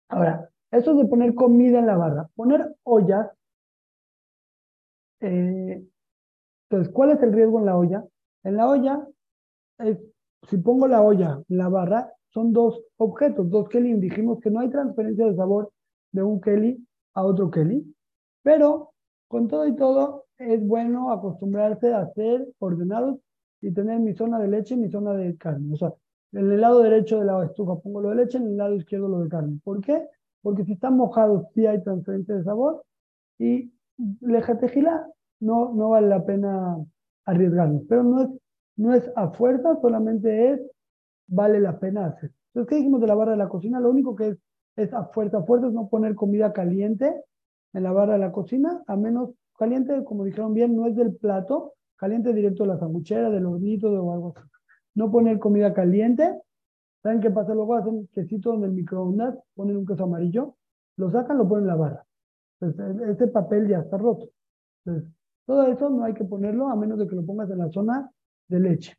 Ahora, 0.08 0.50
eso 0.72 0.92
es 0.92 0.98
de 0.98 1.06
poner 1.08 1.36
comida 1.36 1.80
en 1.80 1.88
la 1.88 1.98
barra. 1.98 2.30
Poner 2.36 2.74
ollas. 2.84 3.28
eh, 5.22 5.84
entonces, 6.70 6.94
¿cuál 6.94 7.12
es 7.12 7.22
el 7.24 7.34
riesgo 7.34 7.60
en 7.60 7.66
la 7.66 7.78
olla? 7.78 8.06
En 8.44 8.58
la 8.58 8.68
olla, 8.70 9.08
es, 9.80 9.98
si 10.50 10.58
pongo 10.58 10.88
la 10.88 11.02
olla 11.02 11.42
la 11.48 11.70
barra, 11.70 12.12
son 12.30 12.52
dos 12.52 12.82
objetos, 12.98 13.50
dos 13.50 13.70
Kelly. 13.70 13.94
Dijimos 13.96 14.40
que 14.40 14.50
no 14.50 14.60
hay 14.60 14.70
transferencia 14.70 15.26
de 15.28 15.36
sabor 15.36 15.72
de 16.12 16.24
un 16.24 16.42
Kelly 16.42 16.86
a 17.14 17.24
otro 17.24 17.52
Kelly, 17.52 17.86
pero 18.42 18.92
con 19.28 19.48
todo 19.48 19.68
y 19.68 19.76
todo 19.76 20.26
es 20.38 20.66
bueno 20.66 21.12
acostumbrarse 21.12 21.94
a 21.94 22.08
ser 22.14 22.48
ordenados 22.60 23.20
y 23.62 23.72
tener 23.72 24.00
mi 24.00 24.14
zona 24.14 24.40
de 24.40 24.48
leche 24.48 24.74
y 24.74 24.78
mi 24.78 24.90
zona 24.90 25.14
de 25.14 25.38
carne. 25.38 25.74
O 25.74 25.78
sea, 25.78 25.94
en 26.34 26.52
el 26.52 26.60
lado 26.60 26.82
derecho 26.82 27.20
de 27.20 27.26
la 27.26 27.46
estufa 27.46 27.80
pongo 27.80 28.02
lo 28.02 28.10
de 28.10 28.16
leche, 28.16 28.38
en 28.38 28.48
el 28.48 28.58
lado 28.58 28.76
izquierdo 28.76 29.08
lo 29.08 29.20
de 29.20 29.30
carne. 29.30 29.60
¿Por 29.64 29.82
qué? 29.82 30.08
Porque 30.42 30.66
si 30.66 30.74
están 30.74 30.98
mojados 30.98 31.46
sí 31.54 31.66
hay 31.66 31.82
transferencia 31.82 32.36
de 32.36 32.44
sabor 32.44 32.84
y 33.40 33.72
lejatejila 34.22 35.08
no, 35.40 35.74
no 35.74 35.90
vale 35.90 36.08
la 36.08 36.26
pena 36.26 36.78
arriesgarnos. 37.26 37.84
Pero 37.88 38.04
no 38.04 38.22
es, 38.24 38.30
no 38.76 38.94
es 38.94 39.10
a 39.16 39.30
fuerza, 39.30 39.78
solamente 39.82 40.52
es 40.52 40.62
vale 41.28 41.60
la 41.60 41.80
pena 41.80 42.08
hacer. 42.08 42.32
Entonces, 42.54 42.70
¿qué 42.70 42.76
dijimos 42.78 43.02
de 43.02 43.08
la 43.08 43.16
barra 43.16 43.32
de 43.32 43.38
la 43.38 43.50
cocina? 43.50 43.80
Lo 43.80 43.90
único 43.90 44.16
que 44.16 44.30
es, 44.30 44.38
es 44.76 44.94
a 44.94 45.06
fuerza, 45.06 45.40
a 45.40 45.44
fuerza 45.44 45.68
es 45.68 45.74
no 45.74 45.90
poner 45.90 46.16
comida 46.16 46.54
caliente 46.54 47.24
en 47.74 47.84
la 47.84 47.92
barra 47.92 48.14
de 48.14 48.20
la 48.20 48.32
cocina, 48.32 48.84
a 48.88 48.96
menos 48.96 49.32
caliente, 49.58 50.04
como 50.04 50.24
dijeron 50.24 50.54
bien, 50.54 50.76
no 50.76 50.88
es 50.88 50.96
del 50.96 51.16
plato, 51.16 51.74
caliente 51.96 52.34
directo 52.34 52.64
de 52.64 52.70
la 52.70 52.80
sanguchera, 52.80 53.30
del 53.30 53.46
hornito 53.46 53.90
o 53.90 54.14
algo 54.14 54.34
así. 54.36 54.48
No 54.96 55.12
poner 55.12 55.40
comida 55.40 55.74
caliente. 55.74 56.40
¿Saben 57.02 57.20
qué 57.20 57.32
pasa? 57.32 57.54
Luego 57.54 57.76
hacen 57.76 58.08
quesito 58.14 58.54
en 58.54 58.64
el 58.64 58.72
microondas, 58.72 59.36
ponen 59.56 59.78
un 59.78 59.86
queso 59.86 60.04
amarillo, 60.04 60.56
lo 60.98 61.12
sacan, 61.12 61.38
lo 61.38 61.48
ponen 61.48 61.64
en 61.64 61.68
la 61.68 61.76
barra. 61.76 62.06
Entonces, 62.62 63.10
ese 63.10 63.28
papel 63.28 63.68
ya 63.68 63.80
está 63.80 63.98
roto. 63.98 64.30
Entonces, 64.86 65.12
todo 65.46 65.68
eso 65.68 65.90
no 65.90 66.04
hay 66.04 66.14
que 66.14 66.24
ponerlo 66.24 66.70
a 66.70 66.76
menos 66.76 67.00
de 67.00 67.08
que 67.08 67.16
lo 67.16 67.26
pongas 67.26 67.50
en 67.50 67.58
la 67.58 67.70
zona 67.72 68.10
de 68.48 68.60
leche. 68.60 68.96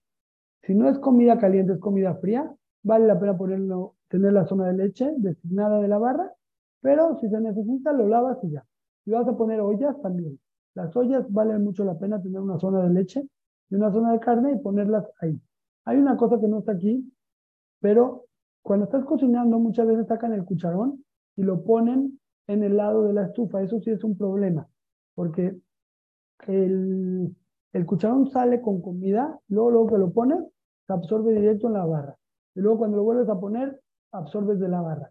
Si 0.62 0.74
no 0.74 0.88
es 0.88 0.99
comida 0.99 1.38
caliente, 1.38 1.74
es 1.74 1.78
comida 1.80 2.14
fría, 2.16 2.51
vale 2.82 3.07
la 3.07 3.18
pena 3.18 3.36
ponerlo, 3.36 3.95
tener 4.09 4.32
la 4.32 4.47
zona 4.47 4.68
de 4.68 4.74
leche 4.74 5.12
designada 5.18 5.80
de 5.80 5.88
la 5.88 5.99
barra, 5.99 6.32
pero 6.80 7.18
si 7.20 7.28
se 7.28 7.40
necesita, 7.40 7.92
lo 7.92 8.09
lavas 8.09 8.38
y 8.42 8.51
ya. 8.53 8.64
Si 9.05 9.11
vas 9.11 9.26
a 9.28 9.36
poner 9.36 9.61
ollas, 9.61 10.01
también. 10.03 10.38
Las 10.74 10.95
ollas 10.97 11.24
valen 11.30 11.62
mucho 11.62 11.84
la 11.84 11.99
pena 11.99 12.20
tener 12.20 12.40
una 12.40 12.59
zona 12.59 12.82
de 12.82 12.90
leche 12.90 13.22
y 13.70 13.74
una 13.74 13.92
zona 13.92 14.12
de 14.12 14.20
carne 14.20 14.53
y 14.53 14.59
ponerlas 14.59 15.05
ahí. 15.20 15.40
Hay 15.84 15.99
una 15.99 16.16
cosa 16.16 16.40
que 16.40 16.49
no 16.49 16.61
está 16.61 16.72
aquí, 16.72 17.12
pero 17.80 18.26
cuando 18.62 18.86
estás 18.86 19.05
cocinando 19.05 19.59
muchas 19.59 19.86
veces 19.86 20.07
sacan 20.07 20.32
el 20.32 20.45
cucharón 20.45 21.05
y 21.36 21.42
lo 21.42 21.62
ponen 21.64 22.18
en 22.47 22.62
el 22.62 22.76
lado 22.76 23.05
de 23.05 23.12
la 23.12 23.26
estufa. 23.26 23.62
Eso 23.62 23.80
sí 23.80 23.90
es 23.90 24.03
un 24.05 24.16
problema, 24.16 24.66
porque 25.14 25.57
el, 26.47 27.34
el 27.74 27.86
cucharón 27.86 28.30
sale 28.30 28.62
con 28.62 28.80
comida, 28.80 29.38
luego, 29.48 29.70
luego 29.70 29.86
que 29.88 29.98
lo 29.98 30.12
pones, 30.12 30.38
se 30.86 30.92
absorbe 30.92 31.34
directo 31.34 31.66
en 31.66 31.74
la 31.74 31.84
barra. 31.84 32.16
Y 32.54 32.60
luego 32.60 32.78
cuando 32.78 32.96
lo 32.96 33.02
vuelves 33.02 33.28
a 33.28 33.38
poner, 33.38 33.80
absorbes 34.12 34.60
de 34.60 34.68
la 34.68 34.80
barra. 34.80 35.10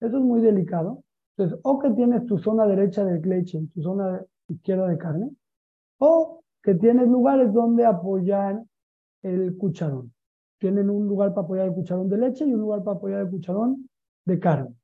Eso 0.00 0.18
es 0.18 0.22
muy 0.22 0.40
delicado. 0.40 1.04
Entonces, 1.36 1.60
o 1.62 1.78
que 1.78 1.90
tienes 1.90 2.26
tu 2.26 2.36
zona 2.38 2.66
derecha 2.66 3.04
de 3.04 3.20
leche 3.20 3.58
y 3.58 3.66
tu 3.68 3.80
zona 3.80 4.24
izquierda 4.48 4.88
de 4.88 4.98
carne, 4.98 5.30
o 5.98 6.42
que 6.60 6.74
tienes 6.74 7.08
lugares 7.08 7.52
donde 7.52 7.86
apoyar 7.86 8.60
el 9.22 9.56
cucharón. 9.56 10.12
Tienen 10.58 10.90
un 10.90 11.06
lugar 11.06 11.32
para 11.32 11.44
apoyar 11.44 11.68
el 11.68 11.74
cucharón 11.74 12.08
de 12.08 12.18
leche 12.18 12.44
y 12.44 12.52
un 12.52 12.60
lugar 12.60 12.82
para 12.82 12.96
apoyar 12.96 13.20
el 13.20 13.30
cucharón 13.30 13.88
de 14.24 14.40
carne. 14.40 14.74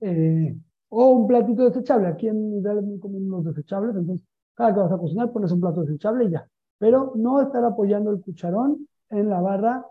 Eh, 0.00 0.56
o 0.88 1.10
un 1.10 1.26
platito 1.26 1.64
desechable. 1.64 2.08
Aquí 2.08 2.26
en 2.26 2.62
muy 2.62 2.98
común 2.98 3.28
los 3.28 3.44
desechables, 3.44 3.94
entonces 3.94 4.26
cada 4.58 4.74
que 4.74 4.80
vas 4.80 4.92
a 4.92 4.98
cocinar 4.98 5.32
pones 5.32 5.52
un 5.52 5.62
plato 5.62 5.82
desechable 5.82 6.26
y 6.26 6.32
ya. 6.32 6.48
Pero 6.78 7.14
no 7.16 7.42
estar 7.42 7.64
apoyando 7.64 8.12
el 8.12 8.22
cucharón 8.22 8.88
en 9.10 9.30
la 9.30 9.40
barra, 9.40 9.86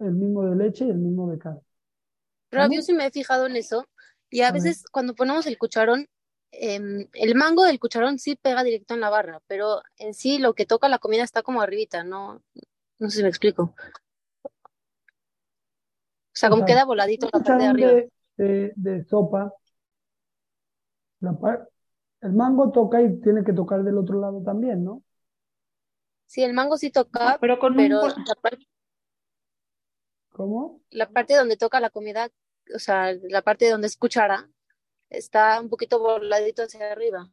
el 0.00 0.14
mismo 0.14 0.44
de 0.44 0.56
leche 0.56 0.86
y 0.86 0.90
el 0.90 0.98
mismo 0.98 1.30
de 1.30 1.38
carne. 1.38 1.60
Rob, 2.50 2.70
yo 2.72 2.82
sí 2.82 2.92
me 2.92 3.06
he 3.06 3.10
fijado 3.10 3.46
en 3.46 3.56
eso. 3.56 3.84
Y 4.30 4.42
a 4.42 4.48
A 4.48 4.52
ver. 4.52 4.62
veces 4.62 4.84
cuando 4.92 5.14
ponemos 5.14 5.46
el 5.46 5.58
cucharón, 5.58 6.06
em, 6.52 7.08
el 7.12 7.34
mango 7.34 7.64
del 7.64 7.78
cucharón 7.78 8.18
sí 8.18 8.36
pega 8.36 8.62
directo 8.64 8.94
en 8.94 9.00
la 9.00 9.10
barra, 9.10 9.40
pero 9.46 9.82
en 9.98 10.14
sí 10.14 10.38
lo 10.38 10.54
que 10.54 10.66
toca 10.66 10.88
la 10.88 10.98
comida 10.98 11.22
está 11.24 11.42
como 11.42 11.62
arribita, 11.62 12.04
no, 12.04 12.42
no 12.98 13.10
sé 13.10 13.18
si 13.18 13.24
me 13.24 13.30
explico. 13.30 13.64
O 13.64 13.74
sea, 16.38 16.48
O 16.50 16.52
como 16.52 16.60
sea, 16.60 16.66
queda 16.68 16.84
voladito 16.84 17.26
la 17.26 17.32
parte 17.32 17.52
de 17.64 17.66
arriba. 17.66 17.90
de, 17.90 18.10
de, 18.36 18.72
de 18.76 19.04
sopa, 19.04 19.52
la 21.20 21.32
par- 21.38 21.68
el 22.22 22.32
mango 22.32 22.70
toca 22.72 23.02
y 23.02 23.20
tiene 23.20 23.44
que 23.44 23.52
tocar 23.52 23.82
del 23.84 23.98
otro 23.98 24.20
lado 24.20 24.42
también, 24.42 24.84
¿no? 24.84 25.02
Sí, 26.26 26.42
el 26.42 26.52
mango 26.52 26.76
sí 26.76 26.90
toca, 26.90 27.38
Pero 27.40 27.58
con 27.58 27.76
pero 27.76 28.02
la, 28.02 28.34
par- 28.40 28.58
¿Cómo? 30.32 30.80
la 30.90 31.08
parte 31.08 31.34
donde 31.36 31.56
toca 31.56 31.80
la 31.80 31.90
comida, 31.90 32.28
o 32.74 32.78
sea, 32.78 33.12
la 33.28 33.42
parte 33.42 33.70
donde 33.70 33.86
es 33.86 33.96
cuchara, 33.96 34.48
está 35.08 35.60
un 35.60 35.68
poquito 35.68 35.98
voladito 36.00 36.62
hacia 36.62 36.92
arriba. 36.92 37.30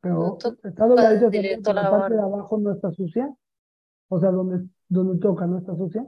Pero 0.00 0.38
está 0.62 0.86
dobladito 0.86 1.28
hacia 1.28 1.40
arriba, 1.40 1.72
la 1.72 1.82
la 1.82 1.90
parte 1.90 2.14
de 2.14 2.20
abajo 2.20 2.58
no 2.58 2.72
está 2.72 2.90
sucia. 2.92 3.32
O 4.08 4.20
sea, 4.20 4.30
donde, 4.30 4.68
donde 4.88 5.20
toca 5.20 5.46
no 5.46 5.58
está 5.58 5.74
sucia. 5.76 6.04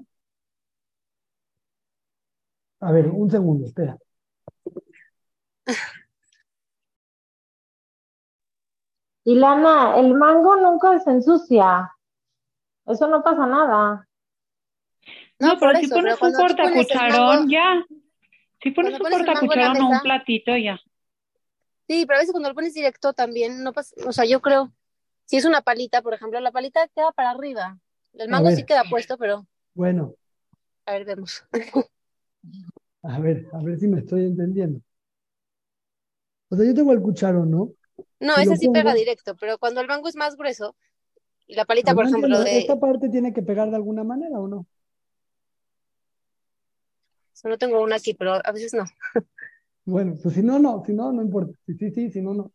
A 2.81 2.91
ver, 2.93 3.07
un 3.09 3.31
segundo, 3.31 3.67
espera. 3.67 3.99
Y 9.27 9.35
Lana, 9.35 9.99
el 9.99 10.15
mango 10.15 10.55
nunca 10.55 11.01
se 11.01 11.11
ensucia. 11.11 11.91
Eso 12.87 13.09
no 13.09 13.25
pasa 13.25 13.45
nada. 13.45 14.09
No, 15.41 15.55
No, 15.55 15.59
pero 15.59 15.77
si 15.81 15.87
eso, 15.87 15.97
pones 15.97 16.15
pero 16.21 16.31
un 16.31 16.57
pones 16.57 16.89
mango- 16.95 17.49
ya. 17.49 17.85
Si 18.63 18.71
pones 18.71 19.01
un 19.01 19.11
cortacucharón 19.11 19.83
o 19.83 19.89
un 19.89 20.01
platito, 20.01 20.57
ya. 20.57 20.79
Sí, 21.89 22.07
pero 22.07 22.19
a 22.19 22.21
veces 22.21 22.31
cuando 22.31 22.49
lo 22.51 22.55
pones 22.55 22.73
directo 22.73 23.15
también, 23.15 23.65
no 23.65 23.73
pasa, 23.73 23.97
o 24.07 24.13
sea, 24.13 24.25
yo 24.27 24.41
creo, 24.41 24.73
si 25.25 25.37
es 25.37 25.45
una 25.45 25.61
palita, 25.61 26.03
por 26.03 26.15
ejemplo, 26.15 26.39
la 26.39 26.53
palita 26.53 26.87
queda 26.95 27.11
para 27.11 27.31
arriba. 27.31 27.79
El 28.15 28.29
mango 28.31 28.53
sí 28.53 28.65
queda 28.65 28.85
puesto, 28.89 29.19
pero 29.19 29.45
Bueno, 29.75 30.15
a 30.87 30.93
ver, 30.93 31.05
vemos. 31.05 31.45
a 33.03 33.19
ver, 33.19 33.49
a 33.53 33.59
ver 33.59 33.77
si 33.81 33.89
me 33.89 33.99
estoy 33.99 34.23
entendiendo. 34.25 34.81
O 36.49 36.55
sea, 36.57 36.65
yo 36.65 36.75
tengo 36.75 36.93
el 36.93 37.03
cucharón, 37.03 37.51
¿no? 37.51 37.73
No, 38.21 38.37
ese 38.37 38.57
sí 38.57 38.69
pega 38.69 38.95
directo, 38.95 39.37
pero 39.37 39.59
cuando 39.59 39.81
el 39.81 39.87
mango 39.87 40.09
es 40.09 40.17
más 40.17 40.37
grueso, 40.37 40.77
y 41.47 41.55
la 41.55 41.65
palita, 41.65 41.95
por 41.95 42.07
ejemplo, 42.07 42.41
de, 42.41 42.59
¿Esta 42.59 42.79
parte 42.79 43.09
tiene 43.09 43.33
que 43.33 43.43
pegar 43.43 43.71
de 43.71 43.77
alguna 43.77 44.05
manera 44.05 44.39
o 44.39 44.49
no? 44.49 44.67
no 47.45 47.59
tengo 47.59 47.83
una 47.83 47.97
aquí, 47.97 48.15
pero 48.15 48.35
a 48.35 48.53
veces 48.53 48.75
no. 48.75 48.85
Bueno, 49.85 50.17
pues 50.21 50.35
si 50.35 50.43
no, 50.43 50.59
no, 50.59 50.83
si 50.85 50.93
no, 50.93 51.13
no 51.13 51.23
importa. 51.23 51.57
Si 51.65 51.75
sí, 51.75 51.93
sí, 51.93 52.11
si 52.11 52.21
no, 52.21 52.35
no. 52.35 52.51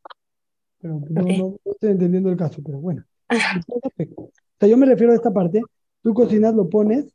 Pero 0.82 1.00
pues, 1.00 1.12
no, 1.12 1.22
no, 1.24 1.60
no 1.64 1.72
estoy 1.72 1.92
entendiendo 1.92 2.30
el 2.30 2.36
caso, 2.36 2.62
pero 2.62 2.80
bueno. 2.80 3.06
O 3.30 4.32
sea, 4.60 4.68
yo 4.68 4.76
me 4.76 4.86
refiero 4.86 5.14
a 5.14 5.16
esta 5.16 5.32
parte. 5.32 5.62
Tú 6.04 6.14
cocinas, 6.14 6.54
lo 6.54 6.68
pones, 6.68 7.06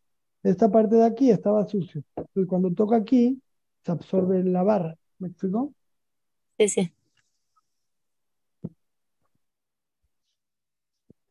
esta 0.43 0.70
parte 0.70 0.97
de 0.97 1.05
aquí 1.05 1.31
estaba 1.31 1.68
sucio. 1.68 2.03
Entonces, 2.16 2.49
cuando 2.49 2.72
toca 2.72 2.97
aquí, 2.97 3.43
se 3.85 3.93
absorbe 3.93 4.43
la 4.43 4.62
barra. 4.62 4.97
¿Me 5.18 5.29
explico? 5.29 5.74
Sí, 6.59 6.68
sí. 6.68 6.93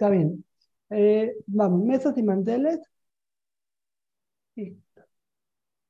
Está 0.05 0.15
bien. 0.15 0.45
Eh, 0.91 1.35
vamos, 1.47 1.83
mesas 1.83 2.15
y 2.17 2.21
manteles. 2.23 2.79
Sí. 4.55 4.77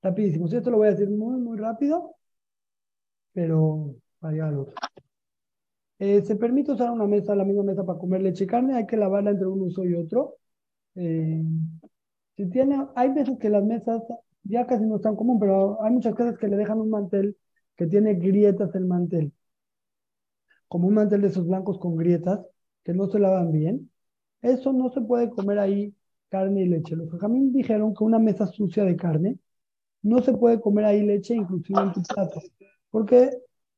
Rapidísimo. 0.01 0.47
Esto 0.47 0.72
lo 0.72 0.78
voy 0.78 0.88
a 0.88 0.91
decir 0.91 1.09
muy, 1.09 1.36
muy 1.38 1.57
rápido, 1.57 2.16
pero 3.34 3.95
para 4.20 4.34
llegar 4.34 4.49
al 4.49 4.59
otro. 4.59 4.74
Eh, 5.99 6.22
se 6.24 6.36
permite 6.36 6.72
usar 6.72 6.91
una 6.91 7.07
mesa, 7.07 7.36
la 7.36 7.45
misma 7.45 7.63
mesa 7.63 7.86
para 7.86 7.99
comer 7.99 8.22
leche 8.22 8.43
y 8.43 8.47
carne, 8.47 8.76
hay 8.76 8.86
que 8.86 8.97
lavarla 8.97 9.32
entre 9.32 9.47
un 9.47 9.61
uso 9.61 9.84
y 9.86 9.95
otro. 9.95 10.36
Eh, 10.95 11.43
si 12.38 12.49
tiene, 12.49 12.88
hay 12.95 13.11
veces 13.13 13.38
que 13.39 13.49
las 13.49 13.63
mesas 13.63 14.03
ya 14.43 14.68
casi 14.68 14.86
no 14.86 14.97
están 14.97 15.16
común, 15.16 15.39
pero 15.39 15.82
hay 15.84 15.91
muchas 15.91 16.16
casas 16.16 16.38
que 16.38 16.47
le 16.47 16.57
dejan 16.57 16.80
un 16.80 16.89
mantel 16.89 17.38
que 17.78 17.88
tiene 17.88 18.16
grietas 18.16 18.74
el 18.76 18.86
mantel, 18.86 19.34
como 20.68 20.88
un 20.88 20.93
mantel 20.95 21.22
de 21.22 21.28
esos 21.30 21.47
blancos 21.47 21.80
con 21.80 21.95
grietas 21.95 22.39
que 22.84 22.93
no 22.93 23.07
se 23.07 23.20
lavan 23.20 23.51
bien. 23.51 23.89
Eso 24.46 24.72
no 24.74 24.91
se 24.91 25.02
puede 25.02 25.32
comer 25.32 25.58
ahí 25.58 25.91
carne 26.30 26.62
y 26.62 26.68
leche. 26.68 26.96
Los 26.96 27.10
jajamín 27.10 27.52
dijeron 27.52 27.96
que 27.96 28.04
una 28.04 28.20
mesa 28.20 28.46
sucia 28.46 28.84
de 28.84 28.96
carne 28.96 29.39
no 30.04 30.22
se 30.22 30.34
puede 30.34 30.62
comer 30.62 30.86
ahí 30.86 31.04
leche, 31.04 31.36
inclusive 31.36 31.82
en 31.82 31.93
tu 31.93 32.04
plato, 32.04 32.41
porque 32.91 33.32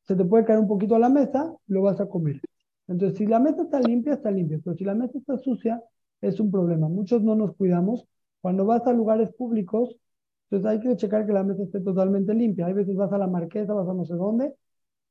se 0.04 0.16
te 0.16 0.26
puede 0.26 0.44
caer 0.44 0.60
un 0.60 0.68
poquito 0.68 0.96
a 0.96 1.00
la 1.00 1.08
mesa, 1.08 1.56
lo 1.68 1.84
vas 1.84 2.02
a 2.02 2.08
comer. 2.08 2.42
Entonces, 2.88 3.18
si 3.18 3.26
la 3.26 3.40
mesa 3.40 3.64
está 3.64 3.80
limpia, 3.80 4.16
está 4.16 4.30
limpia, 4.30 4.60
pero 4.62 4.76
si 4.76 4.84
la 4.84 4.94
mesa 4.94 5.18
está 5.18 5.38
sucia, 5.38 5.82
es 6.20 6.38
un 6.42 6.52
problema. 6.52 6.90
Muchos 6.90 7.22
no 7.24 7.34
nos 7.36 7.56
cuidamos. 7.56 8.06
Cuando 8.42 8.66
vas 8.66 8.86
a 8.88 8.94
lugares 8.94 9.34
públicos, 9.36 9.96
entonces 10.50 10.70
hay 10.70 10.80
que 10.82 10.98
checar 10.98 11.26
que 11.26 11.32
la 11.34 11.44
mesa 11.44 11.64
esté 11.64 11.80
totalmente 11.80 12.34
limpia. 12.34 12.66
Hay 12.66 12.74
veces 12.74 12.94
vas 12.96 13.14
a 13.14 13.18
la 13.18 13.28
marquesa, 13.28 13.74
vas 13.74 13.88
a 13.88 13.94
no 13.94 14.04
sé 14.06 14.16
dónde, 14.16 14.54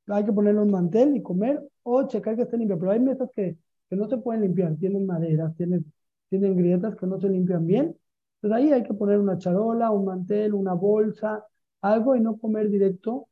hay 0.08 0.24
que 0.24 0.32
ponerle 0.32 0.60
un 0.60 0.70
mantel 0.70 1.16
y 1.16 1.22
comer 1.22 1.62
o 1.82 2.06
checar 2.08 2.36
que 2.36 2.42
esté 2.42 2.58
limpia. 2.58 2.76
Pero 2.78 2.90
hay 2.92 3.00
mesas 3.00 3.30
que, 3.34 3.56
que 3.88 3.96
no 3.96 4.08
se 4.08 4.18
pueden 4.18 4.42
limpiar, 4.42 4.76
tienen 4.76 5.06
maderas, 5.06 5.54
tienen, 5.56 5.92
tienen 6.28 6.56
grietas 6.56 6.96
que 6.96 7.06
no 7.06 7.20
se 7.20 7.28
limpian 7.28 7.66
bien. 7.66 7.96
Entonces 8.42 8.56
ahí 8.64 8.72
hay 8.72 8.82
que 8.82 8.94
poner 8.94 9.18
una 9.18 9.38
charola, 9.38 9.90
un 9.90 10.04
mantel, 10.06 10.54
una 10.54 10.74
bolsa, 10.74 11.44
algo 11.80 12.16
y 12.16 12.20
no 12.20 12.36
comer 12.38 12.70
directo 12.70 13.28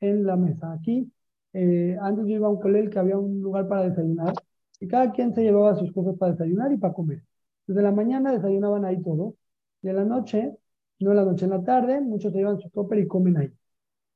en 0.00 0.24
la 0.26 0.36
mesa. 0.36 0.72
Aquí, 0.72 1.10
eh, 1.52 1.96
antes 2.00 2.26
yo 2.26 2.36
iba 2.36 2.46
a 2.48 2.50
un 2.50 2.60
colel 2.60 2.90
que 2.90 2.98
había 2.98 3.18
un 3.18 3.40
lugar 3.40 3.68
para 3.68 3.88
desayunar 3.88 4.34
y 4.80 4.88
cada 4.88 5.12
quien 5.12 5.34
se 5.34 5.42
llevaba 5.42 5.76
sus 5.76 5.92
cosas 5.92 6.16
para 6.18 6.32
desayunar 6.32 6.72
y 6.72 6.76
para 6.76 6.94
comer. 6.94 7.24
Desde 7.66 7.82
la 7.82 7.92
mañana 7.92 8.32
desayunaban 8.32 8.84
ahí 8.84 9.02
todo 9.02 9.36
y 9.82 9.88
en 9.88 9.96
la 9.96 10.04
noche, 10.04 10.56
no 11.00 11.10
en 11.10 11.16
la 11.16 11.24
noche, 11.24 11.44
en 11.44 11.50
la 11.52 11.62
tarde, 11.64 12.00
muchos 12.00 12.32
se 12.32 12.38
llevan 12.38 12.58
su 12.60 12.68
topper 12.70 12.98
y 12.98 13.06
comen 13.06 13.36
ahí. 13.36 13.52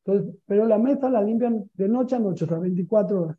Entonces, 0.05 0.35
pero 0.47 0.67
la 0.67 0.79
mesa 0.79 1.11
la 1.11 1.23
limpian 1.23 1.71
de 1.75 1.89
noche 1.89 2.17
a 2.17 2.19
noche, 2.19 2.45
o 2.45 2.49
sea, 2.49 2.59
24 2.59 3.23
horas. 3.23 3.39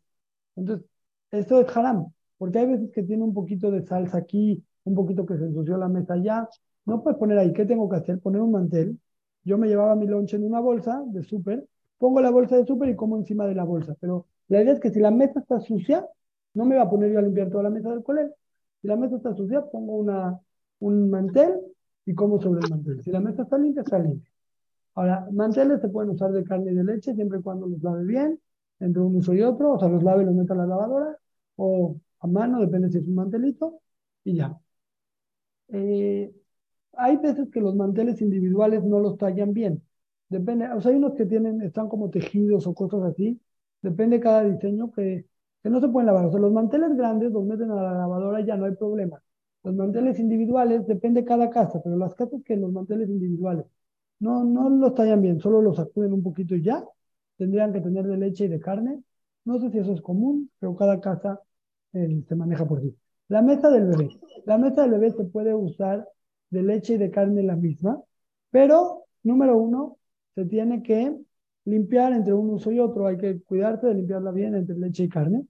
Entonces, 0.56 0.86
esto 1.30 1.60
es 1.60 1.76
haram, 1.76 2.12
porque 2.40 2.58
hay 2.58 2.66
veces 2.68 2.90
que 2.90 3.02
tiene 3.02 3.22
un 3.22 3.34
poquito 3.34 3.70
de 3.70 3.82
salsa 3.82 4.16
aquí, 4.16 4.64
un 4.84 4.94
poquito 4.94 5.26
que 5.26 5.36
se 5.36 5.44
ensució 5.44 5.76
la 5.76 5.88
mesa 5.88 6.14
allá. 6.14 6.48
No 6.86 7.02
puedes 7.02 7.18
poner 7.18 7.36
ahí, 7.36 7.52
¿qué 7.52 7.66
tengo 7.66 7.86
que 7.90 7.96
hacer? 7.96 8.18
Poner 8.18 8.40
un 8.40 8.50
mantel. 8.50 8.98
Yo 9.44 9.58
me 9.58 9.68
llevaba 9.68 9.94
mi 9.94 10.06
lonche 10.06 10.38
en 10.38 10.44
una 10.44 10.58
bolsa 10.58 11.02
de 11.08 11.22
súper, 11.22 11.66
pongo 11.98 12.22
la 12.22 12.30
bolsa 12.30 12.56
de 12.56 12.64
súper 12.64 12.88
y 12.88 12.96
como 12.96 13.18
encima 13.18 13.46
de 13.46 13.54
la 13.54 13.64
bolsa. 13.64 13.94
Pero 14.00 14.24
la 14.48 14.62
idea 14.62 14.72
es 14.72 14.80
que 14.80 14.88
si 14.88 15.00
la 15.00 15.10
mesa 15.10 15.40
está 15.40 15.60
sucia, 15.60 16.08
no 16.54 16.64
me 16.64 16.76
va 16.76 16.84
a 16.84 16.90
poner 16.90 17.12
yo 17.12 17.18
a 17.18 17.22
limpiar 17.22 17.50
toda 17.50 17.64
la 17.64 17.70
mesa 17.70 17.90
del 17.90 18.02
colegio. 18.02 18.34
Si 18.80 18.88
la 18.88 18.96
mesa 18.96 19.16
está 19.16 19.34
sucia, 19.34 19.60
pongo 19.60 19.96
una, 19.96 20.40
un 20.78 21.10
mantel 21.10 21.60
y 22.06 22.14
como 22.14 22.40
sobre 22.40 22.60
el 22.64 22.70
mantel. 22.70 23.02
Si 23.02 23.10
la 23.10 23.20
mesa 23.20 23.42
está 23.42 23.58
limpia, 23.58 23.82
está 23.82 23.98
limpia. 23.98 24.30
Ahora, 24.94 25.28
manteles 25.30 25.82
se 25.82 25.90
pueden 25.90 26.08
usar 26.08 26.32
de 26.32 26.42
carne 26.42 26.72
y 26.72 26.74
de 26.74 26.84
leche 26.84 27.14
siempre 27.14 27.40
y 27.40 27.42
cuando 27.42 27.66
los 27.66 27.82
lave 27.82 28.02
bien, 28.06 28.40
entre 28.78 29.02
un 29.02 29.16
uso 29.16 29.34
y 29.34 29.42
otro, 29.42 29.74
o 29.74 29.78
sea, 29.78 29.90
los 29.90 30.02
lave 30.02 30.22
y 30.22 30.24
los 30.24 30.34
meta 30.34 30.54
a 30.54 30.56
la 30.56 30.66
lavadora, 30.66 31.18
o 31.56 31.96
a 32.20 32.26
mano, 32.26 32.60
depende 32.60 32.90
si 32.90 32.98
es 32.98 33.06
un 33.06 33.14
mantelito, 33.14 33.80
y 34.24 34.36
ya. 34.36 34.58
Eh, 35.68 36.32
hay 36.94 37.16
veces 37.18 37.48
que 37.52 37.60
los 37.60 37.74
manteles 37.76 38.20
individuales 38.22 38.84
no 38.84 38.98
los 39.00 39.18
tallan 39.18 39.52
bien. 39.52 39.82
Depende, 40.28 40.68
o 40.72 40.80
sea, 40.80 40.90
hay 40.92 40.98
unos 40.98 41.14
que 41.14 41.26
tienen, 41.26 41.62
están 41.62 41.88
como 41.88 42.10
tejidos 42.10 42.66
o 42.66 42.74
cosas 42.74 43.02
así. 43.04 43.40
Depende 43.82 44.16
de 44.18 44.22
cada 44.22 44.44
diseño 44.44 44.90
que, 44.92 45.26
que 45.62 45.70
no 45.70 45.80
se 45.80 45.88
pueden 45.88 46.06
lavar. 46.06 46.26
O 46.26 46.30
sea, 46.30 46.40
los 46.40 46.52
manteles 46.52 46.96
grandes 46.96 47.32
los 47.32 47.44
meten 47.44 47.70
a 47.70 47.76
la 47.76 47.92
lavadora 47.94 48.40
y 48.40 48.46
ya 48.46 48.56
no 48.56 48.66
hay 48.66 48.74
problema. 48.76 49.22
Los 49.62 49.74
manteles 49.74 50.18
individuales, 50.18 50.86
depende 50.86 51.22
de 51.22 51.26
cada 51.26 51.50
casa, 51.50 51.80
pero 51.82 51.96
las 51.96 52.14
casas 52.14 52.42
que 52.44 52.56
los 52.56 52.72
manteles 52.72 53.08
individuales 53.08 53.66
no, 54.20 54.44
no 54.44 54.68
los 54.70 54.94
tallan 54.94 55.22
bien, 55.22 55.40
solo 55.40 55.62
los 55.62 55.76
sacuden 55.76 56.12
un 56.12 56.22
poquito 56.22 56.54
y 56.54 56.62
ya. 56.62 56.84
Tendrían 57.36 57.72
que 57.72 57.80
tener 57.80 58.06
de 58.06 58.16
leche 58.18 58.44
y 58.46 58.48
de 58.48 58.60
carne. 58.60 59.02
No 59.44 59.58
sé 59.60 59.70
si 59.70 59.78
eso 59.78 59.92
es 59.92 60.00
común, 60.02 60.50
pero 60.58 60.76
cada 60.76 61.00
casa 61.00 61.40
eh, 61.92 62.22
se 62.28 62.34
maneja 62.34 62.66
por 62.66 62.80
sí. 62.80 62.94
La 63.28 63.42
mesa 63.42 63.70
del 63.70 63.86
bebé. 63.86 64.08
La 64.46 64.58
mesa 64.58 64.82
del 64.82 64.92
bebé 64.92 65.12
se 65.12 65.24
puede 65.24 65.54
usar 65.54 66.08
de 66.50 66.62
leche 66.62 66.94
y 66.94 66.98
de 66.98 67.10
carne 67.10 67.42
la 67.42 67.56
misma, 67.56 68.02
pero 68.50 69.04
número 69.22 69.56
uno, 69.56 69.98
se 70.34 70.44
tiene 70.46 70.82
que 70.82 71.16
limpiar 71.64 72.12
entre 72.12 72.32
un 72.34 72.50
uso 72.50 72.72
y 72.72 72.80
otro. 72.80 73.06
Hay 73.06 73.18
que 73.18 73.40
cuidarse 73.42 73.86
de 73.86 73.94
limpiarla 73.94 74.32
bien 74.32 74.54
entre 74.54 74.76
leche 74.78 75.04
y 75.04 75.08
carne. 75.08 75.46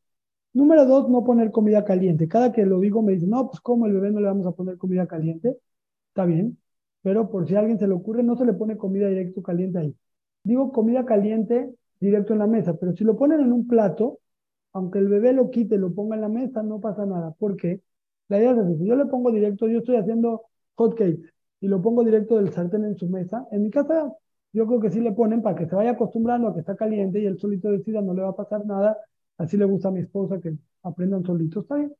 Número 0.52 0.84
dos, 0.86 1.08
no 1.08 1.24
poner 1.24 1.50
comida 1.52 1.84
caliente. 1.84 2.28
Cada 2.28 2.52
que 2.52 2.66
lo 2.66 2.80
digo 2.80 3.02
me 3.02 3.12
dicen, 3.12 3.30
no, 3.30 3.48
pues 3.48 3.60
como 3.60 3.86
el 3.86 3.94
bebé 3.94 4.10
no 4.10 4.20
le 4.20 4.26
vamos 4.26 4.46
a 4.46 4.52
poner 4.52 4.76
comida 4.78 5.06
caliente. 5.06 5.56
Está 6.08 6.24
bien, 6.26 6.58
pero 7.02 7.30
por 7.30 7.46
si 7.46 7.54
a 7.54 7.60
alguien 7.60 7.78
se 7.78 7.86
le 7.86 7.94
ocurre, 7.94 8.22
no 8.22 8.36
se 8.36 8.44
le 8.44 8.52
pone 8.52 8.76
comida 8.76 9.08
directo 9.08 9.42
caliente 9.42 9.78
ahí. 9.78 9.96
Digo 10.42 10.72
comida 10.72 11.04
caliente 11.04 11.72
directo 12.00 12.32
en 12.32 12.40
la 12.40 12.46
mesa, 12.46 12.74
pero 12.76 12.92
si 12.94 13.04
lo 13.04 13.16
ponen 13.16 13.40
en 13.40 13.52
un 13.52 13.66
plato, 13.68 14.18
aunque 14.72 14.98
el 14.98 15.08
bebé 15.08 15.32
lo 15.32 15.50
quite 15.50 15.78
lo 15.78 15.92
ponga 15.94 16.16
en 16.16 16.22
la 16.22 16.28
mesa, 16.28 16.62
no 16.62 16.80
pasa 16.80 17.06
nada. 17.06 17.32
¿Por 17.38 17.56
qué? 17.56 17.80
La 18.28 18.38
idea 18.38 18.52
es 18.52 18.58
así, 18.58 18.76
si 18.78 18.86
yo 18.86 18.96
le 18.96 19.06
pongo 19.06 19.32
directo, 19.32 19.68
yo 19.68 19.78
estoy 19.78 19.96
haciendo 19.96 20.42
hot 20.76 20.94
cakes 20.96 21.32
y 21.60 21.68
lo 21.68 21.82
pongo 21.82 22.04
directo 22.04 22.36
del 22.36 22.52
sartén 22.52 22.84
en 22.84 22.96
su 22.96 23.08
mesa, 23.08 23.46
en 23.50 23.62
mi 23.64 23.70
casa 23.70 24.12
yo 24.52 24.66
creo 24.66 24.80
que 24.80 24.90
sí 24.90 25.00
le 25.00 25.12
ponen 25.12 25.42
para 25.42 25.56
que 25.56 25.66
se 25.66 25.76
vaya 25.76 25.92
acostumbrando 25.92 26.48
a 26.48 26.54
que 26.54 26.60
está 26.60 26.76
caliente 26.76 27.20
y 27.20 27.26
él 27.26 27.38
solito 27.38 27.70
decida, 27.70 28.00
no 28.02 28.14
le 28.14 28.22
va 28.22 28.30
a 28.30 28.36
pasar 28.36 28.66
nada, 28.66 28.98
así 29.38 29.56
le 29.56 29.64
gusta 29.64 29.88
a 29.88 29.90
mi 29.92 30.00
esposa 30.00 30.40
que 30.40 30.56
aprendan 30.82 31.24
solitos, 31.24 31.64
está 31.64 31.76
bien. 31.76 31.94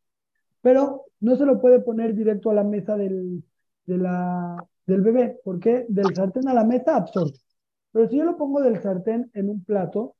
Pero 0.61 1.05
no 1.21 1.37
se 1.37 1.47
lo 1.47 1.61
puede 1.61 1.81
poner 1.81 2.15
directo 2.15 2.51
a 2.51 2.55
la 2.55 2.65
mesa 2.65 2.97
del, 2.97 3.45
del 3.87 5.01
bebé, 5.01 5.41
porque 5.45 5.87
del 5.89 6.15
sartén 6.15 6.49
a 6.49 6.55
la 6.55 6.65
mesa 6.65 6.97
absorbe. 6.97 7.39
Pero 7.93 8.09
si 8.09 8.17
yo 8.17 8.25
lo 8.25 8.37
pongo 8.37 8.61
del 8.61 8.81
sartén 8.81 9.31
en 9.35 9.49
un 9.49 9.65
plato, 9.65 10.17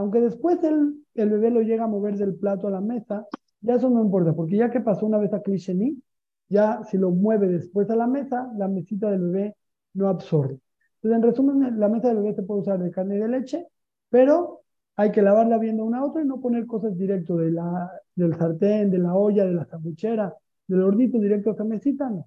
aunque 0.00 0.20
después 0.20 0.58
el, 0.64 1.04
bebé 1.14 1.50
lo 1.50 1.60
llega 1.60 1.84
a 1.84 1.88
mover 1.88 2.16
del 2.16 2.34
plato 2.34 2.68
a 2.68 2.70
la 2.70 2.80
mesa, 2.80 3.26
ya 3.60 3.74
eso 3.74 3.90
no 3.90 4.02
importa, 4.02 4.32
porque 4.32 4.56
ya 4.56 4.70
que 4.70 4.80
pasó 4.80 5.04
una 5.04 5.18
vez 5.18 5.32
a 5.34 5.42
Clichení, 5.42 6.02
ya 6.48 6.82
si 6.84 6.96
lo 6.96 7.10
mueve 7.10 7.48
después 7.48 7.88
a 7.90 7.96
la 7.96 8.06
mesa, 8.06 8.50
la 8.56 8.66
mesita 8.66 9.10
del 9.10 9.20
bebé 9.30 9.56
no 9.94 10.08
absorbe. 10.08 10.58
Entonces, 10.96 11.16
en 11.16 11.22
resumen, 11.22 11.78
la 11.78 11.88
mesa 11.88 12.08
del 12.08 12.18
bebé 12.18 12.34
se 12.34 12.42
puede 12.42 12.62
usar 12.62 12.78
de 12.78 12.90
carne 12.90 13.16
y 13.16 13.18
de 13.18 13.28
leche, 13.28 13.66
pero 14.08 14.62
hay 14.96 15.12
que 15.12 15.22
lavarla 15.22 15.58
viendo 15.58 15.84
una 15.84 15.98
a 15.98 16.04
otra 16.04 16.22
y 16.22 16.26
no 16.26 16.40
poner 16.40 16.66
cosas 16.66 16.96
directo 16.96 17.36
del 17.36 18.34
sartén, 18.38 18.90
de 18.90 18.98
la 18.98 19.14
olla, 19.14 19.44
de 19.44 19.52
la 19.52 19.66
sanguchera, 19.66 20.34
del 20.66 20.82
hornito 20.82 21.18
directo 21.18 21.50
a 21.50 21.52
esa 21.52 21.64
mesita, 21.64 22.08
no. 22.08 22.26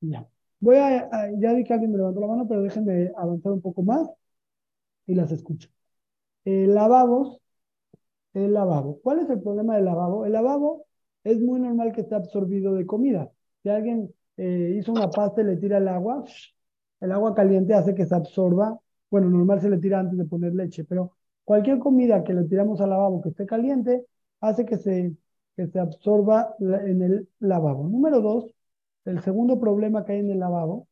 Ya. 0.00 0.26
Voy 0.60 0.76
a, 0.76 1.08
ya 1.38 1.52
vi 1.54 1.64
que 1.64 1.72
alguien 1.72 1.92
me 1.92 1.98
levantó 1.98 2.20
la 2.20 2.26
mano, 2.26 2.48
pero 2.48 2.62
déjenme 2.62 3.12
avanzar 3.16 3.52
un 3.52 3.60
poco 3.62 3.82
más 3.82 4.08
y 5.06 5.14
las 5.14 5.32
escucho. 5.32 5.68
Lavabos, 6.66 7.38
el 8.34 8.52
lavabo. 8.54 9.00
¿Cuál 9.02 9.20
es 9.20 9.30
el 9.30 9.40
problema 9.40 9.76
del 9.76 9.84
lavabo? 9.84 10.24
El 10.26 10.32
lavabo 10.32 10.86
es 11.24 11.40
muy 11.40 11.60
normal 11.60 11.92
que 11.92 12.02
esté 12.02 12.14
absorbido 12.14 12.74
de 12.74 12.86
comida. 12.86 13.30
Si 13.62 13.68
alguien 13.68 14.14
eh, 14.36 14.76
hizo 14.78 14.92
una 14.92 15.10
pasta 15.10 15.42
y 15.42 15.44
le 15.44 15.56
tira 15.56 15.78
el 15.78 15.88
agua, 15.88 16.24
el 17.00 17.12
agua 17.12 17.34
caliente 17.34 17.74
hace 17.74 17.94
que 17.94 18.06
se 18.06 18.14
absorba. 18.14 18.78
Bueno, 19.10 19.30
normal 19.30 19.60
se 19.60 19.70
le 19.70 19.78
tira 19.78 20.00
antes 20.00 20.18
de 20.18 20.24
poner 20.24 20.54
leche, 20.54 20.84
pero 20.84 21.12
Cualquier 21.48 21.78
comida 21.78 22.24
que 22.24 22.34
le 22.34 22.44
tiramos 22.44 22.78
al 22.82 22.90
lavabo 22.90 23.22
que 23.22 23.30
esté 23.30 23.46
caliente 23.46 24.04
hace 24.42 24.66
que 24.66 24.76
se, 24.76 25.16
que 25.56 25.66
se 25.66 25.80
absorba 25.80 26.54
en 26.60 27.00
el 27.00 27.28
lavabo. 27.40 27.88
Número 27.88 28.20
dos, 28.20 28.54
el 29.06 29.22
segundo 29.22 29.58
problema 29.58 30.04
que 30.04 30.12
hay 30.12 30.18
en 30.18 30.30
el 30.30 30.40
lavabo 30.40 30.88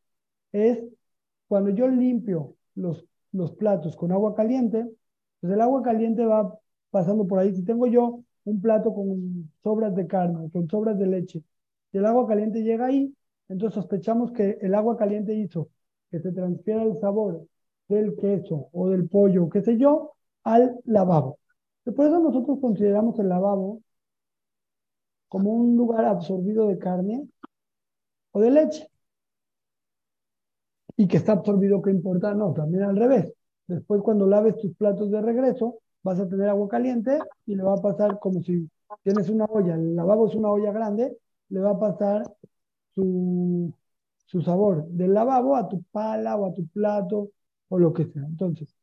es 0.52 0.82
cuando 1.46 1.68
yo 1.68 1.88
limpio 1.88 2.56
los, 2.74 3.04
los 3.32 3.52
platos 3.52 3.96
con 3.96 4.12
agua 4.12 4.34
caliente, 4.34 4.88
pues 5.46 5.54
el 5.54 5.60
agua 5.60 5.82
caliente 5.82 6.24
va 6.24 6.58
pasando 6.90 7.26
por 7.26 7.38
ahí. 7.38 7.54
Si 7.54 7.64
tengo 7.64 7.86
yo 7.86 8.22
un 8.44 8.60
plato 8.60 8.92
con 8.92 9.50
sobras 9.62 9.94
de 9.94 10.06
carne, 10.06 10.50
con 10.50 10.68
sobras 10.68 10.98
de 10.98 11.06
leche, 11.06 11.42
y 11.92 11.98
el 11.98 12.06
agua 12.06 12.26
caliente 12.26 12.62
llega 12.62 12.86
ahí, 12.86 13.14
entonces 13.48 13.74
sospechamos 13.74 14.32
que 14.32 14.58
el 14.60 14.74
agua 14.74 14.96
caliente 14.96 15.34
hizo 15.34 15.68
que 16.10 16.20
se 16.20 16.32
transfiera 16.32 16.82
el 16.82 16.98
sabor 17.00 17.46
del 17.88 18.16
queso 18.16 18.68
o 18.72 18.88
del 18.90 19.08
pollo, 19.08 19.48
qué 19.48 19.62
sé 19.62 19.76
yo, 19.78 20.14
al 20.44 20.80
lavabo. 20.84 21.38
Por 21.84 22.06
eso 22.06 22.18
nosotros 22.20 22.58
consideramos 22.60 23.18
el 23.20 23.28
lavabo 23.28 23.82
como 25.28 25.52
un 25.52 25.76
lugar 25.76 26.04
absorbido 26.04 26.68
de 26.68 26.78
carne 26.78 27.28
o 28.32 28.40
de 28.40 28.50
leche. 28.50 28.90
Y 30.96 31.06
que 31.08 31.16
está 31.18 31.32
absorbido, 31.32 31.80
¿qué 31.82 31.90
importa? 31.90 32.34
No, 32.34 32.52
también 32.52 32.82
al 32.84 32.96
revés. 32.96 33.35
Después 33.66 34.02
cuando 34.02 34.26
laves 34.26 34.56
tus 34.58 34.74
platos 34.76 35.10
de 35.10 35.20
regreso, 35.22 35.80
vas 36.02 36.20
a 36.20 36.28
tener 36.28 36.48
agua 36.48 36.68
caliente 36.68 37.18
y 37.46 37.56
le 37.56 37.62
va 37.62 37.74
a 37.74 37.82
pasar 37.82 38.18
como 38.20 38.42
si 38.42 38.68
tienes 39.02 39.28
una 39.28 39.44
olla, 39.46 39.74
el 39.74 39.96
lavabo 39.96 40.28
es 40.28 40.34
una 40.34 40.50
olla 40.50 40.72
grande, 40.72 41.16
le 41.48 41.60
va 41.60 41.70
a 41.70 41.78
pasar 41.78 42.22
su, 42.94 43.72
su 44.26 44.42
sabor 44.42 44.86
del 44.88 45.14
lavabo 45.14 45.56
a 45.56 45.68
tu 45.68 45.82
pala 45.92 46.36
o 46.36 46.46
a 46.46 46.54
tu 46.54 46.66
plato 46.68 47.30
o 47.68 47.78
lo 47.78 47.92
que 47.92 48.06
sea. 48.06 48.22
Entonces, 48.24 48.74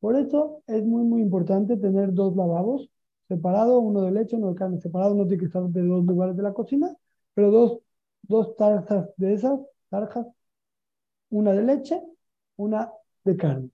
por 0.00 0.16
eso 0.16 0.62
es 0.66 0.84
muy, 0.84 1.04
muy 1.04 1.22
importante 1.22 1.76
tener 1.76 2.12
dos 2.14 2.36
lavabos 2.36 2.88
separados, 3.28 3.82
uno 3.82 4.02
de 4.02 4.12
leche, 4.12 4.36
uno 4.36 4.50
de 4.50 4.54
carne. 4.56 4.80
Separado 4.80 5.14
no 5.14 5.24
tiene 5.26 5.40
que 5.40 5.46
estar 5.46 5.62
de 5.64 5.82
dos 5.82 6.04
lugares 6.04 6.36
de 6.36 6.42
la 6.42 6.52
cocina, 6.54 6.94
pero 7.34 7.50
dos, 7.50 7.78
dos 8.22 8.56
tarzas 8.56 9.10
de 9.16 9.34
esas, 9.34 9.60
tarjas, 9.90 10.26
una 11.30 11.52
de 11.52 11.62
leche, 11.62 12.00
una 12.56 12.92
de 13.24 13.36
carne. 13.36 13.70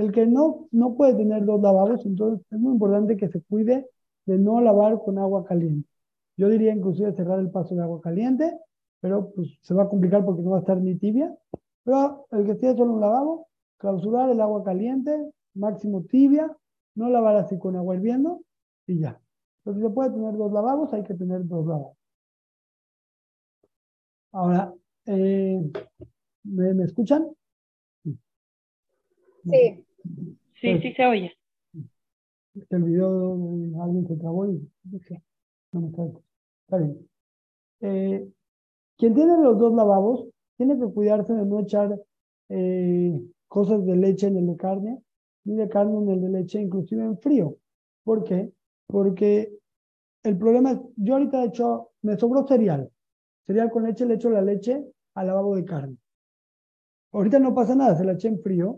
El 0.00 0.12
que 0.12 0.26
no, 0.26 0.66
no 0.70 0.94
puede 0.94 1.14
tener 1.14 1.44
dos 1.44 1.60
lavabos, 1.60 2.06
entonces 2.06 2.46
es 2.50 2.58
muy 2.58 2.72
importante 2.72 3.18
que 3.18 3.28
se 3.28 3.42
cuide 3.42 3.86
de 4.24 4.38
no 4.38 4.58
lavar 4.62 4.98
con 4.98 5.18
agua 5.18 5.44
caliente. 5.44 5.86
Yo 6.38 6.48
diría 6.48 6.74
inclusive 6.74 7.12
cerrar 7.12 7.38
el 7.38 7.50
paso 7.50 7.74
de 7.74 7.82
agua 7.82 8.00
caliente, 8.00 8.58
pero 9.00 9.30
pues 9.32 9.58
se 9.60 9.74
va 9.74 9.82
a 9.82 9.88
complicar 9.90 10.24
porque 10.24 10.40
no 10.40 10.52
va 10.52 10.56
a 10.56 10.60
estar 10.60 10.78
ni 10.80 10.94
tibia. 10.94 11.36
Pero 11.84 12.26
el 12.30 12.46
que 12.46 12.54
tiene 12.54 12.78
solo 12.78 12.94
un 12.94 13.00
lavabo, 13.02 13.48
clausurar 13.76 14.30
el 14.30 14.40
agua 14.40 14.64
caliente, 14.64 15.32
máximo 15.52 16.02
tibia, 16.04 16.50
no 16.94 17.10
lavar 17.10 17.36
así 17.36 17.58
con 17.58 17.76
agua 17.76 17.94
hirviendo 17.94 18.40
y 18.86 19.00
ya. 19.00 19.20
Entonces 19.58 19.82
se 19.82 19.90
puede 19.90 20.12
tener 20.12 20.34
dos 20.34 20.50
lavabos, 20.50 20.90
hay 20.94 21.02
que 21.02 21.12
tener 21.12 21.46
dos 21.46 21.66
lavabos. 21.66 21.98
Ahora, 24.32 24.72
eh, 25.04 25.60
¿me, 26.44 26.84
escuchan? 26.84 27.28
Sí. 29.44 29.84
Sí, 30.60 30.78
sí, 30.80 30.92
se 30.92 31.06
oye. 31.06 31.32
El 32.68 32.82
video, 32.82 33.32
alguien 33.80 34.06
se 34.06 34.16
trabó 34.16 34.46
y 34.46 34.68
no 35.72 35.80
me 35.80 35.88
está, 35.88 36.02
está 36.64 36.76
bien. 36.78 37.08
Eh, 37.80 38.28
quien 38.98 39.14
tiene 39.14 39.38
los 39.38 39.58
dos 39.58 39.72
lavabos 39.72 40.26
tiene 40.56 40.78
que 40.78 40.92
cuidarse 40.92 41.32
de 41.32 41.46
no 41.46 41.60
echar 41.60 41.98
eh, 42.50 43.18
cosas 43.48 43.84
de 43.86 43.96
leche 43.96 44.26
en 44.26 44.36
el 44.36 44.46
de 44.46 44.56
carne 44.56 45.02
ni 45.44 45.56
de 45.56 45.68
carne 45.68 46.00
ni 46.00 46.12
el 46.12 46.20
de 46.20 46.28
leche, 46.28 46.60
inclusive 46.60 47.02
en 47.04 47.18
frío. 47.18 47.56
¿Por 48.04 48.24
qué? 48.24 48.52
Porque 48.86 49.52
el 50.22 50.36
problema 50.36 50.72
es, 50.72 50.80
yo 50.96 51.14
ahorita 51.14 51.42
he 51.42 51.46
hecho, 51.46 51.90
me 52.02 52.18
sobró 52.18 52.46
cereal. 52.46 52.90
Cereal 53.46 53.70
con 53.70 53.84
leche, 53.84 54.04
le 54.04 54.14
echo 54.14 54.30
la 54.30 54.42
leche 54.42 54.84
al 55.14 55.26
lavabo 55.26 55.56
de 55.56 55.64
carne. 55.64 55.96
Ahorita 57.12 57.38
no 57.38 57.54
pasa 57.54 57.74
nada, 57.74 57.96
se 57.96 58.04
la 58.04 58.12
eché 58.12 58.28
en 58.28 58.40
frío, 58.40 58.76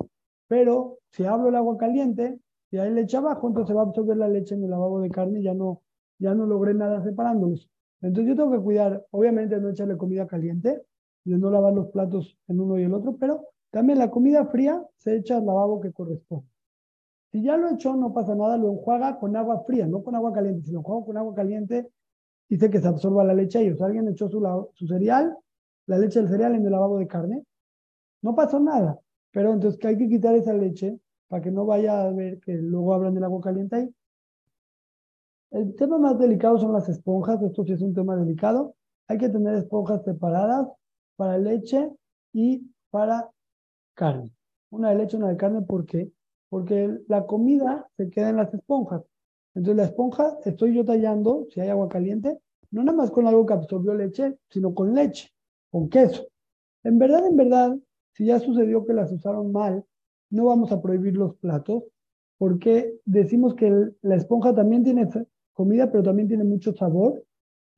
pero 0.53 0.98
si 1.09 1.24
hablo 1.24 1.48
el 1.48 1.57
agua 1.57 1.78
caliente, 1.78 2.38
si 2.68 2.76
hay 2.76 2.92
leche 2.92 3.16
abajo, 3.16 3.48
entonces 3.48 3.74
va 3.74 3.80
a 3.80 3.84
absorber 3.84 4.18
la 4.18 4.28
leche 4.28 4.55
en 4.55 4.62
el 4.62 4.68
lavabo 4.68 5.00
de 5.00 5.09
carne 5.09 5.40
y 5.40 5.44
ya 5.44 5.55
no, 5.55 5.80
ya 6.18 6.34
no 6.34 6.44
logré 6.44 6.74
nada 6.74 7.03
separándolos. 7.03 7.70
Entonces 8.03 8.28
yo 8.28 8.36
tengo 8.36 8.53
que 8.53 8.62
cuidar, 8.62 9.03
obviamente 9.12 9.59
no 9.59 9.70
echarle 9.70 9.96
comida 9.96 10.26
caliente, 10.26 10.82
de 11.24 11.38
no 11.38 11.48
lavar 11.48 11.72
los 11.72 11.88
platos 11.88 12.36
en 12.48 12.61
uno 12.61 12.78
y 12.78 12.82
el 12.82 12.92
otro, 12.92 13.16
pero 13.16 13.48
también 13.70 13.98
la 13.98 14.11
comida 14.11 14.44
fría 14.44 14.86
se 14.98 15.16
echa 15.16 15.38
al 15.38 15.46
lavabo 15.46 15.80
que 15.80 15.90
corresponde. 15.90 16.46
Si 17.30 17.42
ya 17.42 17.57
lo 17.57 17.70
echó, 17.70 17.96
no 17.96 18.12
pasa 18.12 18.34
nada, 18.34 18.59
lo 18.59 18.72
enjuaga 18.72 19.18
con 19.18 19.34
agua 19.34 19.64
fría, 19.64 19.86
no 19.86 20.05
con 20.05 20.14
agua 20.16 20.34
caliente. 20.34 20.66
Si 20.66 20.72
lo 20.72 20.80
enjuaga 20.80 21.07
con 21.07 21.16
agua 21.16 21.34
caliente, 21.34 21.88
dice 22.46 22.68
que 22.68 22.78
se 22.78 22.88
absorba 22.88 23.24
la 23.24 23.32
leche. 23.32 23.64
Y 23.64 23.70
o 23.70 23.76
sea, 23.78 23.86
alguien 23.86 24.07
echó 24.07 24.28
su, 24.28 24.68
su 24.74 24.86
cereal, 24.86 25.34
la 25.86 25.96
leche 25.96 26.20
del 26.20 26.28
cereal 26.28 26.55
en 26.57 26.66
el 26.66 26.72
lavabo 26.72 26.98
de 26.98 27.07
carne, 27.07 27.42
no 28.20 28.34
pasó 28.34 28.61
nada. 28.61 29.00
Pero 29.33 29.53
entonces 29.53 29.80
que 29.80 29.89
hay 29.89 29.99
que 29.99 30.09
quitar 30.09 30.35
esa 30.35 30.53
leche 30.55 30.99
para 31.28 31.43
que 31.43 31.51
no 31.51 31.66
vaya 31.66 32.03
a 32.03 32.11
ver 32.11 32.39
que 32.41 32.55
luego 32.55 32.95
hablan 32.95 33.14
del 33.14 33.24
agua 33.24 33.41
caliente 33.41 33.76
ahí. 33.76 33.95
El 35.51 35.74
tema 35.74 35.99
más 35.99 36.18
delicado 36.18 36.59
son 36.59 36.72
las 36.72 36.89
esponjas. 36.89 37.43
Esto 37.43 37.64
sí 37.64 37.72
es 37.72 37.83
un 37.83 37.95
tema 37.95 38.16
delicado. 38.16 38.74
Hay 39.09 39.18
que 39.18 39.28
tener 39.28 39.55
esponjas 39.55 40.05
separadas 40.05 40.68
para 41.16 41.39
leche 41.39 41.91
y 42.33 42.70
para 42.91 43.30
carne. 43.95 44.30
Una 44.70 44.91
de 44.91 44.97
leche, 44.97 45.16
una 45.16 45.28
de 45.28 45.37
carne, 45.37 45.62
¿por 45.62 45.85
qué? 45.85 46.11
porque 46.53 46.99
la 47.09 47.24
comida 47.24 47.89
se 47.97 48.11
queda 48.11 48.28
en 48.28 48.37
las 48.37 48.53
esponjas. 48.53 49.03
Entonces 49.55 49.74
la 49.74 49.85
esponja 49.85 50.37
estoy 50.45 50.74
yo 50.74 50.85
tallando, 50.85 51.47
si 51.49 51.62
hay 51.62 51.70
agua 51.70 51.89
caliente, 51.89 52.37
no 52.70 52.85
nada 52.85 52.99
más 52.99 53.11
con 53.11 53.26
algo 53.26 53.47
que 53.47 53.55
absorbió 53.55 53.95
leche, 53.95 54.37
sino 54.51 54.74
con 54.74 54.95
leche, 54.95 55.30
con 55.70 55.89
queso. 55.89 56.26
En 56.85 56.99
verdad, 56.99 57.26
en 57.26 57.37
verdad, 57.37 57.78
si 58.12 58.26
ya 58.26 58.38
sucedió 58.38 58.84
que 58.86 58.92
las 58.92 59.12
usaron 59.12 59.52
mal, 59.52 59.84
no 60.30 60.46
vamos 60.46 60.72
a 60.72 60.80
prohibir 60.80 61.16
los 61.16 61.36
platos, 61.36 61.84
porque 62.38 62.98
decimos 63.04 63.54
que 63.54 63.70
la 64.02 64.16
esponja 64.16 64.54
también 64.54 64.84
tiene 64.84 65.08
comida, 65.52 65.90
pero 65.90 66.02
también 66.02 66.28
tiene 66.28 66.44
mucho 66.44 66.72
sabor, 66.74 67.24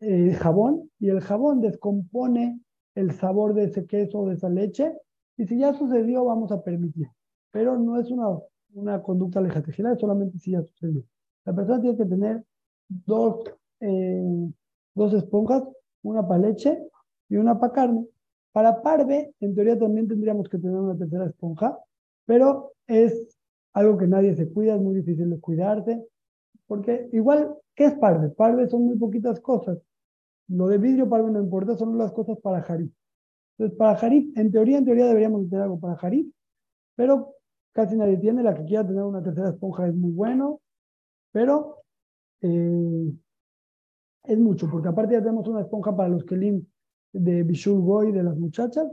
eh, 0.00 0.32
jabón, 0.34 0.90
y 0.98 1.08
el 1.08 1.20
jabón 1.20 1.60
descompone 1.60 2.60
el 2.94 3.12
sabor 3.12 3.54
de 3.54 3.64
ese 3.64 3.86
queso 3.86 4.20
o 4.20 4.28
de 4.28 4.34
esa 4.34 4.48
leche, 4.48 4.92
y 5.36 5.46
si 5.46 5.58
ya 5.58 5.74
sucedió, 5.74 6.24
vamos 6.24 6.52
a 6.52 6.62
permitir. 6.62 7.08
Pero 7.50 7.78
no 7.78 8.00
es 8.00 8.10
una 8.10 8.38
una 8.74 9.00
conducta 9.02 9.40
es 9.40 10.00
solamente 10.00 10.38
si 10.38 10.52
ya 10.52 10.62
sucedió. 10.62 11.02
La 11.44 11.54
persona 11.54 11.80
tiene 11.80 11.96
que 11.96 12.04
tener 12.04 12.44
dos, 12.88 13.44
eh, 13.80 14.50
dos 14.94 15.14
esponjas, 15.14 15.62
una 16.02 16.26
para 16.26 16.40
leche 16.40 16.78
y 17.28 17.36
una 17.36 17.58
para 17.58 17.72
carne. 17.72 18.06
Para 18.54 18.80
parve, 18.82 19.34
en 19.40 19.52
teoría 19.52 19.76
también 19.76 20.06
tendríamos 20.06 20.48
que 20.48 20.58
tener 20.58 20.76
una 20.76 20.96
tercera 20.96 21.26
esponja, 21.26 21.76
pero 22.24 22.74
es 22.86 23.36
algo 23.72 23.98
que 23.98 24.06
nadie 24.06 24.32
se 24.36 24.48
cuida, 24.48 24.76
es 24.76 24.80
muy 24.80 24.94
difícil 24.94 25.28
de 25.28 25.40
cuidarse, 25.40 26.06
porque 26.68 27.08
igual, 27.12 27.52
¿qué 27.74 27.86
es 27.86 27.94
parve? 27.94 28.28
Parve 28.30 28.68
son 28.68 28.84
muy 28.84 28.96
poquitas 28.96 29.40
cosas. 29.40 29.78
Lo 30.46 30.68
de 30.68 30.78
vidrio 30.78 31.08
parve 31.08 31.32
no 31.32 31.40
importa, 31.40 31.76
son 31.76 31.98
las 31.98 32.12
cosas 32.12 32.38
para 32.38 32.62
jarip. 32.62 32.92
Entonces, 33.58 33.76
para 33.76 33.96
jarip, 33.96 34.38
en 34.38 34.52
teoría, 34.52 34.78
en 34.78 34.84
teoría 34.84 35.06
deberíamos 35.06 35.50
tener 35.50 35.64
algo 35.64 35.80
para 35.80 35.96
jarip, 35.96 36.32
pero 36.94 37.34
casi 37.72 37.96
nadie 37.96 38.18
tiene. 38.18 38.44
La 38.44 38.54
que 38.54 38.64
quiera 38.64 38.86
tener 38.86 39.02
una 39.02 39.20
tercera 39.20 39.48
esponja 39.48 39.88
es 39.88 39.96
muy 39.96 40.12
bueno, 40.12 40.60
pero 41.32 41.82
eh, 42.40 43.12
es 44.22 44.38
mucho, 44.38 44.70
porque 44.70 44.86
aparte 44.86 45.14
ya 45.14 45.22
tenemos 45.22 45.48
una 45.48 45.62
esponja 45.62 45.96
para 45.96 46.08
los 46.08 46.24
kelim 46.24 46.64
de 47.14 47.42
Bishul 47.42 47.80
Boy 47.80 48.12
de 48.12 48.22
las 48.22 48.36
muchachas. 48.36 48.86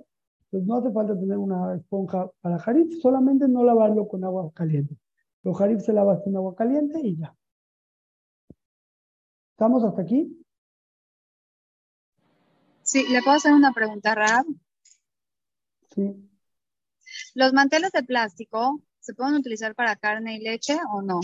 Entonces 0.46 0.68
no 0.68 0.76
hace 0.76 0.92
falta 0.92 1.20
tener 1.20 1.38
una 1.38 1.76
esponja 1.76 2.30
para 2.42 2.60
jarif, 2.60 3.02
solamente 3.02 3.48
no 3.48 3.64
lavarlo 3.64 4.08
con 4.08 4.24
agua 4.24 4.52
caliente. 4.54 4.98
Los 5.44 5.58
jarif 5.58 5.82
se 5.82 5.94
lava 5.94 6.22
sin 6.24 6.36
agua 6.36 6.56
caliente 6.56 7.00
y 7.02 7.18
ya. 7.18 7.36
¿Estamos 9.54 9.84
hasta 9.84 10.02
aquí? 10.02 10.38
Sí, 12.84 13.06
¿le 13.10 13.22
puedo 13.22 13.38
hacer 13.38 13.54
una 13.54 13.74
pregunta, 13.74 14.16
Rab? 14.16 14.46
Sí. 15.96 16.30
¿Los 17.36 17.54
manteles 17.54 17.92
de 17.92 18.04
plástico 18.04 18.82
se 19.00 19.14
pueden 19.14 19.36
utilizar 19.36 19.76
para 19.76 19.96
carne 19.96 20.38
y 20.38 20.42
leche 20.42 20.78
o 20.94 21.02
no? 21.02 21.22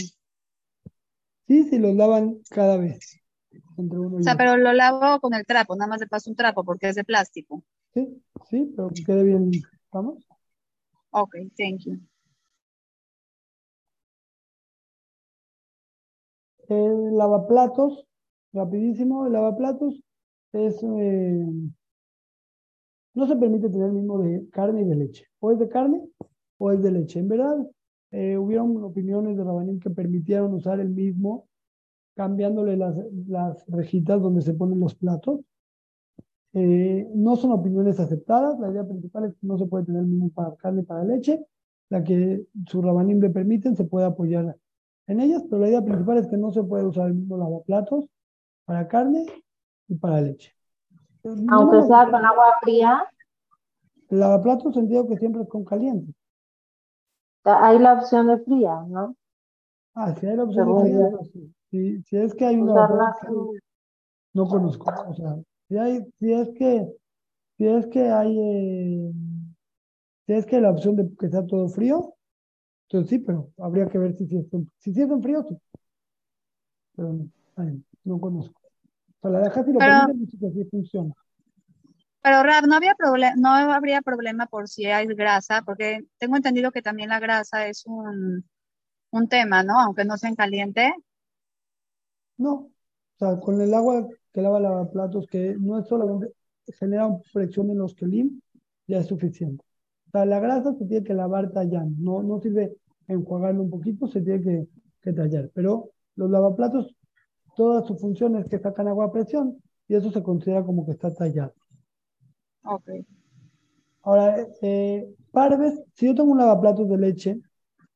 Sí, 1.48 1.64
sí, 1.64 1.78
los 1.78 1.96
lavan 1.96 2.40
cada 2.50 2.78
vez. 2.78 3.20
Entre 3.78 4.00
uno 4.00 4.18
O 4.18 4.22
sea, 4.22 4.34
otro. 4.34 4.46
pero 4.46 4.58
lo 4.58 4.74
lavo 4.74 5.20
con 5.20 5.34
el 5.34 5.46
trapo, 5.46 5.76
nada 5.76 5.90
más 5.90 6.00
le 6.00 6.08
paso 6.08 6.30
un 6.30 6.36
trapo 6.36 6.64
porque 6.64 6.90
es 6.90 6.96
de 6.96 7.04
plástico. 7.04 7.64
Sí, 7.94 8.22
sí, 8.50 8.74
pero 8.76 8.90
que 8.90 9.04
quede 9.04 9.24
bien. 9.24 9.52
¿Vamos? 9.92 10.28
Ok, 11.12 11.36
thank 11.58 11.80
you. 11.86 12.00
El 16.68 17.18
lavaplatos, 17.18 18.06
rapidísimo, 18.54 19.26
el 19.26 19.34
lavaplatos 19.34 20.04
es, 20.52 20.84
eh, 20.84 21.46
no 23.14 23.28
se 23.28 23.36
permite 23.36 23.70
tener 23.70 23.88
el 23.88 23.94
mismo 23.94 24.20
de 24.20 24.50
carne 24.50 24.82
y 24.82 24.86
de 24.86 24.96
leche. 24.96 25.26
O 25.40 25.52
es 25.52 25.60
de 25.60 25.70
carne 25.70 26.02
o 26.58 26.72
es 26.72 26.82
de 26.84 26.92
leche. 26.92 27.20
En 27.20 27.30
verdad, 27.30 27.58
eh, 28.12 28.38
hubieron 28.38 28.84
opiniones 28.84 29.38
de 29.38 29.44
Rabanim 29.44 29.80
que 29.80 29.90
permitieron 29.90 30.54
usar 30.54 30.80
el 30.80 30.90
mismo, 30.90 31.47
cambiándole 32.18 32.78
las, 32.78 32.98
las 33.28 33.66
rejitas 33.70 34.22
donde 34.22 34.44
se 34.44 34.56
ponen 34.56 34.82
los 34.82 34.96
platos. 34.96 35.42
Eh, 36.54 37.08
no 37.14 37.36
son 37.36 37.52
opiniones 37.52 38.00
aceptadas. 38.00 38.60
La 38.60 38.70
idea 38.72 38.84
principal 38.86 39.26
es 39.26 39.34
que 39.34 39.48
no 39.48 39.58
se 39.58 39.66
puede 39.66 39.86
tener 39.86 40.02
el 40.02 40.08
mismo 40.08 40.30
para 40.32 40.56
carne 40.56 40.82
y 40.82 40.86
para 40.86 41.04
leche. 41.04 41.46
La 41.90 42.04
que 42.04 42.44
su 42.68 42.82
Rabanim 42.82 43.22
le 43.22 43.30
permiten 43.30 43.76
se 43.76 43.86
puede 43.86 44.06
apoyar 44.08 44.58
en 45.08 45.20
ellas, 45.22 45.44
pero 45.50 45.62
la 45.62 45.70
idea 45.70 45.84
principal 45.84 46.18
es 46.18 46.28
que 46.28 46.38
no 46.38 46.52
se 46.52 46.64
puede 46.64 46.86
usar 46.86 47.08
el 47.08 47.14
mismo 47.16 47.38
lavaplatos 47.38 48.06
para 48.66 48.88
carne 48.88 49.26
y 49.88 49.96
para 49.96 50.22
leche. 50.22 50.54
No 51.24 51.34
Aunque 51.58 51.82
me- 51.82 51.88
sea 51.88 52.10
con 52.12 52.26
agua 52.26 52.58
fría, 52.62 53.06
El 54.10 54.20
lavaplatos 54.20 54.74
sentido 54.74 55.08
que 55.08 55.16
siempre 55.16 55.44
es 55.44 55.48
con 55.48 55.64
caliente. 55.64 56.12
hay 57.46 57.80
la 57.80 57.94
opción 57.94 58.28
de 58.28 58.38
fría, 58.38 58.84
¿no? 58.88 59.16
Ah, 59.96 60.16
si 60.16 60.26
hay 60.26 60.38
la 60.38 60.44
opción 60.46 60.68
de 60.70 60.76
frío, 60.76 61.10
yo. 61.10 61.20
Pues. 61.72 61.82
Si, 61.84 62.04
si 62.04 62.18
es 62.18 62.34
que 62.36 62.46
hay 62.46 62.56
un 62.56 62.68
lavaplatos 62.68 63.20
que 63.22 63.60
no 64.34 64.48
conozco. 64.48 64.92
O 65.08 65.14
sea, 65.14 65.36
si 65.68 65.78
hay, 65.78 66.06
si 66.20 66.34
es 66.34 66.50
que, 66.50 66.88
si 67.58 67.68
es 67.68 67.88
que 67.88 68.10
hay, 68.10 68.38
eh, 68.40 69.12
si 70.26 70.34
es 70.34 70.46
que 70.46 70.62
la 70.62 70.72
opción 70.72 70.96
de 70.96 71.10
que 71.18 71.30
sea 71.30 71.46
todo 71.46 71.68
frío, 71.70 72.14
entonces 72.90 73.10
sí, 73.10 73.20
pero 73.20 73.50
habría 73.58 73.88
que 73.88 73.98
ver 73.98 74.16
si, 74.16 74.28
si, 74.28 74.38
es, 74.38 74.54
en- 74.54 74.72
si, 74.78 74.94
sí 74.94 75.02
es 75.02 75.10
en 75.10 75.22
frío, 75.22 75.44
sí. 75.44 75.58
Pero 76.96 77.14
no, 77.14 77.30
ay, 77.58 77.84
no 78.04 78.20
conozco. 78.20 78.62
Sea, 79.22 79.32
la 79.32 79.52
si 79.52 79.72
lo 79.74 79.80
Pero- 79.80 80.06
permite, 80.08 80.52
sí 80.52 80.66
funciona. 80.70 81.14
Pero 82.22 82.44
Rab, 82.44 82.66
no 82.68 82.76
había 82.76 82.94
no 83.38 83.50
habría 83.52 84.02
problema 84.02 84.48
por 84.48 84.68
si 84.68 84.86
hay 84.86 85.08
grasa, 85.08 85.62
porque 85.66 86.06
tengo 86.18 86.36
entendido 86.36 86.72
que 86.72 86.82
también 86.82 87.10
la 87.10 87.20
grasa 87.22 87.68
es 87.68 87.86
un, 87.86 88.44
un 89.12 89.28
tema, 89.30 89.64
¿no? 89.64 89.80
Aunque 89.80 90.04
no 90.04 90.18
sea 90.18 90.30
en 90.30 90.36
caliente. 90.36 90.94
No, 92.38 92.54
o 92.54 92.72
sea, 93.18 93.40
con 93.40 93.60
el 93.62 93.74
agua 93.74 94.08
que 94.32 94.42
lava 94.42 94.60
lavaplatos, 94.60 95.28
que 95.28 95.56
no 95.60 95.80
es 95.80 95.88
solamente 95.88 96.34
genera 96.80 97.10
presión 97.34 97.70
en 97.72 97.80
los 97.80 97.96
kelim, 97.96 98.40
ya 98.88 99.00
es 99.00 99.08
suficiente. 99.08 99.64
O 100.08 100.12
sea, 100.12 100.26
la 100.26 100.40
grasa 100.40 100.74
se 100.74 100.86
tiene 100.86 101.04
que 101.04 101.14
lavar 101.14 101.52
tallando, 101.52 101.96
no, 102.00 102.24
no 102.24 102.40
sirve 102.40 102.78
enjuagarlo 103.08 103.64
un 103.64 103.70
poquito, 103.70 104.08
se 104.08 104.22
tiene 104.22 104.42
que, 104.42 104.68
que 105.02 105.14
tallar. 105.14 105.50
Pero 105.54 105.92
los 106.16 106.30
lavaplatos, 106.30 106.96
toda 107.56 107.86
su 107.86 107.98
función 107.98 108.36
es 108.36 108.48
que 108.48 108.60
sacan 108.60 108.88
agua 108.88 109.06
a 109.06 109.12
presión 109.12 109.62
y 109.88 109.96
eso 109.96 110.12
se 110.12 110.22
considera 110.22 110.64
como 110.64 110.86
que 110.86 110.92
está 110.92 111.14
tallado. 111.14 111.54
Ok. 112.64 112.90
Ahora, 114.04 114.48
eh, 114.62 115.08
parves, 115.32 115.82
si 115.94 116.06
yo 116.06 116.16
tengo 116.16 116.32
un 116.32 116.38
lavaplatos 116.38 116.88
de 116.88 116.98
leche 116.98 117.42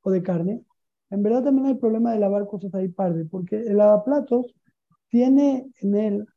o 0.01 0.11
de 0.11 0.23
carne, 0.23 0.63
en 1.11 1.23
verdad 1.23 1.43
también 1.43 1.67
hay 1.67 1.75
problema 1.75 2.13
de 2.13 2.19
lavar 2.19 2.47
cosas 2.47 2.73
ahí 2.73 2.87
parve, 2.87 3.25
porque 3.25 3.57
el 3.57 3.77
lavaplatos 3.77 4.55
tiene 5.09 5.69
en 5.81 5.95
él, 5.95 6.27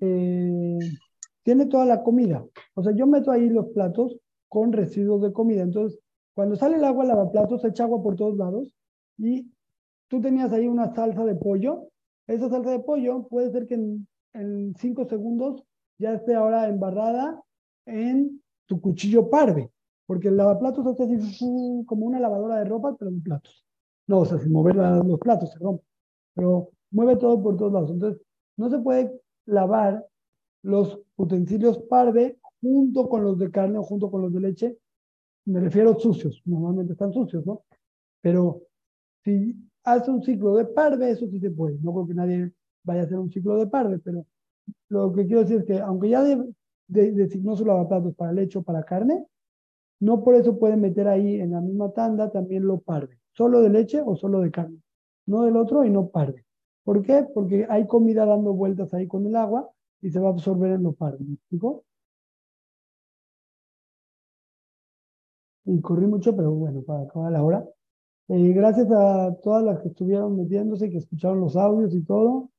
eh, 0.00 0.78
tiene 1.44 1.66
toda 1.66 1.86
la 1.86 2.02
comida. 2.02 2.44
O 2.74 2.82
sea, 2.82 2.92
yo 2.94 3.06
meto 3.06 3.30
ahí 3.30 3.48
los 3.48 3.68
platos 3.68 4.18
con 4.48 4.72
residuos 4.72 5.22
de 5.22 5.32
comida. 5.32 5.62
Entonces, 5.62 6.00
cuando 6.34 6.56
sale 6.56 6.76
el 6.76 6.84
agua 6.84 7.04
al 7.04 7.08
lavaplatos, 7.08 7.62
se 7.62 7.68
echa 7.68 7.84
agua 7.84 8.02
por 8.02 8.16
todos 8.16 8.36
lados 8.36 8.72
y 9.16 9.50
tú 10.08 10.20
tenías 10.20 10.52
ahí 10.52 10.66
una 10.66 10.92
salsa 10.94 11.24
de 11.24 11.36
pollo. 11.36 11.88
Esa 12.26 12.50
salsa 12.50 12.72
de 12.72 12.80
pollo 12.80 13.28
puede 13.28 13.52
ser 13.52 13.66
que 13.68 13.74
en, 13.74 14.08
en 14.34 14.74
cinco 14.76 15.08
segundos 15.08 15.62
ya 15.96 16.14
esté 16.14 16.34
ahora 16.34 16.68
embarrada 16.68 17.40
en 17.86 18.42
tu 18.66 18.80
cuchillo 18.80 19.30
parve, 19.30 19.70
porque 20.06 20.28
el 20.28 20.36
lavaplatos 20.36 20.86
hace 20.86 21.04
así 21.04 21.84
como 21.86 22.06
una 22.06 22.18
lavadora 22.18 22.58
de 22.58 22.64
ropa, 22.64 22.96
pero 22.98 23.12
de 23.12 23.20
platos. 23.20 23.67
No, 24.08 24.20
o 24.20 24.24
sea, 24.26 24.38
sin 24.38 24.52
mover 24.52 24.76
los 24.76 25.20
platos, 25.20 25.52
se 25.52 25.58
rompe, 25.60 25.84
pero 26.34 26.70
mueve 26.90 27.16
todo 27.16 27.42
por 27.42 27.56
todos 27.56 27.72
lados. 27.72 27.90
Entonces, 27.90 28.22
no 28.56 28.70
se 28.70 28.78
puede 28.80 29.20
lavar 29.46 30.06
los 30.62 31.00
utensilios 31.16 31.78
parve 31.90 32.38
junto 32.62 33.08
con 33.08 33.24
los 33.24 33.38
de 33.38 33.50
carne 33.50 33.78
o 33.78 33.84
junto 33.84 34.10
con 34.10 34.22
los 34.22 34.32
de 34.32 34.40
leche. 34.40 34.78
Me 35.46 35.60
refiero 35.60 35.98
sucios, 35.98 36.42
normalmente 36.46 36.92
están 36.94 37.12
sucios, 37.12 37.46
¿no? 37.46 37.62
Pero 38.22 38.62
si 39.24 39.56
hace 39.84 40.10
un 40.10 40.22
ciclo 40.22 40.56
de 40.56 40.66
parve, 40.66 41.10
eso 41.10 41.28
sí 41.28 41.40
se 41.40 41.50
puede. 41.50 41.78
No 41.82 41.92
creo 41.94 42.06
que 42.08 42.14
nadie 42.14 42.52
vaya 42.84 43.02
a 43.02 43.04
hacer 43.04 43.18
un 43.18 43.30
ciclo 43.32 43.56
de 43.58 43.66
parve, 43.68 43.98
pero 44.00 44.26
lo 44.90 45.12
que 45.12 45.26
quiero 45.26 45.42
decir 45.42 45.58
es 45.58 45.64
que 45.66 45.80
aunque 45.80 46.10
ya 46.10 46.24
de- 46.24 46.52
de- 46.88 47.12
designó 47.12 47.56
su 47.56 47.66
lavaplatos 47.66 48.14
para 48.16 48.32
leche 48.32 48.58
o 48.58 48.62
para 48.64 48.84
carne, 48.84 49.26
no 50.00 50.24
por 50.24 50.34
eso 50.36 50.58
pueden 50.58 50.80
meter 50.82 51.08
ahí 51.08 51.36
en 51.40 51.52
la 51.52 51.60
misma 51.62 51.92
tanda 51.92 52.30
también 52.32 52.66
lo 52.66 52.80
parve. 52.80 53.17
Solo 53.38 53.62
de 53.62 53.70
leche 53.70 54.00
o 54.04 54.16
solo 54.16 54.40
de 54.40 54.50
carne. 54.50 54.80
No 55.26 55.44
del 55.44 55.56
otro 55.56 55.84
y 55.84 55.90
no 55.90 56.08
parve. 56.08 56.44
¿Por 56.82 57.02
qué? 57.02 57.24
Porque 57.32 57.66
hay 57.70 57.86
comida 57.86 58.26
dando 58.26 58.52
vueltas 58.52 58.92
ahí 58.94 59.06
con 59.06 59.24
el 59.26 59.36
agua 59.36 59.70
y 60.00 60.10
se 60.10 60.18
va 60.18 60.28
a 60.28 60.32
absorber 60.32 60.72
en 60.72 60.82
lo 60.82 60.92
parve. 60.92 61.24
¿Me 61.24 61.34
explico? 61.34 61.84
Y 65.66 65.80
corrí 65.80 66.06
mucho, 66.06 66.34
pero 66.34 66.50
bueno, 66.50 66.82
para 66.82 67.02
acabar 67.02 67.30
la 67.30 67.44
hora. 67.44 67.64
Eh, 68.26 68.52
gracias 68.52 68.88
a 68.90 69.36
todas 69.40 69.62
las 69.62 69.78
que 69.82 69.88
estuvieron 69.88 70.36
metiéndose, 70.36 70.90
que 70.90 70.98
escucharon 70.98 71.38
los 71.40 71.56
audios 71.56 71.94
y 71.94 72.02
todo. 72.02 72.50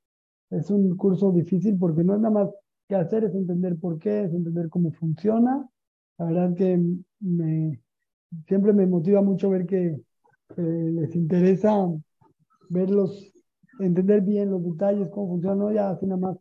Es 0.50 0.72
un 0.72 0.96
curso 0.96 1.34
difícil 1.34 1.78
porque 1.78 2.06
no 2.06 2.16
es 2.16 2.22
nada 2.22 2.34
más 2.46 2.50
que 2.88 2.96
hacer, 2.96 3.26
es 3.26 3.36
entender 3.36 3.78
por 3.78 4.00
qué, 4.00 4.24
es 4.24 4.34
entender 4.34 4.70
cómo 4.70 4.92
funciona. 4.94 5.70
La 6.18 6.26
verdad 6.26 6.56
que 6.56 6.82
me, 7.20 7.82
siempre 8.48 8.72
me 8.72 8.88
motiva 8.88 9.22
mucho 9.22 9.50
ver 9.50 9.66
que 9.66 10.00
eh, 10.58 10.92
les 10.94 11.16
interesa 11.16 11.76
verlos, 12.70 13.34
entender 13.80 14.22
bien 14.22 14.52
los 14.52 14.64
detalles, 14.64 15.10
cómo 15.10 15.30
funciona, 15.30 15.56
no 15.56 15.72
ya 15.72 15.92
así 15.92 16.06
nada 16.06 16.22
más. 16.22 16.38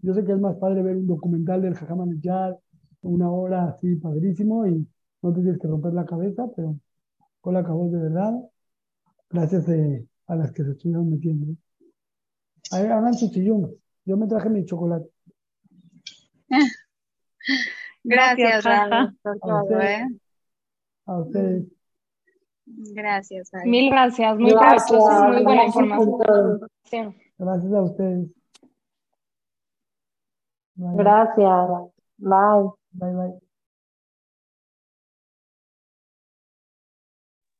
Yo 0.00 0.14
sé 0.14 0.24
que 0.24 0.32
es 0.32 0.38
más 0.40 0.56
padre 0.56 0.82
ver 0.82 0.96
un 0.96 1.06
documental 1.06 1.62
del 1.62 1.74
Jajam 1.74 2.20
Yad, 2.20 2.54
una 3.02 3.30
hora 3.30 3.70
así 3.70 3.96
padrísimo 3.96 4.66
y 4.66 4.86
no 5.22 5.32
te 5.32 5.40
tienes 5.40 5.60
que 5.60 5.68
romper 5.68 5.92
la 5.92 6.06
cabeza, 6.06 6.46
pero 6.54 6.78
con 7.40 7.54
la 7.54 7.60
acabó 7.60 7.88
de 7.88 7.98
verdad. 7.98 8.34
Gracias 9.30 9.68
eh, 9.68 10.06
a 10.26 10.36
las 10.36 10.52
que 10.52 10.64
se 10.64 10.70
estuvieron 10.72 11.10
metiendo. 11.10 11.54
Ahí 12.70 12.84
hagan 12.86 13.14
su 13.14 13.28
sillón. 13.28 13.74
Yo 14.04 14.16
me 14.16 14.26
traje 14.26 14.48
mi 14.48 14.64
chocolate. 14.64 15.08
Gracias, 18.04 18.64
Rafa. 18.64 19.14
Por 19.22 19.38
todo. 19.40 19.80
¿eh? 19.80 20.06
A 21.06 21.18
ustedes. 21.20 21.77
Gracias. 22.76 23.50
Bye. 23.50 23.66
Mil 23.66 23.90
gracias, 23.90 24.38
muy 24.38 24.50
Gracias, 24.52 25.22
muy 25.28 25.42
buena 25.42 25.64
información. 25.64 26.60
Gracias 27.38 27.72
a 27.72 27.82
ustedes. 27.82 28.28
Bye, 30.74 30.96
Gracias. 30.96 31.68
Bye. 32.18 32.70
bye. 32.92 33.12
bye. 33.14 33.47